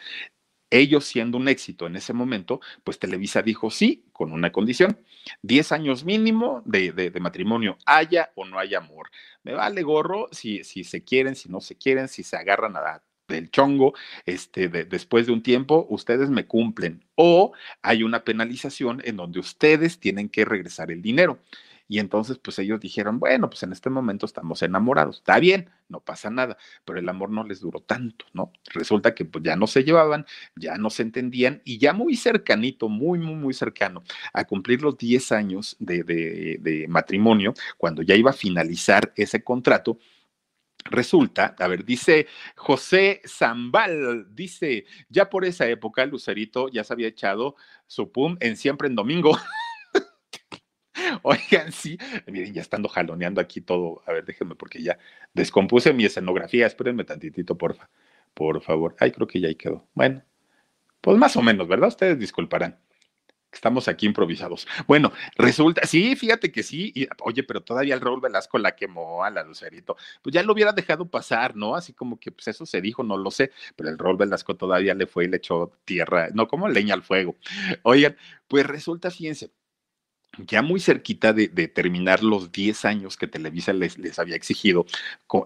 Ellos 0.73 1.05
siendo 1.05 1.37
un 1.37 1.47
éxito 1.47 1.85
en 1.85 1.95
ese 1.95 2.13
momento, 2.13 2.59
pues 2.83 2.97
Televisa 2.97 3.43
dijo 3.43 3.69
sí, 3.69 4.05
con 4.11 4.31
una 4.31 4.51
condición, 4.51 4.97
10 5.43 5.71
años 5.71 6.03
mínimo 6.03 6.63
de, 6.65 7.11
matrimonio, 7.21 7.77
haya 7.85 8.31
o 8.33 8.43
no 8.43 8.57
haya 8.57 8.79
amor. 8.79 9.11
Me 9.43 9.53
vale 9.53 9.83
gorro 9.83 10.29
si, 10.31 10.63
si 10.63 10.83
se 10.83 11.03
quieren, 11.03 11.35
si 11.35 11.47
no 11.49 11.61
se 11.61 11.75
quieren, 11.75 12.07
si 12.07 12.23
se 12.23 12.37
agarran 12.37 12.75
a 12.75 13.03
del 13.27 13.51
chongo, 13.51 13.93
este, 14.25 14.67
después 14.67 15.27
de 15.27 15.33
un 15.33 15.43
tiempo, 15.43 15.85
ustedes 15.89 16.31
me 16.31 16.47
cumplen. 16.47 17.05
O 17.15 17.53
hay 17.83 18.01
una 18.01 18.23
penalización 18.23 19.01
en 19.05 19.15
donde 19.15 19.39
ustedes 19.39 19.99
tienen 19.99 20.27
que 20.27 20.43
regresar 20.43 20.91
el 20.91 21.03
dinero. 21.03 21.37
Y 21.87 21.99
entonces, 21.99 22.39
pues 22.39 22.57
ellos 22.59 22.79
dijeron, 22.79 23.19
bueno, 23.19 23.49
pues 23.49 23.63
en 23.63 23.71
este 23.71 23.89
momento 23.89 24.25
estamos 24.25 24.61
enamorados, 24.61 25.17
está 25.17 25.39
bien, 25.39 25.69
no 25.89 25.99
pasa 25.99 26.29
nada, 26.29 26.57
pero 26.85 26.99
el 26.99 27.07
amor 27.09 27.29
no 27.29 27.43
les 27.43 27.59
duró 27.59 27.81
tanto, 27.81 28.25
¿no? 28.33 28.51
Resulta 28.73 29.13
que 29.13 29.25
pues 29.25 29.43
ya 29.43 29.55
no 29.55 29.67
se 29.67 29.83
llevaban, 29.83 30.25
ya 30.55 30.77
no 30.77 30.89
se 30.89 31.03
entendían 31.03 31.61
y 31.65 31.77
ya 31.77 31.93
muy 31.93 32.15
cercanito, 32.15 32.89
muy, 32.89 33.19
muy, 33.19 33.35
muy 33.35 33.53
cercano 33.53 34.03
a 34.33 34.45
cumplir 34.45 34.81
los 34.81 34.97
10 34.97 35.31
años 35.33 35.75
de, 35.79 36.03
de 36.03 36.85
matrimonio, 36.87 37.53
cuando 37.77 38.01
ya 38.01 38.15
iba 38.15 38.31
a 38.31 38.33
finalizar 38.33 39.11
ese 39.15 39.43
contrato, 39.43 39.99
Resulta, 40.85 41.55
a 41.59 41.67
ver, 41.67 41.85
dice 41.85 42.27
José 42.55 43.21
Zambal, 43.25 44.27
dice, 44.35 44.85
ya 45.07 45.29
por 45.29 45.45
esa 45.45 45.67
época 45.67 46.05
Lucerito 46.05 46.67
ya 46.67 46.83
se 46.83 46.91
había 46.93 47.07
echado 47.07 47.55
su 47.87 48.11
pum 48.11 48.35
en 48.41 48.57
siempre 48.57 48.89
en 48.89 48.95
domingo. 48.95 49.37
Oigan, 51.23 51.71
sí, 51.71 51.97
miren, 52.27 52.53
ya 52.53 52.61
estando 52.61 52.89
jaloneando 52.89 53.41
aquí 53.41 53.61
todo. 53.61 54.01
A 54.05 54.13
ver, 54.13 54.25
déjenme 54.25 54.55
porque 54.55 54.81
ya 54.81 54.97
descompuse 55.33 55.93
mi 55.93 56.05
escenografía. 56.05 56.65
Espérenme 56.67 57.03
tantitito, 57.03 57.57
porfa. 57.57 57.89
Por 58.33 58.61
favor. 58.61 58.95
Ay, 58.99 59.11
creo 59.11 59.27
que 59.27 59.39
ya 59.39 59.47
ahí 59.47 59.55
quedó. 59.55 59.87
Bueno, 59.93 60.23
pues 61.01 61.17
más 61.17 61.35
o 61.35 61.41
menos, 61.41 61.67
¿verdad? 61.67 61.89
Ustedes 61.89 62.17
disculparán. 62.19 62.79
Estamos 63.51 63.87
aquí 63.87 64.07
improvisados. 64.07 64.67
Bueno, 64.87 65.11
resulta, 65.35 65.85
sí, 65.85 66.15
fíjate 66.15 66.51
que 66.51 66.63
sí. 66.63 66.91
Y, 66.95 67.07
oye, 67.21 67.43
pero 67.43 67.61
todavía 67.61 67.93
el 67.93 68.01
Raúl 68.01 68.19
Velasco 68.19 68.57
la 68.57 68.75
quemó 68.75 69.23
a 69.23 69.29
la 69.29 69.43
Lucerito. 69.43 69.95
Pues 70.23 70.33
ya 70.33 70.41
lo 70.41 70.53
hubiera 70.53 70.71
dejado 70.71 71.07
pasar, 71.07 71.55
¿no? 71.55 71.75
Así 71.75 71.93
como 71.93 72.19
que, 72.19 72.31
pues 72.31 72.47
eso 72.47 72.65
se 72.65 72.81
dijo, 72.81 73.03
no 73.03 73.15
lo 73.15 73.29
sé. 73.29 73.51
Pero 73.75 73.89
el 73.89 73.99
Raúl 73.99 74.17
Velasco 74.17 74.55
todavía 74.55 74.95
le 74.95 75.05
fue 75.05 75.25
y 75.25 75.27
le 75.27 75.37
echó 75.37 75.71
tierra, 75.85 76.29
no 76.33 76.47
como 76.47 76.67
leña 76.67 76.95
al 76.95 77.03
fuego. 77.03 77.35
Oigan, 77.83 78.17
pues 78.47 78.65
resulta, 78.65 79.11
fíjense, 79.11 79.51
ya 80.37 80.61
muy 80.61 80.79
cerquita 80.79 81.33
de, 81.33 81.47
terminar 81.67 82.23
los 82.23 82.51
10 82.51 82.85
años 82.85 83.17
que 83.17 83.27
Televisa 83.27 83.73
les, 83.73 84.19
había 84.19 84.35
exigido, 84.35 84.85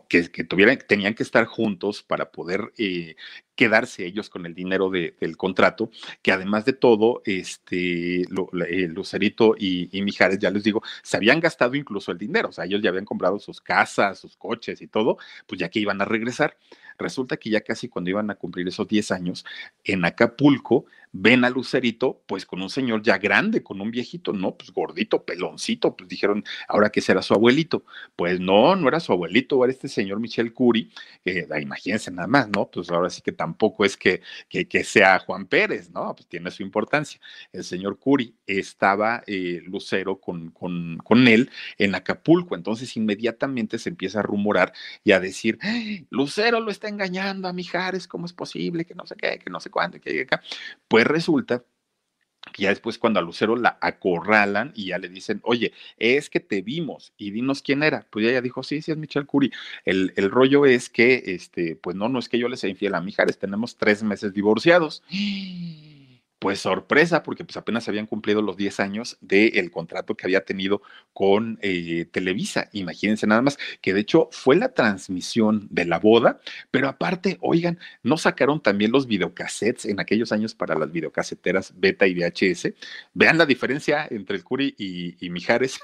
que, 0.07 0.23
tuvieran, 0.45 0.79
tenían 0.88 1.13
que 1.13 1.23
estar 1.23 1.45
juntos 1.45 2.03
para 2.03 2.31
poder 2.31 2.71
eh, 2.77 3.15
quedarse 3.57 4.05
ellos 4.05 4.29
con 4.29 4.45
el 4.45 4.53
dinero 4.53 4.89
del 4.89 5.35
contrato, 5.35 5.89
que 6.21 6.31
además 6.31 6.63
de 6.63 6.71
todo, 6.73 7.21
este, 7.25 8.23
Lucerito 8.29 9.55
y, 9.57 9.89
Mijares, 10.01 10.39
ya 10.39 10.51
les 10.51 10.63
digo, 10.63 10.81
se 11.03 11.17
habían 11.17 11.41
gastado 11.41 11.75
incluso 11.75 12.13
el 12.13 12.17
dinero, 12.17 12.49
o 12.49 12.51
sea, 12.53 12.63
ellos 12.63 12.81
ya 12.81 12.89
habían 12.89 13.03
comprado 13.03 13.39
sus 13.39 13.59
casas, 13.59 14.19
sus 14.19 14.37
coches 14.37 14.81
y 14.81 14.87
todo, 14.87 15.17
pues 15.45 15.59
ya 15.59 15.69
que 15.69 15.79
iban 15.79 16.01
a 16.01 16.05
regresar. 16.05 16.57
Resulta 16.99 17.37
que 17.37 17.51
ya 17.51 17.61
casi 17.61 17.89
cuando 17.89 18.09
iban 18.09 18.31
a 18.31 18.35
cumplir 18.35 18.67
esos 18.67 18.87
10 18.87 19.11
años, 19.11 19.45
en 19.83 20.03
Acapulco, 20.03 20.85
ven 21.11 21.45
a 21.45 21.49
Lucerito, 21.49 22.21
pues 22.25 22.45
con 22.45 22.61
un 22.61 22.69
señor 22.69 23.01
ya 23.01 23.17
grande, 23.17 23.63
con 23.63 23.81
un 23.81 23.91
viejito, 23.91 24.33
¿no? 24.33 24.55
Pues 24.55 24.71
gordito, 24.71 25.23
peloncito, 25.23 25.95
pues 25.95 26.09
dijeron, 26.09 26.43
ahora 26.67 26.89
que 26.89 27.01
será 27.01 27.21
su 27.21 27.33
abuelito. 27.33 27.83
Pues 28.15 28.39
no, 28.39 28.75
no 28.75 28.87
era 28.87 28.99
su 28.99 29.11
abuelito, 29.11 29.63
era 29.63 29.71
este 29.71 29.87
señor 29.87 30.19
Michel 30.19 30.53
Curi, 30.53 30.91
eh, 31.25 31.47
imagínense 31.61 32.11
nada 32.11 32.27
más, 32.27 32.49
¿no? 32.49 32.69
Pues 32.69 32.89
ahora 32.89 33.09
sí 33.09 33.21
que 33.21 33.31
tampoco 33.47 33.85
es 33.85 33.95
que, 33.95 34.21
que, 34.49 34.83
sea 34.83 35.19
Juan 35.19 35.45
Pérez, 35.47 35.89
¿no? 35.89 36.13
Pues 36.13 36.27
tiene 36.27 36.51
su 36.51 36.63
importancia. 36.63 37.19
El 37.53 37.63
señor 37.63 37.97
Curi 37.97 38.35
estaba 38.45 39.23
eh, 39.25 39.61
Lucero 39.65 40.19
con, 40.19 40.51
con, 40.51 40.97
con 40.97 41.27
él 41.29 41.49
en 41.77 41.95
Acapulco, 41.95 42.55
entonces 42.55 42.97
inmediatamente 42.97 43.79
se 43.79 43.89
empieza 43.89 44.19
a 44.19 44.23
rumorar 44.23 44.73
y 45.03 45.13
a 45.13 45.21
decir, 45.21 45.59
Lucero 46.09 46.59
lo 46.59 46.71
está 46.71 46.89
engañando 46.89 47.47
a 47.47 47.53
Mijares, 47.53 48.07
¿cómo 48.07 48.25
es 48.25 48.33
posible? 48.33 48.83
Que 48.83 48.95
no 48.95 49.05
sé 49.05 49.15
qué, 49.15 49.39
que 49.39 49.49
no 49.49 49.61
sé 49.61 49.69
cuánto, 49.69 50.01
que 50.01 50.21
acá. 50.21 50.41
Pues 50.89 51.07
resulta 51.07 51.63
que 52.57 52.63
ya 52.63 52.69
después 52.69 52.97
cuando 52.97 53.19
a 53.19 53.23
Lucero 53.23 53.55
la 53.55 53.77
acorralan 53.81 54.71
y 54.75 54.87
ya 54.87 54.97
le 54.97 55.09
dicen, 55.09 55.39
oye, 55.43 55.73
es 55.99 56.29
que 56.31 56.39
te 56.39 56.63
vimos 56.63 57.13
y 57.15 57.29
dinos 57.29 57.61
quién 57.61 57.83
era. 57.83 58.07
Pues 58.09 58.25
ella 58.25 58.41
dijo, 58.41 58.63
sí, 58.63 58.81
sí, 58.81 58.91
es 58.91 58.97
Michelle 58.97 59.27
Curie. 59.27 59.51
El, 59.85 60.11
el 60.15 60.31
rollo 60.31 60.65
es 60.65 60.89
que, 60.89 61.21
este, 61.27 61.75
pues 61.75 61.95
no, 61.95 62.09
no 62.09 62.17
es 62.17 62.27
que 62.27 62.39
yo 62.39 62.49
le 62.49 62.57
sea 62.57 62.69
infiel 62.71 62.95
a 62.95 63.01
Mijares, 63.01 63.37
tenemos 63.37 63.77
tres 63.77 64.01
meses 64.01 64.33
divorciados. 64.33 65.03
Pues 66.39 66.59
sorpresa, 66.59 67.23
porque 67.23 67.43
pues 67.43 67.57
apenas 67.57 67.88
habían 67.88 68.05
cumplido 68.05 68.41
los 68.41 68.57
10 68.57 68.79
años 68.79 69.17
del 69.21 69.71
contrato 69.71 70.15
que 70.15 70.25
había 70.25 70.45
tenido 70.45 70.81
con 71.13 71.57
eh, 71.61 72.05
Televisa. 72.11 72.69
Imagínense 72.73 73.27
nada 73.27 73.41
más, 73.41 73.57
que 73.81 73.93
de 73.93 74.01
hecho 74.01 74.29
fue 74.31 74.55
la 74.55 74.73
transmisión 74.73 75.67
de 75.71 75.85
la 75.85 75.99
boda, 75.99 76.39
pero 76.71 76.88
aparte, 76.88 77.38
oigan, 77.41 77.79
¿no 78.03 78.17
sacaron 78.17 78.61
también 78.61 78.91
los 78.91 79.07
videocassettes 79.07 79.85
en 79.85 79.99
aquellos 79.99 80.31
años 80.31 80.53
para 80.53 80.75
las 80.75 80.91
videocaseteras 80.91 81.73
beta 81.75 82.07
y 82.07 82.13
VHS? 82.13 82.73
Vean 83.13 83.38
la 83.38 83.45
diferencia 83.45 84.07
entre 84.09 84.38
el 84.38 84.43
Curi 84.43 84.75
y, 84.77 85.25
y 85.25 85.29
Mijares. 85.29 85.79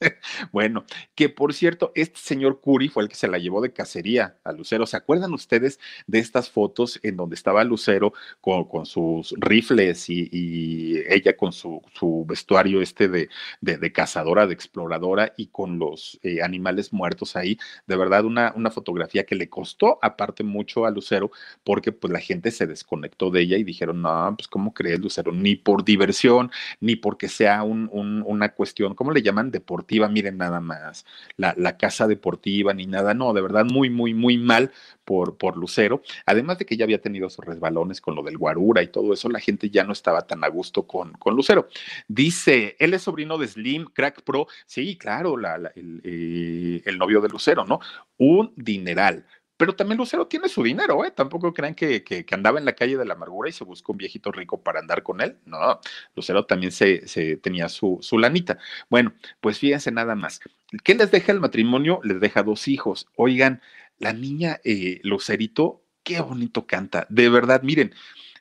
Bueno, 0.52 0.84
que 1.14 1.28
por 1.28 1.54
cierto, 1.54 1.92
este 1.94 2.18
señor 2.20 2.60
Curi 2.60 2.88
fue 2.88 3.02
el 3.02 3.08
que 3.08 3.14
se 3.14 3.28
la 3.28 3.38
llevó 3.38 3.60
de 3.60 3.72
cacería 3.72 4.36
a 4.44 4.52
Lucero. 4.52 4.86
¿Se 4.86 4.96
acuerdan 4.96 5.32
ustedes 5.32 5.78
de 6.06 6.18
estas 6.18 6.50
fotos 6.50 7.00
en 7.02 7.16
donde 7.16 7.34
estaba 7.34 7.64
Lucero 7.64 8.12
con, 8.40 8.86
sus 8.86 9.34
rifles 9.38 10.08
y, 10.08 10.98
ella 11.08 11.36
con 11.36 11.52
su, 11.52 11.82
vestuario 12.26 12.82
este 12.82 13.08
de, 13.08 13.92
cazadora, 13.92 14.46
de 14.46 14.54
exploradora 14.54 15.32
y 15.36 15.48
con 15.48 15.78
los 15.78 16.18
eh, 16.22 16.42
animales 16.42 16.92
muertos 16.92 17.36
ahí? 17.36 17.58
De 17.86 17.96
verdad, 17.96 18.24
una, 18.24 18.52
una 18.56 18.70
fotografía 18.70 19.24
que 19.24 19.34
le 19.34 19.48
costó 19.48 19.98
aparte 20.02 20.44
mucho 20.44 20.84
a 20.86 20.90
Lucero 20.90 21.30
porque 21.64 21.92
pues 21.92 22.12
la 22.12 22.20
gente 22.20 22.50
se 22.50 22.66
desconectó 22.66 23.30
de 23.30 23.40
ella 23.42 23.56
y 23.56 23.64
dijeron, 23.64 24.02
no, 24.02 24.34
pues 24.36 24.48
¿cómo 24.48 24.74
crees 24.74 25.00
Lucero? 25.00 25.32
Ni 25.32 25.56
por 25.56 25.84
diversión, 25.84 26.50
ni 26.80 26.96
porque 26.96 27.28
sea 27.28 27.62
un, 27.62 27.88
una 27.92 28.50
cuestión, 28.50 28.94
¿cómo 28.94 29.12
le 29.12 29.22
llaman? 29.22 29.50
Deportiva 29.50 29.85
miren 30.10 30.36
nada 30.38 30.60
más, 30.60 31.04
la, 31.36 31.54
la, 31.56 31.76
casa 31.76 32.06
deportiva 32.06 32.74
ni 32.74 32.86
nada, 32.86 33.14
no, 33.14 33.32
de 33.32 33.40
verdad 33.40 33.64
muy, 33.64 33.90
muy, 33.90 34.14
muy 34.14 34.38
mal 34.38 34.72
por, 35.04 35.36
por 35.38 35.56
Lucero. 35.56 36.02
Además 36.26 36.58
de 36.58 36.66
que 36.66 36.76
ya 36.76 36.84
había 36.84 37.00
tenido 37.00 37.30
sus 37.30 37.44
resbalones 37.44 38.00
con 38.00 38.14
lo 38.14 38.22
del 38.22 38.38
guarura 38.38 38.82
y 38.82 38.88
todo 38.88 39.12
eso, 39.12 39.28
la 39.28 39.40
gente 39.40 39.70
ya 39.70 39.84
no 39.84 39.92
estaba 39.92 40.26
tan 40.26 40.44
a 40.44 40.48
gusto 40.48 40.86
con, 40.86 41.12
con 41.12 41.34
Lucero. 41.34 41.68
Dice, 42.08 42.76
él 42.78 42.94
es 42.94 43.02
sobrino 43.02 43.38
de 43.38 43.48
Slim, 43.48 43.86
Crack 43.86 44.22
Pro, 44.22 44.48
sí, 44.66 44.96
claro, 44.96 45.36
la, 45.36 45.72
eh, 45.74 46.82
el 46.84 46.98
novio 46.98 47.20
de 47.20 47.28
Lucero, 47.28 47.64
¿no? 47.64 47.80
Un 48.18 48.52
dineral 48.56 49.26
pero 49.56 49.74
también 49.74 49.98
Lucero 49.98 50.26
tiene 50.26 50.48
su 50.48 50.62
dinero, 50.62 51.04
¿eh? 51.04 51.10
Tampoco 51.10 51.52
crean 51.54 51.74
que, 51.74 52.04
que, 52.04 52.24
andaba 52.32 52.58
en 52.58 52.64
la 52.64 52.74
calle 52.74 52.96
de 52.96 53.04
la 53.04 53.14
amargura 53.14 53.48
y 53.48 53.52
se 53.52 53.64
buscó 53.64 53.92
un 53.92 53.98
viejito 53.98 54.30
rico 54.30 54.62
para 54.62 54.80
andar 54.80 55.02
con 55.02 55.20
él. 55.20 55.38
No, 55.46 55.80
Lucero 56.14 56.44
también 56.44 56.72
se, 56.72 57.06
se 57.08 57.36
tenía 57.36 57.68
su, 57.68 57.98
su 58.02 58.18
lanita. 58.18 58.58
Bueno, 58.90 59.14
pues 59.40 59.58
fíjense 59.58 59.90
nada 59.90 60.14
más. 60.14 60.40
¿Qué 60.84 60.94
les 60.94 61.10
deja 61.10 61.32
el 61.32 61.40
matrimonio? 61.40 62.00
Les 62.04 62.20
deja 62.20 62.42
dos 62.42 62.68
hijos. 62.68 63.06
Oigan, 63.16 63.62
la 63.98 64.12
niña 64.12 64.60
eh, 64.64 65.00
Lucerito, 65.02 65.82
qué 66.02 66.20
bonito 66.20 66.66
canta. 66.66 67.06
De 67.08 67.28
verdad, 67.28 67.62
miren, 67.62 67.94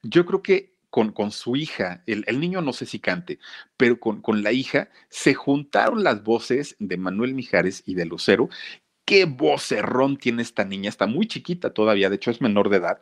yo 0.04 0.26
creo 0.26 0.42
que 0.42 0.76
con, 0.90 1.12
con, 1.12 1.32
su 1.32 1.56
hija, 1.56 2.04
el, 2.06 2.24
el, 2.28 2.40
niño 2.40 2.62
no 2.62 2.72
sé 2.72 2.86
si 2.86 3.00
cante, 3.00 3.40
pero 3.76 4.00
con, 4.00 4.22
con, 4.22 4.44
la 4.44 4.54
hija 4.54 4.90
se 5.10 5.34
juntaron 5.34 6.06
las 6.06 6.24
voces 6.24 6.78
de 6.80 6.96
Manuel 6.96 7.34
Mijares 7.34 7.84
y 7.86 7.96
de 7.96 8.06
Lucero 8.06 8.50
qué 9.06 9.26
vocerrón 9.26 10.18
tiene 10.18 10.42
esta 10.42 10.66
niña, 10.66 10.90
está 10.90 11.08
muy 11.08 11.28
chiquita 11.28 11.74
todavía, 11.74 12.10
de 12.10 12.16
hecho 12.18 12.32
es 12.32 12.42
menor 12.42 12.70
de 12.70 12.78
edad, 12.78 13.00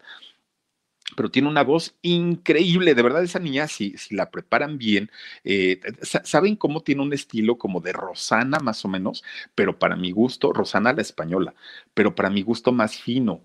pero 1.16 1.30
tiene 1.32 1.48
una 1.48 1.64
voz 1.64 1.96
increíble, 2.02 2.96
de 2.96 3.02
verdad 3.02 3.24
esa 3.24 3.40
niña, 3.40 3.68
si, 3.68 3.98
si 3.98 4.16
la 4.16 4.32
preparan 4.32 4.78
bien, 4.78 5.12
eh, 5.44 5.80
saben 6.02 6.56
cómo 6.56 6.82
tiene 6.82 7.02
un 7.02 7.14
estilo 7.14 7.58
como 7.58 7.82
de 7.82 7.94
Rosana 7.94 8.60
más 8.60 8.84
o 8.86 8.88
menos, 8.88 9.24
pero 9.56 9.78
para 9.80 9.96
mi 9.96 10.12
gusto, 10.12 10.54
Rosana 10.54 10.94
la 10.94 11.02
española, 11.02 11.54
pero 11.94 12.16
para 12.16 12.30
mi 12.30 12.42
gusto 12.42 12.72
más 12.72 12.98
fino, 12.98 13.42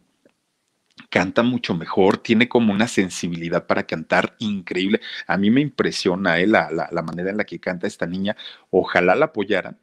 canta 1.11 1.43
mucho 1.43 1.75
mejor, 1.75 2.19
tiene 2.19 2.49
como 2.49 2.73
una 2.73 2.89
sensibilidad 2.89 3.67
para 3.67 3.87
cantar 3.87 4.35
increíble. 4.41 5.01
A 5.27 5.37
mí 5.37 5.51
me 5.51 5.61
impresiona 5.61 6.41
eh, 6.41 6.47
la, 6.47 6.71
la, 6.71 6.89
la 6.91 7.03
manera 7.03 7.31
en 7.31 7.37
la 7.37 7.45
que 7.45 7.61
canta 7.61 7.87
esta 7.87 8.07
niña, 8.07 8.37
ojalá 8.71 9.15
la 9.15 9.27
apoyaran 9.27 9.79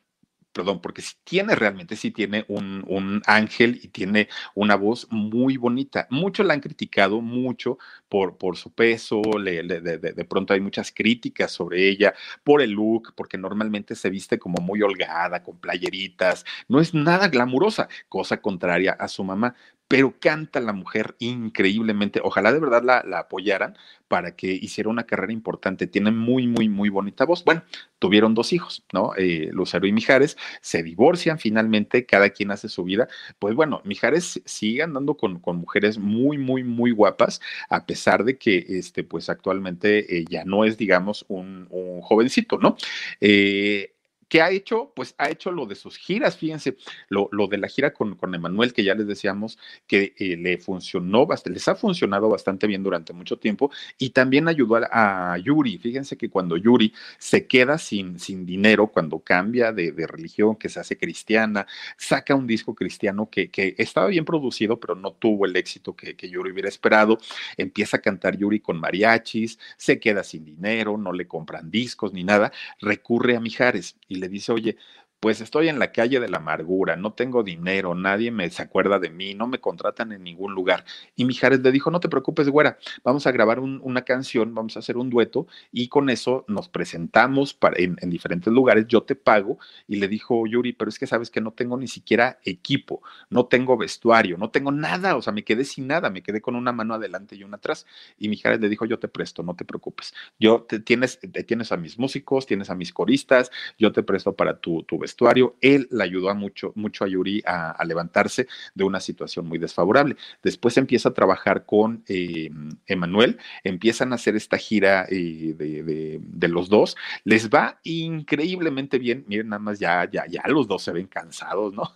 perdón, 0.55 0.79
porque 0.79 1.01
sí 1.01 1.15
tiene 1.25 1.53
realmente, 1.53 1.97
sí 1.97 2.11
tiene 2.11 2.45
un, 2.47 2.85
un, 2.87 3.21
ángel 3.25 3.77
y 3.83 3.89
tiene 3.89 4.29
una 4.53 4.75
voz 4.75 5.05
muy 5.11 5.57
bonita. 5.57 6.07
Muchos 6.09 6.45
la 6.45 6.53
han 6.53 6.61
criticado 6.61 7.19
mucho 7.19 7.77
por, 8.07 8.37
por 8.37 8.55
su 8.55 8.71
peso, 8.71 9.21
le, 9.37 9.63
le, 9.63 9.81
de, 9.81 10.25
pronto 10.25 10.53
hay 10.53 10.61
muchas 10.61 10.93
críticas 10.93 11.51
sobre 11.51 11.89
ella, 11.89 12.13
por 12.45 12.61
el 12.61 12.71
look, 12.71 13.13
porque 13.15 13.37
normalmente 13.37 13.95
se 13.95 14.09
viste 14.09 14.39
como 14.39 14.63
muy 14.63 14.81
holgada, 14.81 15.43
con 15.43 15.59
playeritas, 15.59 16.45
no 16.69 16.79
es 16.79 16.93
nada 16.93 17.27
glamurosa, 17.27 17.89
cosa 18.07 18.37
contraria 18.41 18.93
a 18.93 19.09
su 19.09 19.25
mamá, 19.25 19.55
pero 19.87 20.15
canta 20.19 20.59
la 20.59 20.73
mujer 20.73 21.15
increíblemente. 21.19 22.19
Ojalá 22.23 22.51
de 22.51 22.59
verdad 22.59 22.83
la, 22.83 23.03
la, 23.03 23.19
apoyaran 23.19 23.77
para 24.07 24.35
que 24.35 24.47
hiciera 24.47 24.89
una 24.89 25.05
carrera 25.05 25.33
importante. 25.33 25.87
Tiene 25.87 26.11
muy, 26.11 26.47
muy, 26.47 26.69
muy 26.69 26.89
bonita 26.89 27.25
voz. 27.25 27.43
Bueno, 27.43 27.63
tuvieron 27.99 28.33
dos 28.33 28.53
hijos, 28.53 28.83
¿no? 28.93 29.11
Eh, 29.17 29.49
Lucero 29.51 29.87
y 29.87 29.91
Mijares 29.91 30.37
se 30.61 30.83
divorcian 30.83 31.39
finalmente, 31.39 32.05
cada 32.05 32.29
quien 32.29 32.51
hace 32.51 32.69
su 32.69 32.83
vida. 32.83 33.07
Pues 33.39 33.55
bueno, 33.55 33.81
Mijares 33.85 34.41
sigue 34.45 34.83
andando 34.83 35.17
con, 35.17 35.39
con 35.39 35.57
mujeres 35.57 35.97
muy, 35.97 36.37
muy, 36.37 36.63
muy 36.63 36.91
guapas, 36.91 37.41
a 37.69 37.85
pesar 37.85 38.23
de 38.23 38.37
que, 38.37 38.65
este, 38.67 39.03
pues 39.03 39.29
actualmente 39.29 40.17
eh, 40.17 40.25
ya 40.29 40.45
no 40.45 40.65
es, 40.65 40.77
digamos, 40.77 41.25
un, 41.27 41.67
un 41.69 42.01
jovencito, 42.01 42.57
¿no? 42.57 42.77
Eh, 43.21 43.94
¿Qué 44.27 44.41
ha 44.41 44.49
hecho? 44.49 44.91
Pues 44.95 45.13
ha 45.17 45.29
hecho 45.29 45.51
lo 45.51 45.65
de 45.67 45.75
sus 45.75 45.97
giras, 45.97 46.37
fíjense, 46.37 46.77
lo, 47.09 47.29
lo 47.31 47.47
de 47.47 47.57
la 47.57 47.67
gira 47.67 47.93
con, 47.93 48.15
con, 48.15 48.33
Emanuel, 48.33 48.73
que 48.73 48.83
ya 48.83 48.95
les 48.95 49.05
decíamos 49.07 49.59
que 49.85 50.13
eh, 50.17 50.35
le 50.35 50.57
funcionó, 50.57 51.27
les 51.45 51.67
ha 51.67 51.75
funcionado 51.75 52.29
bastante 52.29 52.65
bien 52.65 52.81
durante 52.81 53.13
mucho 53.13 53.37
tiempo, 53.37 53.71
y 53.99 54.09
también 54.09 54.47
ayudó 54.47 54.77
a, 54.91 55.37
Yuri. 55.37 55.77
Fíjense 55.77 56.17
que 56.17 56.29
cuando 56.29 56.57
Yuri 56.57 56.93
se 57.19 57.45
queda 57.45 57.77
sin, 57.77 58.19
sin 58.19 58.45
dinero, 58.45 58.87
cuando 58.87 59.19
cambia 59.19 59.71
de, 59.71 59.91
de, 59.91 60.07
religión, 60.07 60.55
que 60.55 60.69
se 60.69 60.79
hace 60.79 60.97
cristiana, 60.97 61.67
saca 61.97 62.33
un 62.35 62.47
disco 62.47 62.73
cristiano 62.73 63.29
que, 63.29 63.49
que 63.51 63.75
estaba 63.77 64.07
bien 64.07 64.25
producido, 64.25 64.79
pero 64.79 64.95
no 64.95 65.13
tuvo 65.13 65.45
el 65.45 65.55
éxito 65.55 65.95
que, 65.95 66.15
que 66.15 66.29
Yuri 66.29 66.51
hubiera 66.51 66.69
esperado, 66.69 67.19
empieza 67.57 67.97
a 67.97 68.01
cantar 68.01 68.37
Yuri 68.37 68.59
con 68.59 68.79
mariachis, 68.79 69.59
se 69.77 69.99
queda 69.99 70.23
sin 70.23 70.45
dinero, 70.45 70.97
no 70.97 71.13
le 71.13 71.27
compran 71.27 71.69
discos 71.69 72.13
ni 72.13 72.23
nada, 72.23 72.51
recurre 72.79 73.35
a 73.35 73.39
Mijares 73.39 73.97
le 74.19 74.27
dice, 74.29 74.51
oye, 74.51 74.77
pues 75.19 75.41
estoy 75.41 75.69
en 75.69 75.79
la 75.79 75.91
calle 75.91 76.19
de 76.19 76.29
la 76.29 76.37
amargura, 76.37 76.95
no 76.95 77.13
tengo 77.13 77.43
dinero, 77.43 77.95
nadie 77.95 78.31
me 78.31 78.49
se 78.49 78.61
acuerda 78.61 78.99
de 78.99 79.09
mí, 79.09 79.33
no 79.33 79.47
me 79.47 79.59
contratan 79.59 80.11
en 80.11 80.23
ningún 80.23 80.53
lugar. 80.53 80.85
Y 81.15 81.25
Mijares 81.25 81.61
le 81.61 81.71
dijo, 81.71 81.89
no 81.89 81.99
te 81.99 82.09
preocupes, 82.09 82.49
güera, 82.49 82.77
vamos 83.03 83.25
a 83.25 83.31
grabar 83.31 83.59
un, 83.59 83.79
una 83.83 84.03
canción, 84.03 84.53
vamos 84.53 84.75
a 84.75 84.79
hacer 84.79 84.97
un 84.97 85.09
dueto 85.09 85.47
y 85.71 85.87
con 85.87 86.09
eso 86.09 86.45
nos 86.47 86.69
presentamos 86.69 87.57
en, 87.75 87.97
en, 88.01 88.09
diferentes 88.09 88.53
lugares, 88.53 88.85
yo 88.87 89.03
te 89.03 89.15
pago. 89.15 89.57
Y 89.87 89.97
le 89.97 90.07
dijo 90.07 90.45
Yuri, 90.45 90.73
pero 90.73 90.89
es 90.89 90.99
que 90.99 91.07
sabes 91.07 91.29
que 91.29 91.41
no 91.41 91.51
tengo 91.51 91.77
ni 91.77 91.87
siquiera 91.87 92.39
equipo, 92.43 93.01
no 93.29 93.45
tengo 93.47 93.77
vestuario, 93.77 94.37
no 94.37 94.51
tengo 94.51 94.71
nada, 94.71 95.15
o 95.15 95.21
sea, 95.21 95.33
me 95.33 95.43
quedé 95.43 95.63
sin 95.65 95.87
nada, 95.87 96.09
me 96.09 96.21
quedé 96.21 96.41
con 96.41 96.55
una 96.55 96.71
mano 96.71 96.93
adelante 96.93 97.35
y 97.35 97.43
una 97.43 97.57
atrás. 97.57 97.85
Y 98.17 98.29
Mijares 98.29 98.59
le 98.59 98.69
dijo, 98.69 98.85
yo 98.85 98.99
te 98.99 99.07
presto, 99.07 99.43
no 99.43 99.55
te 99.55 99.65
preocupes, 99.65 100.13
yo 100.39 100.63
te, 100.63 100.79
tienes, 100.79 101.19
te, 101.19 101.43
tienes 101.43 101.71
a 101.71 101.77
mis 101.77 101.97
músicos, 101.97 102.45
tienes 102.45 102.69
a 102.69 102.75
mis 102.75 102.93
coristas, 102.93 103.51
yo 103.77 103.91
te 103.91 104.03
presto 104.03 104.35
para 104.35 104.59
tu, 104.59 104.83
tu 104.83 104.97
vestuario. 105.05 105.55
Él 105.61 105.87
le 105.91 106.03
ayudó 106.03 106.29
a 106.29 106.33
mucho, 106.33 106.71
mucho 106.75 107.05
a 107.05 107.07
Yuri 107.07 107.43
a, 107.45 107.71
a, 107.71 107.85
levantarse 107.85 108.47
de 108.73 108.83
una 108.83 108.99
situación 108.99 109.47
muy 109.47 109.59
desfavorable. 109.59 110.15
Después 110.41 110.77
empieza 110.77 111.09
a 111.09 111.13
trabajar 111.13 111.65
con 111.65 112.03
eh, 112.07 112.49
Emanuel, 112.87 113.37
empiezan 113.63 114.11
a 114.11 114.15
hacer 114.15 114.35
esta 114.35 114.57
gira 114.57 115.05
eh, 115.09 115.53
de, 115.55 115.83
de, 115.83 116.19
de, 116.21 116.47
los 116.47 116.69
dos. 116.69 116.95
Les 117.23 117.49
va 117.49 117.79
increíblemente 117.83 118.97
bien. 118.97 119.25
Miren, 119.27 119.49
nada 119.49 119.59
más 119.59 119.79
ya, 119.79 120.09
ya, 120.09 120.25
ya 120.27 120.41
los 120.47 120.67
dos 120.67 120.81
se 120.83 120.91
ven 120.91 121.07
cansados, 121.07 121.73
¿no? 121.73 121.93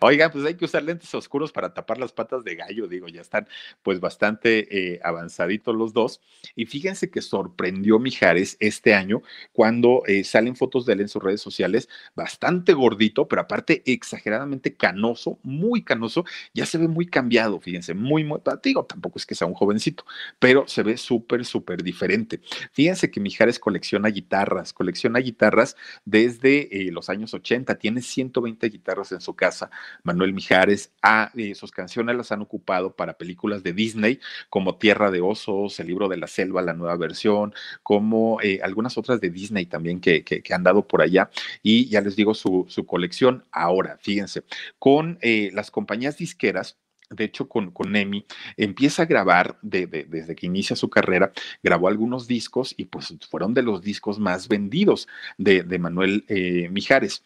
Oigan, 0.00 0.30
pues 0.30 0.44
hay 0.44 0.54
que 0.54 0.64
usar 0.64 0.82
lentes 0.82 1.14
oscuros 1.14 1.52
para 1.52 1.74
tapar 1.74 1.98
las 1.98 2.12
patas 2.12 2.44
de 2.44 2.54
gallo, 2.54 2.86
digo, 2.86 3.08
ya 3.08 3.20
están 3.20 3.48
pues 3.82 4.00
bastante 4.00 4.94
eh, 4.94 5.00
avanzaditos 5.02 5.74
los 5.74 5.92
dos. 5.92 6.20
Y 6.54 6.66
fíjense 6.66 7.10
que 7.10 7.22
sorprendió 7.22 7.98
Mijares 7.98 8.56
este 8.60 8.94
año 8.94 9.22
cuando 9.52 10.02
eh, 10.06 10.24
salen 10.24 10.56
fotos 10.56 10.86
de 10.86 10.94
él 10.94 11.00
en 11.02 11.08
sus 11.08 11.22
redes 11.22 11.40
sociales, 11.40 11.88
bastante 12.14 12.72
gordito, 12.72 13.26
pero 13.28 13.42
aparte 13.42 13.82
exageradamente 13.86 14.74
canoso, 14.74 15.38
muy 15.42 15.82
canoso, 15.82 16.24
ya 16.52 16.66
se 16.66 16.78
ve 16.78 16.88
muy 16.88 17.06
cambiado, 17.06 17.60
fíjense, 17.60 17.94
muy, 17.94 18.28
digo, 18.62 18.84
tampoco 18.84 19.18
es 19.18 19.26
que 19.26 19.34
sea 19.34 19.46
un 19.46 19.54
jovencito, 19.54 20.04
pero 20.38 20.66
se 20.68 20.82
ve 20.82 20.96
súper, 20.96 21.44
súper 21.44 21.82
diferente. 21.82 22.40
Fíjense 22.72 23.10
que 23.10 23.20
Mijares 23.20 23.58
colecciona 23.58 24.08
guitarras, 24.08 24.72
colecciona 24.72 25.18
guitarras 25.20 25.76
desde 26.04 26.88
eh, 26.88 26.92
los 26.92 27.08
años 27.08 27.34
80, 27.34 27.76
tiene 27.76 28.02
120 28.02 28.68
guitarras 28.68 29.12
en 29.12 29.20
su 29.20 29.34
casa 29.34 29.63
Manuel 30.02 30.32
Mijares, 30.32 30.92
a, 31.02 31.30
eh, 31.36 31.54
sus 31.54 31.70
canciones 31.70 32.16
las 32.16 32.32
han 32.32 32.42
ocupado 32.42 32.94
para 32.94 33.14
películas 33.18 33.62
de 33.62 33.72
Disney 33.72 34.20
como 34.48 34.76
Tierra 34.76 35.10
de 35.10 35.20
Osos, 35.20 35.78
El 35.80 35.88
libro 35.88 36.08
de 36.08 36.16
la 36.16 36.26
selva, 36.26 36.62
la 36.62 36.74
nueva 36.74 36.96
versión, 36.96 37.54
como 37.82 38.40
eh, 38.42 38.60
algunas 38.62 38.98
otras 38.98 39.20
de 39.20 39.30
Disney 39.30 39.66
también 39.66 40.00
que, 40.00 40.24
que, 40.24 40.54
han 40.54 40.62
dado 40.62 40.86
por 40.86 41.02
allá. 41.02 41.30
Y 41.62 41.88
ya 41.88 42.00
les 42.00 42.16
digo 42.16 42.34
su, 42.34 42.66
colección 42.86 43.44
ahora, 43.50 43.98
fíjense, 44.00 44.44
con 44.78 45.18
eh, 45.22 45.50
las 45.52 45.70
compañías 45.70 46.16
disqueras 46.18 46.76
de 47.10 47.24
hecho, 47.24 47.48
con, 47.48 47.70
con 47.70 47.94
Emi, 47.94 48.26
empieza 48.56 49.02
a 49.02 49.06
grabar 49.06 49.58
de, 49.62 49.86
de, 49.86 50.04
desde 50.04 50.34
que 50.34 50.46
inicia 50.46 50.76
su 50.76 50.88
carrera, 50.90 51.32
grabó 51.62 51.88
algunos 51.88 52.26
discos 52.26 52.74
y 52.76 52.86
pues 52.86 53.14
fueron 53.30 53.54
de 53.54 53.62
los 53.62 53.82
discos 53.82 54.18
más 54.18 54.48
vendidos 54.48 55.08
de, 55.38 55.62
de 55.62 55.78
Manuel 55.78 56.24
eh, 56.28 56.68
Mijares. 56.70 57.22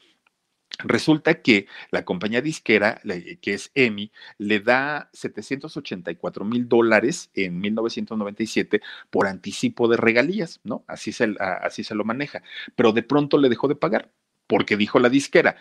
Resulta 0.79 1.43
que 1.43 1.66
la 1.91 2.05
compañía 2.05 2.41
disquera, 2.41 3.01
que 3.41 3.55
es 3.55 3.70
EMI, 3.74 4.12
le 4.39 4.61
da 4.61 5.11
784 5.12 6.45
mil 6.45 6.68
dólares 6.68 7.31
en 7.35 7.59
1997 7.59 8.81
por 9.11 9.26
anticipo 9.26 9.89
de 9.89 9.97
regalías, 9.97 10.61
¿no? 10.62 10.85
Así 10.87 11.12
se, 11.12 11.35
así 11.39 11.83
se 11.83 11.95
lo 11.95 12.05
maneja. 12.05 12.43
Pero 12.76 12.93
de 12.93 13.03
pronto 13.03 13.39
le 13.39 13.49
dejó 13.49 13.66
de 13.66 13.76
pagar 13.76 14.12
porque 14.47 14.76
dijo 14.76 14.99
la 14.99 15.11
disquera, 15.11 15.57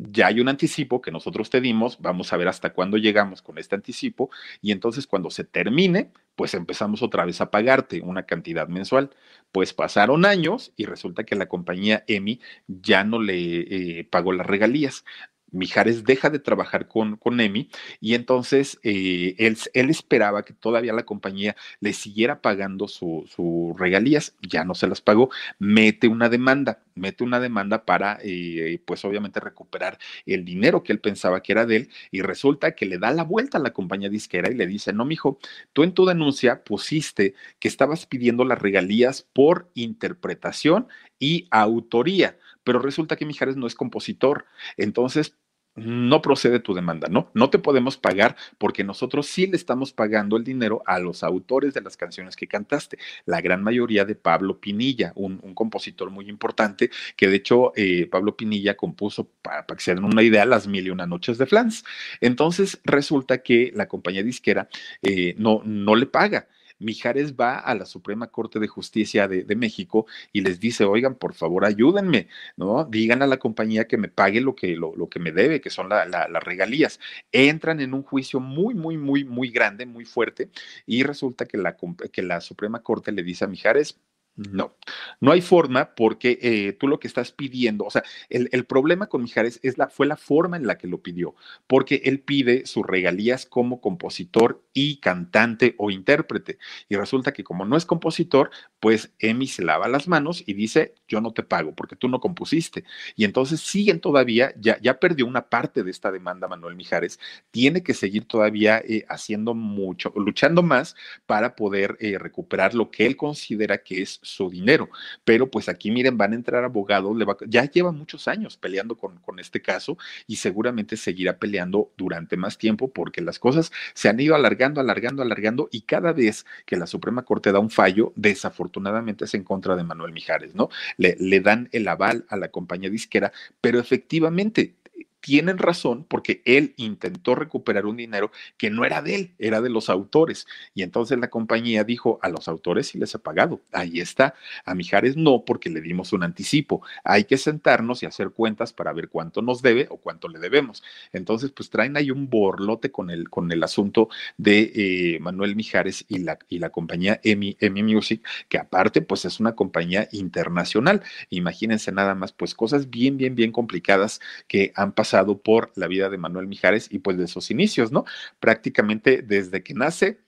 ya 0.00 0.28
hay 0.28 0.40
un 0.40 0.48
anticipo 0.48 1.02
que 1.02 1.10
nosotros 1.10 1.50
te 1.50 1.60
dimos, 1.60 1.98
vamos 2.00 2.32
a 2.32 2.36
ver 2.36 2.48
hasta 2.48 2.72
cuándo 2.72 2.96
llegamos 2.96 3.42
con 3.42 3.58
este 3.58 3.74
anticipo 3.74 4.30
y 4.62 4.72
entonces 4.72 5.06
cuando 5.06 5.30
se 5.30 5.44
termine, 5.44 6.10
pues 6.36 6.54
empezamos 6.54 7.02
otra 7.02 7.24
vez 7.24 7.40
a 7.40 7.50
pagarte 7.50 8.00
una 8.00 8.24
cantidad 8.24 8.66
mensual. 8.68 9.10
Pues 9.52 9.74
pasaron 9.74 10.24
años 10.24 10.72
y 10.76 10.86
resulta 10.86 11.24
que 11.24 11.36
la 11.36 11.48
compañía 11.48 12.04
EMI 12.06 12.40
ya 12.66 13.04
no 13.04 13.20
le 13.20 13.98
eh, 13.98 14.04
pagó 14.04 14.32
las 14.32 14.46
regalías 14.46 15.04
Mijares 15.52 16.04
deja 16.04 16.30
de 16.30 16.38
trabajar 16.38 16.88
con, 16.88 17.16
con 17.16 17.40
Emi 17.40 17.68
y 18.00 18.14
entonces 18.14 18.78
eh, 18.82 19.34
él, 19.38 19.56
él, 19.74 19.90
esperaba 19.90 20.44
que 20.44 20.52
todavía 20.52 20.92
la 20.92 21.04
compañía 21.04 21.56
le 21.80 21.92
siguiera 21.92 22.40
pagando 22.40 22.88
sus 22.88 23.30
su 23.30 23.74
regalías, 23.78 24.34
ya 24.42 24.64
no 24.64 24.74
se 24.74 24.86
las 24.86 25.00
pagó, 25.00 25.30
mete 25.58 26.08
una 26.08 26.28
demanda, 26.28 26.82
mete 26.94 27.24
una 27.24 27.40
demanda 27.40 27.84
para, 27.84 28.18
eh, 28.22 28.80
pues 28.84 29.04
obviamente 29.04 29.40
recuperar 29.40 29.98
el 30.26 30.44
dinero 30.44 30.82
que 30.82 30.92
él 30.92 31.00
pensaba 31.00 31.42
que 31.42 31.52
era 31.52 31.66
de 31.66 31.76
él 31.76 31.88
y 32.10 32.22
resulta 32.22 32.72
que 32.72 32.86
le 32.86 32.98
da 32.98 33.12
la 33.12 33.24
vuelta 33.24 33.58
a 33.58 33.60
la 33.60 33.72
compañía 33.72 34.08
disquera 34.08 34.50
y 34.50 34.54
le 34.54 34.66
dice, 34.66 34.92
no, 34.92 35.04
mijo, 35.04 35.38
tú 35.72 35.82
en 35.82 35.92
tu 35.92 36.04
denuncia 36.04 36.62
pusiste 36.64 37.34
que 37.58 37.68
estabas 37.68 38.06
pidiendo 38.06 38.44
las 38.44 38.60
regalías 38.60 39.26
por 39.32 39.70
interpretación 39.74 40.88
y 41.18 41.46
autoría 41.50 42.36
pero 42.70 42.78
resulta 42.78 43.16
que 43.16 43.26
Mijares 43.26 43.56
no 43.56 43.66
es 43.66 43.74
compositor. 43.74 44.46
Entonces, 44.76 45.36
no 45.74 46.22
procede 46.22 46.60
tu 46.60 46.72
demanda, 46.72 47.08
¿no? 47.10 47.32
No 47.34 47.50
te 47.50 47.58
podemos 47.58 47.96
pagar 47.96 48.36
porque 48.58 48.84
nosotros 48.84 49.26
sí 49.26 49.48
le 49.48 49.56
estamos 49.56 49.92
pagando 49.92 50.36
el 50.36 50.44
dinero 50.44 50.80
a 50.86 51.00
los 51.00 51.24
autores 51.24 51.74
de 51.74 51.80
las 51.80 51.96
canciones 51.96 52.36
que 52.36 52.46
cantaste, 52.46 52.96
la 53.26 53.40
gran 53.40 53.64
mayoría 53.64 54.04
de 54.04 54.14
Pablo 54.14 54.60
Pinilla, 54.60 55.10
un, 55.16 55.38
compositor 55.52 56.10
muy 56.10 56.28
importante, 56.28 56.90
que 57.16 57.26
de 57.26 57.34
hecho 57.34 57.72
eh, 57.74 58.06
Pablo 58.06 58.36
Pinilla 58.36 58.76
compuso, 58.76 59.28
para, 59.42 59.66
que 59.66 59.80
se 59.80 59.96
den 59.96 60.04
una 60.04 60.22
idea, 60.22 60.46
las 60.46 60.68
mil 60.68 60.86
y 60.86 60.90
una 60.90 61.08
noches 61.08 61.38
de 61.38 61.46
Flans. 61.46 61.84
Entonces 62.20 62.80
resulta 62.84 63.42
que 63.42 63.72
la 63.74 63.88
compañía 63.88 64.22
disquera 64.22 64.68
eh, 65.02 65.34
no, 65.38 65.60
no 65.64 65.96
le 65.96 66.06
paga. 66.06 66.46
Mijares 66.80 67.34
va 67.36 67.58
a 67.58 67.74
la 67.74 67.86
Suprema 67.86 68.28
Corte 68.28 68.58
de 68.58 68.66
Justicia 68.66 69.28
de, 69.28 69.56
México 69.56 70.06
y 70.32 70.40
les 70.40 70.58
dice, 70.58 70.84
oigan, 70.84 71.14
por 71.14 71.34
favor, 71.34 71.64
ayúdenme, 71.64 72.28
¿no? 72.56 72.84
Digan 72.84 73.22
a 73.22 73.26
la 73.26 73.36
compañía 73.38 73.86
que 73.86 73.98
me 73.98 74.08
pague 74.08 74.40
lo 74.40 74.54
que, 74.54 74.74
lo, 74.76 75.08
que 75.08 75.20
me 75.20 75.32
debe, 75.32 75.60
que 75.60 75.70
son 75.70 75.88
las 75.90 76.44
regalías. 76.44 76.98
Entran 77.32 77.80
en 77.80 77.94
un 77.94 78.02
juicio 78.02 78.40
muy, 78.40 78.74
muy, 78.74 78.96
muy, 78.96 79.24
muy 79.24 79.50
grande, 79.50 79.86
muy 79.86 80.04
fuerte, 80.04 80.50
y 80.86 81.02
resulta 81.02 81.46
que 81.46 81.58
la, 81.58 81.76
que 82.12 82.22
la 82.22 82.40
Suprema 82.40 82.82
Corte 82.82 83.12
le 83.12 83.22
dice 83.22 83.44
a 83.44 83.48
Mijares, 83.48 83.98
no, 84.36 84.74
no 85.20 85.32
hay 85.32 85.42
forma 85.42 85.94
porque 85.94 86.38
eh, 86.40 86.72
tú 86.72 86.88
lo 86.88 86.98
que 86.98 87.08
estás 87.08 87.32
pidiendo, 87.32 87.84
o 87.84 87.90
sea, 87.90 88.02
el, 88.28 88.64
problema 88.64 89.06
con 89.06 89.22
Mijares 89.22 89.60
es 89.62 89.76
la, 89.76 89.88
fue 89.88 90.06
la 90.06 90.16
forma 90.16 90.56
en 90.56 90.66
la 90.66 90.78
que 90.78 90.86
lo 90.86 91.02
pidió, 91.02 91.34
porque 91.66 92.02
él 92.04 92.20
pide 92.20 92.64
sus 92.66 92.86
regalías 92.86 93.44
como 93.44 93.80
compositor 93.80 94.62
y 94.72 94.96
cantante 94.96 95.74
o 95.78 95.90
intérprete. 95.90 96.58
Y 96.88 96.96
resulta 96.96 97.32
que 97.32 97.44
como 97.44 97.64
no 97.64 97.76
es 97.76 97.84
compositor, 97.84 98.50
pues 98.78 99.12
Emi 99.18 99.46
se 99.46 99.64
lava 99.64 99.88
las 99.88 100.08
manos 100.08 100.42
y 100.46 100.54
dice, 100.54 100.94
yo 101.08 101.20
no 101.20 101.32
te 101.32 101.42
pago 101.42 101.74
porque 101.74 101.96
tú 101.96 102.08
no 102.08 102.20
compusiste. 102.20 102.84
Y 103.16 103.24
entonces 103.24 103.60
siguen 103.60 104.00
todavía, 104.00 104.54
ya, 104.58 104.80
ya 104.80 104.98
perdió 105.00 105.26
una 105.26 105.48
parte 105.48 105.82
de 105.82 105.90
esta 105.90 106.10
demanda 106.10 106.48
Manuel 106.48 106.76
Mijares, 106.76 107.18
tiene 107.50 107.82
que 107.82 107.94
seguir 107.94 108.24
todavía 108.26 108.78
eh, 108.78 109.04
haciendo 109.08 109.54
mucho, 109.54 110.12
luchando 110.16 110.62
más 110.62 110.94
para 111.26 111.56
poder 111.56 111.96
eh, 112.00 112.18
recuperar 112.18 112.74
lo 112.74 112.90
que 112.90 113.06
él 113.06 113.16
considera 113.16 113.78
que 113.78 114.02
es 114.02 114.19
su 114.22 114.50
dinero. 114.50 114.88
Pero 115.24 115.50
pues 115.50 115.68
aquí 115.68 115.90
miren, 115.90 116.16
van 116.18 116.32
a 116.32 116.36
entrar 116.36 116.64
abogados, 116.64 117.16
ya 117.48 117.64
lleva 117.64 117.92
muchos 117.92 118.28
años 118.28 118.56
peleando 118.56 118.96
con, 118.96 119.18
con 119.18 119.38
este 119.38 119.60
caso 119.62 119.96
y 120.26 120.36
seguramente 120.36 120.96
seguirá 120.96 121.38
peleando 121.38 121.92
durante 121.96 122.36
más 122.36 122.58
tiempo 122.58 122.92
porque 122.92 123.20
las 123.20 123.38
cosas 123.38 123.72
se 123.94 124.08
han 124.08 124.20
ido 124.20 124.34
alargando, 124.34 124.80
alargando, 124.80 125.22
alargando 125.22 125.68
y 125.72 125.82
cada 125.82 126.12
vez 126.12 126.46
que 126.66 126.76
la 126.76 126.86
Suprema 126.86 127.24
Corte 127.24 127.52
da 127.52 127.58
un 127.58 127.70
fallo, 127.70 128.12
desafortunadamente 128.16 129.24
es 129.24 129.34
en 129.34 129.44
contra 129.44 129.76
de 129.76 129.84
Manuel 129.84 130.12
Mijares, 130.12 130.54
¿no? 130.54 130.68
Le, 130.96 131.16
le 131.18 131.40
dan 131.40 131.68
el 131.72 131.88
aval 131.88 132.24
a 132.28 132.36
la 132.36 132.48
compañía 132.48 132.90
disquera, 132.90 133.32
pero 133.60 133.78
efectivamente 133.78 134.74
tienen 135.20 135.58
razón 135.58 136.04
porque 136.08 136.42
él 136.44 136.74
intentó 136.76 137.34
recuperar 137.34 137.86
un 137.86 137.96
dinero 137.96 138.30
que 138.56 138.70
no 138.70 138.84
era 138.84 139.02
de 139.02 139.14
él, 139.14 139.34
era 139.38 139.60
de 139.60 139.70
los 139.70 139.88
autores. 139.90 140.46
Y 140.74 140.82
entonces 140.82 141.18
la 141.18 141.28
compañía 141.28 141.84
dijo, 141.84 142.18
a 142.22 142.28
los 142.28 142.48
autores 142.48 142.88
sí 142.88 142.98
les 142.98 143.14
ha 143.14 143.18
pagado. 143.18 143.60
Ahí 143.72 144.00
está. 144.00 144.34
A 144.64 144.74
Mijares 144.74 145.16
no, 145.16 145.44
porque 145.44 145.70
le 145.70 145.80
dimos 145.80 146.12
un 146.12 146.22
anticipo. 146.22 146.82
Hay 147.04 147.24
que 147.24 147.36
sentarnos 147.36 148.02
y 148.02 148.06
hacer 148.06 148.30
cuentas 148.30 148.72
para 148.72 148.92
ver 148.92 149.08
cuánto 149.08 149.42
nos 149.42 149.62
debe 149.62 149.86
o 149.90 149.98
cuánto 149.98 150.28
le 150.28 150.38
debemos. 150.38 150.82
Entonces, 151.12 151.50
pues 151.50 151.70
traen 151.70 151.96
ahí 151.96 152.10
un 152.10 152.28
borlote 152.30 152.90
con 152.90 153.10
el, 153.10 153.28
con 153.28 153.52
el 153.52 153.62
asunto 153.62 154.08
de 154.38 154.72
eh, 154.74 155.18
Manuel 155.20 155.56
Mijares 155.56 156.04
y 156.08 156.18
la, 156.18 156.38
y 156.48 156.58
la 156.58 156.70
compañía 156.70 157.20
EMI, 157.22 157.56
Music, 157.82 158.26
que 158.48 158.58
aparte, 158.58 159.02
pues 159.02 159.24
es 159.24 159.40
una 159.40 159.54
compañía 159.54 160.08
internacional. 160.12 161.02
Imagínense 161.28 161.92
nada 161.92 162.14
más, 162.14 162.32
pues 162.32 162.54
cosas 162.54 162.90
bien, 162.90 163.16
bien, 163.16 163.34
bien 163.34 163.52
complicadas 163.52 164.20
que 164.48 164.72
han 164.74 164.92
pasado 164.92 165.09
por 165.42 165.72
la 165.76 165.86
vida 165.86 166.08
de 166.08 166.18
Manuel 166.18 166.46
Mijares 166.46 166.88
y 166.90 167.00
pues 167.00 167.16
de 167.18 167.26
sus 167.26 167.50
inicios, 167.50 167.92
¿no? 167.92 168.04
Prácticamente 168.38 169.22
desde 169.22 169.62
que 169.62 169.74
nace 169.74 170.20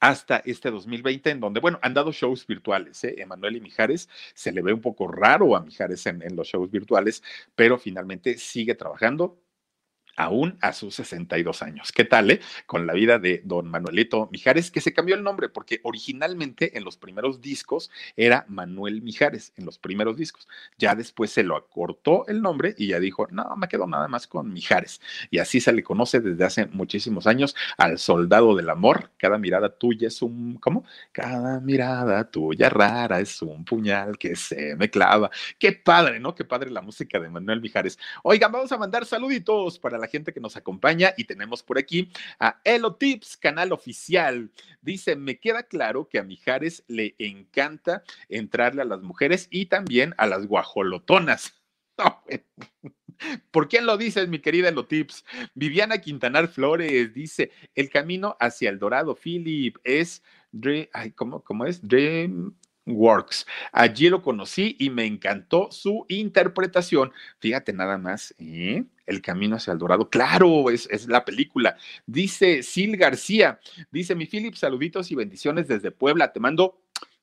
hasta 0.00 0.38
este 0.46 0.70
2020, 0.70 1.30
en 1.30 1.40
donde, 1.40 1.60
bueno, 1.60 1.78
han 1.82 1.92
dado 1.94 2.10
shows 2.12 2.46
virtuales, 2.46 3.04
¿eh? 3.04 3.16
Emanuel 3.18 3.56
y 3.56 3.60
Mijares, 3.60 4.08
se 4.34 4.50
le 4.50 4.62
ve 4.62 4.72
un 4.72 4.80
poco 4.80 5.06
raro 5.08 5.54
a 5.54 5.60
Mijares 5.60 6.06
en, 6.06 6.22
en 6.22 6.36
los 6.36 6.48
shows 6.48 6.70
virtuales, 6.70 7.22
pero 7.54 7.78
finalmente 7.78 8.38
sigue 8.38 8.74
trabajando, 8.74 9.38
aún 10.16 10.58
a 10.60 10.72
sus 10.72 10.94
62 10.96 11.62
años. 11.62 11.92
¿Qué 11.92 12.04
tal, 12.04 12.30
eh? 12.30 12.40
Con 12.66 12.86
la 12.86 12.92
vida 12.92 13.18
de 13.18 13.42
don 13.44 13.68
Manuelito 13.68 14.28
Mijares, 14.32 14.70
que 14.70 14.80
se 14.80 14.92
cambió 14.92 15.14
el 15.14 15.22
nombre 15.22 15.48
porque 15.48 15.80
originalmente 15.82 16.76
en 16.76 16.84
los 16.84 16.96
primeros 16.96 17.40
discos 17.40 17.90
era 18.16 18.44
Manuel 18.48 19.02
Mijares, 19.02 19.52
en 19.56 19.66
los 19.66 19.78
primeros 19.78 20.16
discos. 20.16 20.48
Ya 20.78 20.94
después 20.94 21.30
se 21.30 21.42
lo 21.42 21.56
acortó 21.56 22.26
el 22.26 22.42
nombre 22.42 22.74
y 22.76 22.88
ya 22.88 23.00
dijo, 23.00 23.26
no, 23.30 23.56
me 23.56 23.68
quedo 23.68 23.86
nada 23.86 24.08
más 24.08 24.26
con 24.26 24.52
Mijares. 24.52 25.00
Y 25.30 25.38
así 25.38 25.60
se 25.60 25.72
le 25.72 25.82
conoce 25.82 26.20
desde 26.20 26.44
hace 26.44 26.66
muchísimos 26.66 27.26
años 27.26 27.54
al 27.76 27.98
soldado 27.98 28.54
del 28.56 28.70
amor. 28.70 29.10
Cada 29.16 29.38
mirada 29.38 29.70
tuya 29.70 30.08
es 30.08 30.22
un, 30.22 30.56
¿cómo? 30.60 30.84
Cada 31.12 31.60
mirada 31.60 32.30
tuya 32.30 32.68
rara 32.68 33.20
es 33.20 33.40
un 33.42 33.64
puñal 33.64 34.18
que 34.18 34.36
se 34.36 34.76
me 34.76 34.90
clava. 34.90 35.30
Qué 35.58 35.72
padre, 35.72 36.20
¿no? 36.20 36.34
Qué 36.34 36.44
padre 36.44 36.70
la 36.70 36.82
música 36.82 37.18
de 37.18 37.28
Manuel 37.28 37.60
Mijares. 37.60 37.98
Oigan, 38.22 38.52
vamos 38.52 38.72
a 38.72 38.78
mandar 38.78 39.04
saluditos 39.04 39.78
para 39.78 39.98
la 40.00 40.08
gente 40.08 40.32
que 40.32 40.40
nos 40.40 40.56
acompaña 40.56 41.14
y 41.16 41.24
tenemos 41.24 41.62
por 41.62 41.78
aquí 41.78 42.10
a 42.38 42.60
Elo 42.64 42.96
Tips, 42.96 43.36
canal 43.36 43.72
oficial. 43.72 44.50
Dice, 44.80 45.16
me 45.16 45.38
queda 45.38 45.62
claro 45.64 46.08
que 46.08 46.18
a 46.18 46.24
Mijares 46.24 46.84
le 46.88 47.14
encanta 47.18 48.02
entrarle 48.28 48.82
a 48.82 48.86
las 48.86 49.02
mujeres 49.02 49.48
y 49.50 49.66
también 49.66 50.14
a 50.18 50.26
las 50.26 50.46
guajolotonas. 50.46 51.54
¿Por 53.50 53.68
quién 53.68 53.86
lo 53.86 53.98
dices, 53.98 54.28
mi 54.28 54.38
querida 54.38 54.70
Elo 54.70 54.86
Tips? 54.86 55.24
Viviana 55.54 55.98
Quintanar 55.98 56.48
Flores 56.48 57.12
dice, 57.12 57.50
el 57.74 57.90
camino 57.90 58.36
hacia 58.40 58.70
el 58.70 58.78
dorado, 58.78 59.14
Philip, 59.14 59.76
es... 59.84 60.22
¿cómo, 61.14 61.44
¿Cómo 61.44 61.66
es? 61.66 61.86
Dream, 61.86 62.56
Works. 62.86 63.46
Allí 63.72 64.08
lo 64.08 64.22
conocí 64.22 64.76
y 64.78 64.90
me 64.90 65.04
encantó 65.06 65.68
su 65.70 66.06
interpretación. 66.08 67.12
Fíjate 67.38 67.72
nada 67.72 67.98
más, 67.98 68.34
¿eh? 68.38 68.84
El 69.06 69.22
Camino 69.22 69.56
hacia 69.56 69.72
el 69.72 69.78
Dorado. 69.78 70.08
Claro, 70.08 70.70
es, 70.70 70.88
es, 70.90 71.08
la 71.08 71.24
película. 71.24 71.76
Dice 72.06 72.62
Sil 72.62 72.96
García, 72.96 73.60
dice 73.90 74.14
mi 74.14 74.26
Philip, 74.26 74.54
saluditos 74.54 75.10
y 75.10 75.14
bendiciones 75.16 75.68
desde 75.68 75.90
Puebla. 75.90 76.32
Te 76.32 76.40
mando 76.40 76.80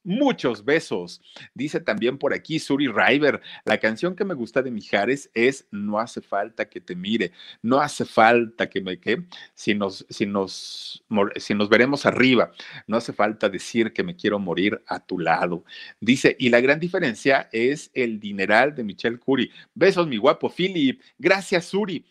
Muchos 0.08 0.64
besos. 0.64 1.22
Dice 1.54 1.82
también 1.82 2.18
por 2.18 2.34
aquí 2.34 2.60
Suri 2.60 2.88
River, 2.88 3.42
la 3.66 3.78
canción 3.78 4.16
que 4.16 4.24
me 4.24 4.36
gusta 4.36 4.62
de 4.62 4.72
Mijares 4.72 5.30
es 5.34 5.68
No 5.70 6.00
hace 6.00 6.22
falta 6.22 6.70
que 6.70 6.80
te 6.80 6.96
mire, 6.96 7.34
no 7.62 7.82
hace 7.82 8.06
falta 8.06 8.70
que 8.70 8.80
me 8.80 9.02
que 9.02 9.24
si 9.54 9.76
nos 9.76 10.06
si 10.10 10.26
nos 10.26 11.04
si 11.36 11.54
nos 11.54 11.68
veremos 11.68 12.06
arriba, 12.06 12.54
no 12.88 12.96
hace 12.96 13.12
falta 13.12 13.50
decir 13.50 13.92
que 13.92 14.02
me 14.02 14.16
quiero 14.16 14.40
morir 14.40 14.82
a 14.88 15.02
tu 15.02 15.20
lado. 15.20 15.66
Dice, 16.00 16.38
y 16.40 16.48
la 16.48 16.62
gran 16.62 16.80
diferencia 16.80 17.50
es 17.52 17.92
el 17.94 18.22
dineral 18.22 18.76
de 18.76 18.86
Michelle 18.86 19.20
Curry. 19.20 19.52
Besos 19.76 20.08
mi 20.08 20.16
guapo 20.16 20.50
Philip. 20.50 21.02
Gracias 21.20 21.66
Suri 21.66 22.06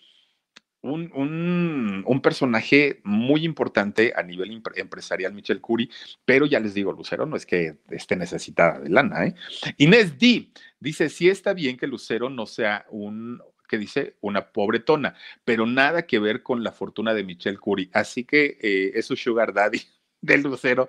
un, 0.93 2.05
un, 2.07 2.20
personaje 2.20 3.01
muy 3.05 3.45
importante 3.45 4.12
a 4.16 4.22
nivel 4.22 4.62
empresarial, 4.76 5.32
Michelle 5.32 5.61
Curie, 5.61 5.91
pero 6.24 6.47
ya 6.47 6.61
les 6.61 6.74
digo, 6.74 6.93
Lucero 6.93 7.26
no 7.26 7.37
es 7.37 7.47
que 7.47 7.76
esté 7.91 8.16
necesitada 8.16 8.80
de 8.80 8.91
lana. 8.91 9.26
¿eh? 9.26 9.34
Inés 9.76 10.18
D 10.18 10.51
dice, 10.80 11.09
sí 11.09 11.28
está 11.28 11.55
bien 11.55 11.76
que 11.76 11.87
Lucero 11.87 12.30
no 12.30 12.47
sea 12.47 12.87
un, 12.91 13.41
que 13.68 13.78
dice 13.78 14.16
una 14.20 14.53
pobretona, 14.53 15.14
pero 15.45 15.66
nada 15.66 16.07
que 16.07 16.18
ver 16.18 16.43
con 16.43 16.64
la 16.64 16.72
fortuna 16.72 17.14
de 17.14 17.24
Michelle 17.24 17.59
Curie. 17.59 17.91
Así 17.93 18.24
que 18.24 18.59
eh, 18.61 18.93
es 18.95 19.07
su 19.07 19.16
sugar 19.16 19.53
daddy 19.53 19.80
de 20.20 20.38
Lucero, 20.38 20.88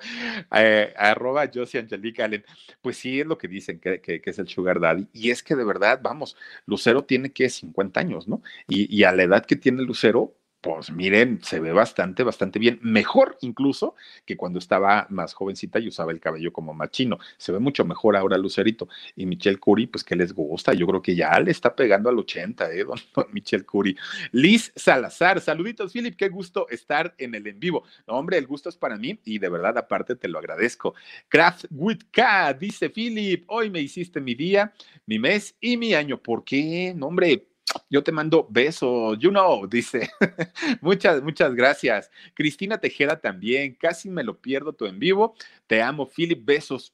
eh, 0.55 0.93
arroba 0.97 1.49
Josie 1.53 1.79
Angelica 1.79 2.25
Allen. 2.25 2.43
Pues 2.81 2.97
sí, 2.97 3.19
es 3.19 3.27
lo 3.27 3.37
que 3.37 3.47
dicen 3.47 3.79
que, 3.79 4.01
es 4.23 4.39
el 4.39 4.47
Sugar 4.47 4.79
Daddy. 4.79 5.07
Y 5.13 5.31
es 5.31 5.43
que 5.43 5.55
de 5.55 5.63
verdad, 5.63 5.99
vamos, 6.01 6.35
Lucero 6.65 7.03
tiene 7.03 7.31
que 7.31 7.49
50 7.49 7.99
años, 7.99 8.27
¿no? 8.27 8.41
Y, 8.67 8.93
y, 8.95 9.03
a 9.03 9.11
la 9.11 9.23
edad 9.23 9.45
que 9.45 9.55
tiene 9.55 9.83
Lucero, 9.83 10.35
Pues 10.59 10.91
miren, 10.91 11.39
se 11.43 11.59
ve 11.59 11.71
bastante, 11.71 12.23
bastante 12.23 12.57
bien. 12.57 12.79
Mejor 12.81 13.37
incluso 13.41 13.95
que 14.25 14.35
cuando 14.35 14.57
estaba 14.57 15.05
más 15.11 15.33
jovencita 15.35 15.79
y 15.79 15.87
usaba 15.87 16.11
el 16.11 16.19
cabello 16.19 16.51
como 16.51 16.73
machino. 16.73 17.19
Se 17.37 17.51
ve 17.51 17.59
mucho 17.59 17.85
mejor 17.85 18.15
ahora 18.17 18.37
Lucerito. 18.39 18.87
Y 19.15 19.27
Michelle 19.27 19.59
Curry, 19.59 19.85
pues 19.85 20.03
que 20.03 20.15
les 20.15 20.33
gusta. 20.33 20.73
Yo 20.73 20.87
creo 20.87 21.01
que 21.01 21.15
ya 21.15 21.39
le 21.39 21.51
está 21.51 21.75
pegando 21.75 22.09
al 22.09 22.17
80, 22.17 22.71
¿eh? 22.71 22.83
Don, 23.15 23.27
Michelle 23.31 23.65
Curry. 23.65 23.95
Liz 24.31 24.71
Salazar, 24.75 25.39
saluditos, 25.41 25.93
Philip. 25.93 26.15
Qué 26.15 26.29
gusto 26.29 26.67
estar 26.69 27.13
en 27.19 27.35
el 27.35 27.45
en 27.45 27.59
vivo. 27.59 27.83
No, 28.07 28.15
hombre, 28.15 28.39
el 28.39 28.47
gusto 28.47 28.69
es 28.69 28.77
para 28.77 28.97
mí 28.97 29.19
y 29.25 29.37
de 29.37 29.49
verdad, 29.49 29.77
aparte, 29.77 30.15
te 30.15 30.27
lo 30.27 30.39
agradezco. 30.39 30.95
Craft 31.29 31.65
with 31.69 31.99
K, 32.11 32.53
dice 32.55 32.89
Philip. 32.89 33.45
Hoy 33.47 33.69
me 33.69 33.79
hiciste 33.79 34.19
mi 34.19 34.33
día, 34.33 34.73
mi 35.05 35.19
mes 35.19 35.55
y 35.61 35.77
mi 35.77 35.93
año. 35.93 36.17
¿Por 36.21 36.43
qué? 36.43 36.93
No, 36.95 37.07
hombre 37.07 37.46
yo 37.89 38.03
te 38.03 38.11
mando 38.11 38.47
besos, 38.49 39.17
you 39.19 39.29
know, 39.29 39.67
dice. 39.67 40.09
muchas, 40.81 41.21
muchas 41.21 41.53
gracias. 41.53 42.11
Cristina 42.33 42.79
Tejeda 42.79 43.19
también, 43.19 43.75
casi 43.75 44.09
me 44.09 44.23
lo 44.23 44.39
pierdo 44.39 44.73
tu 44.73 44.85
en 44.85 44.99
vivo. 44.99 45.35
Te 45.67 45.81
amo, 45.81 46.07
Philip, 46.07 46.43
besos. 46.45 46.93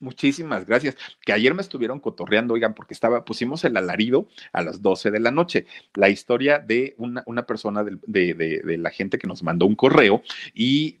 Muchísimas 0.00 0.66
gracias. 0.66 0.96
Que 1.24 1.32
ayer 1.32 1.54
me 1.54 1.62
estuvieron 1.62 2.00
cotorreando, 2.00 2.54
oigan, 2.54 2.74
porque 2.74 2.94
estaba, 2.94 3.24
pusimos 3.24 3.64
el 3.64 3.76
alarido 3.76 4.28
a 4.52 4.62
las 4.62 4.82
12 4.82 5.10
de 5.10 5.20
la 5.20 5.30
noche. 5.30 5.66
La 5.94 6.08
historia 6.08 6.58
de 6.58 6.94
una, 6.98 7.46
persona 7.46 7.84
de, 7.84 8.78
la 8.78 8.90
gente 8.90 9.18
que 9.18 9.26
nos 9.26 9.42
mandó 9.42 9.66
un 9.66 9.76
correo 9.76 10.22
y 10.52 10.98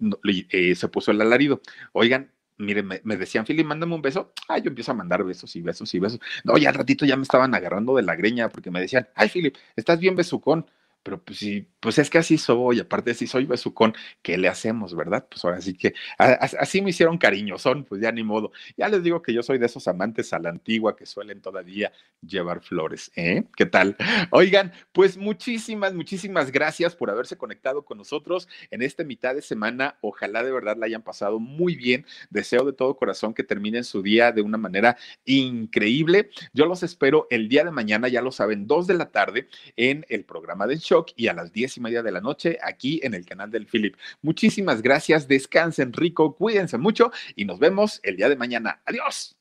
eh, 0.50 0.74
se 0.74 0.88
puso 0.88 1.10
el 1.10 1.20
alarido. 1.20 1.60
Oigan, 1.92 2.30
mire, 2.58 2.82
me, 2.82 3.16
decían, 3.16 3.44
Philip, 3.44 3.66
mándame 3.66 3.94
un 3.94 4.02
beso. 4.02 4.32
Ay, 4.48 4.62
yo 4.62 4.68
empiezo 4.68 4.92
a 4.92 4.94
mandar 4.94 5.24
besos 5.24 5.54
y 5.56 5.62
besos 5.62 5.92
y 5.94 5.98
besos. 5.98 6.20
No, 6.44 6.56
ya 6.56 6.68
al 6.70 6.74
ratito 6.74 7.04
ya 7.04 7.16
me 7.16 7.22
estaban 7.22 7.54
agarrando 7.54 7.94
de 7.96 8.02
la 8.02 8.16
greña 8.16 8.48
porque 8.48 8.70
me 8.70 8.80
decían, 8.80 9.08
ay, 9.14 9.28
Philip, 9.28 9.56
estás 9.76 9.98
bien 9.98 10.16
besucón 10.16 10.66
pero 11.04 11.22
pues 11.22 11.38
sí, 11.38 11.68
pues 11.80 11.98
es 11.98 12.08
que 12.08 12.16
así 12.16 12.38
soy, 12.38 12.80
aparte 12.80 13.12
si 13.12 13.26
soy 13.26 13.44
besucón, 13.44 13.94
¿qué 14.22 14.38
le 14.38 14.48
hacemos, 14.48 14.96
verdad? 14.96 15.26
Pues 15.28 15.44
ahora 15.44 15.60
sí 15.60 15.74
que 15.74 15.92
así 16.18 16.80
me 16.80 16.90
hicieron 16.90 17.18
cariño, 17.18 17.58
son, 17.58 17.84
pues 17.84 18.00
ya 18.00 18.10
ni 18.10 18.24
modo. 18.24 18.52
Ya 18.78 18.88
les 18.88 19.02
digo 19.02 19.20
que 19.20 19.34
yo 19.34 19.42
soy 19.42 19.58
de 19.58 19.66
esos 19.66 19.86
amantes 19.86 20.32
a 20.32 20.38
la 20.38 20.48
antigua 20.48 20.96
que 20.96 21.04
suelen 21.04 21.42
todavía 21.42 21.92
llevar 22.26 22.62
flores, 22.62 23.12
¿eh? 23.16 23.44
¿Qué 23.54 23.66
tal? 23.66 23.96
Oigan, 24.30 24.72
pues 24.92 25.18
muchísimas, 25.18 25.92
muchísimas 25.92 26.50
gracias 26.50 26.96
por 26.96 27.10
haberse 27.10 27.36
conectado 27.36 27.84
con 27.84 27.98
nosotros 27.98 28.48
en 28.70 28.80
esta 28.80 29.04
mitad 29.04 29.34
de 29.34 29.42
semana. 29.42 29.98
Ojalá 30.00 30.42
de 30.42 30.52
verdad 30.52 30.78
la 30.78 30.86
hayan 30.86 31.02
pasado 31.02 31.38
muy 31.38 31.76
bien. 31.76 32.06
Deseo 32.30 32.64
de 32.64 32.72
todo 32.72 32.96
corazón 32.96 33.34
que 33.34 33.44
terminen 33.44 33.84
su 33.84 34.00
día 34.00 34.32
de 34.32 34.40
una 34.40 34.56
manera 34.56 34.96
increíble. 35.26 36.30
Yo 36.54 36.64
los 36.64 36.82
espero 36.82 37.26
el 37.28 37.50
día 37.50 37.62
de 37.62 37.72
mañana, 37.72 38.08
ya 38.08 38.22
lo 38.22 38.32
saben, 38.32 38.66
dos 38.66 38.86
de 38.86 38.94
la 38.94 39.10
tarde 39.10 39.48
en 39.76 40.06
el 40.08 40.24
programa 40.24 40.66
del 40.66 40.78
show 40.78 40.93
y 41.16 41.28
a 41.28 41.34
las 41.34 41.52
diez 41.52 41.76
y 41.76 41.80
media 41.80 42.02
de 42.02 42.12
la 42.12 42.20
noche 42.20 42.58
aquí 42.62 43.00
en 43.02 43.14
el 43.14 43.24
canal 43.26 43.50
del 43.50 43.66
Philip. 43.66 43.96
Muchísimas 44.22 44.82
gracias, 44.82 45.28
descansen 45.28 45.92
rico, 45.92 46.36
cuídense 46.36 46.78
mucho 46.78 47.10
y 47.34 47.44
nos 47.44 47.58
vemos 47.58 48.00
el 48.02 48.16
día 48.16 48.28
de 48.28 48.36
mañana. 48.36 48.82
Adiós. 48.86 49.36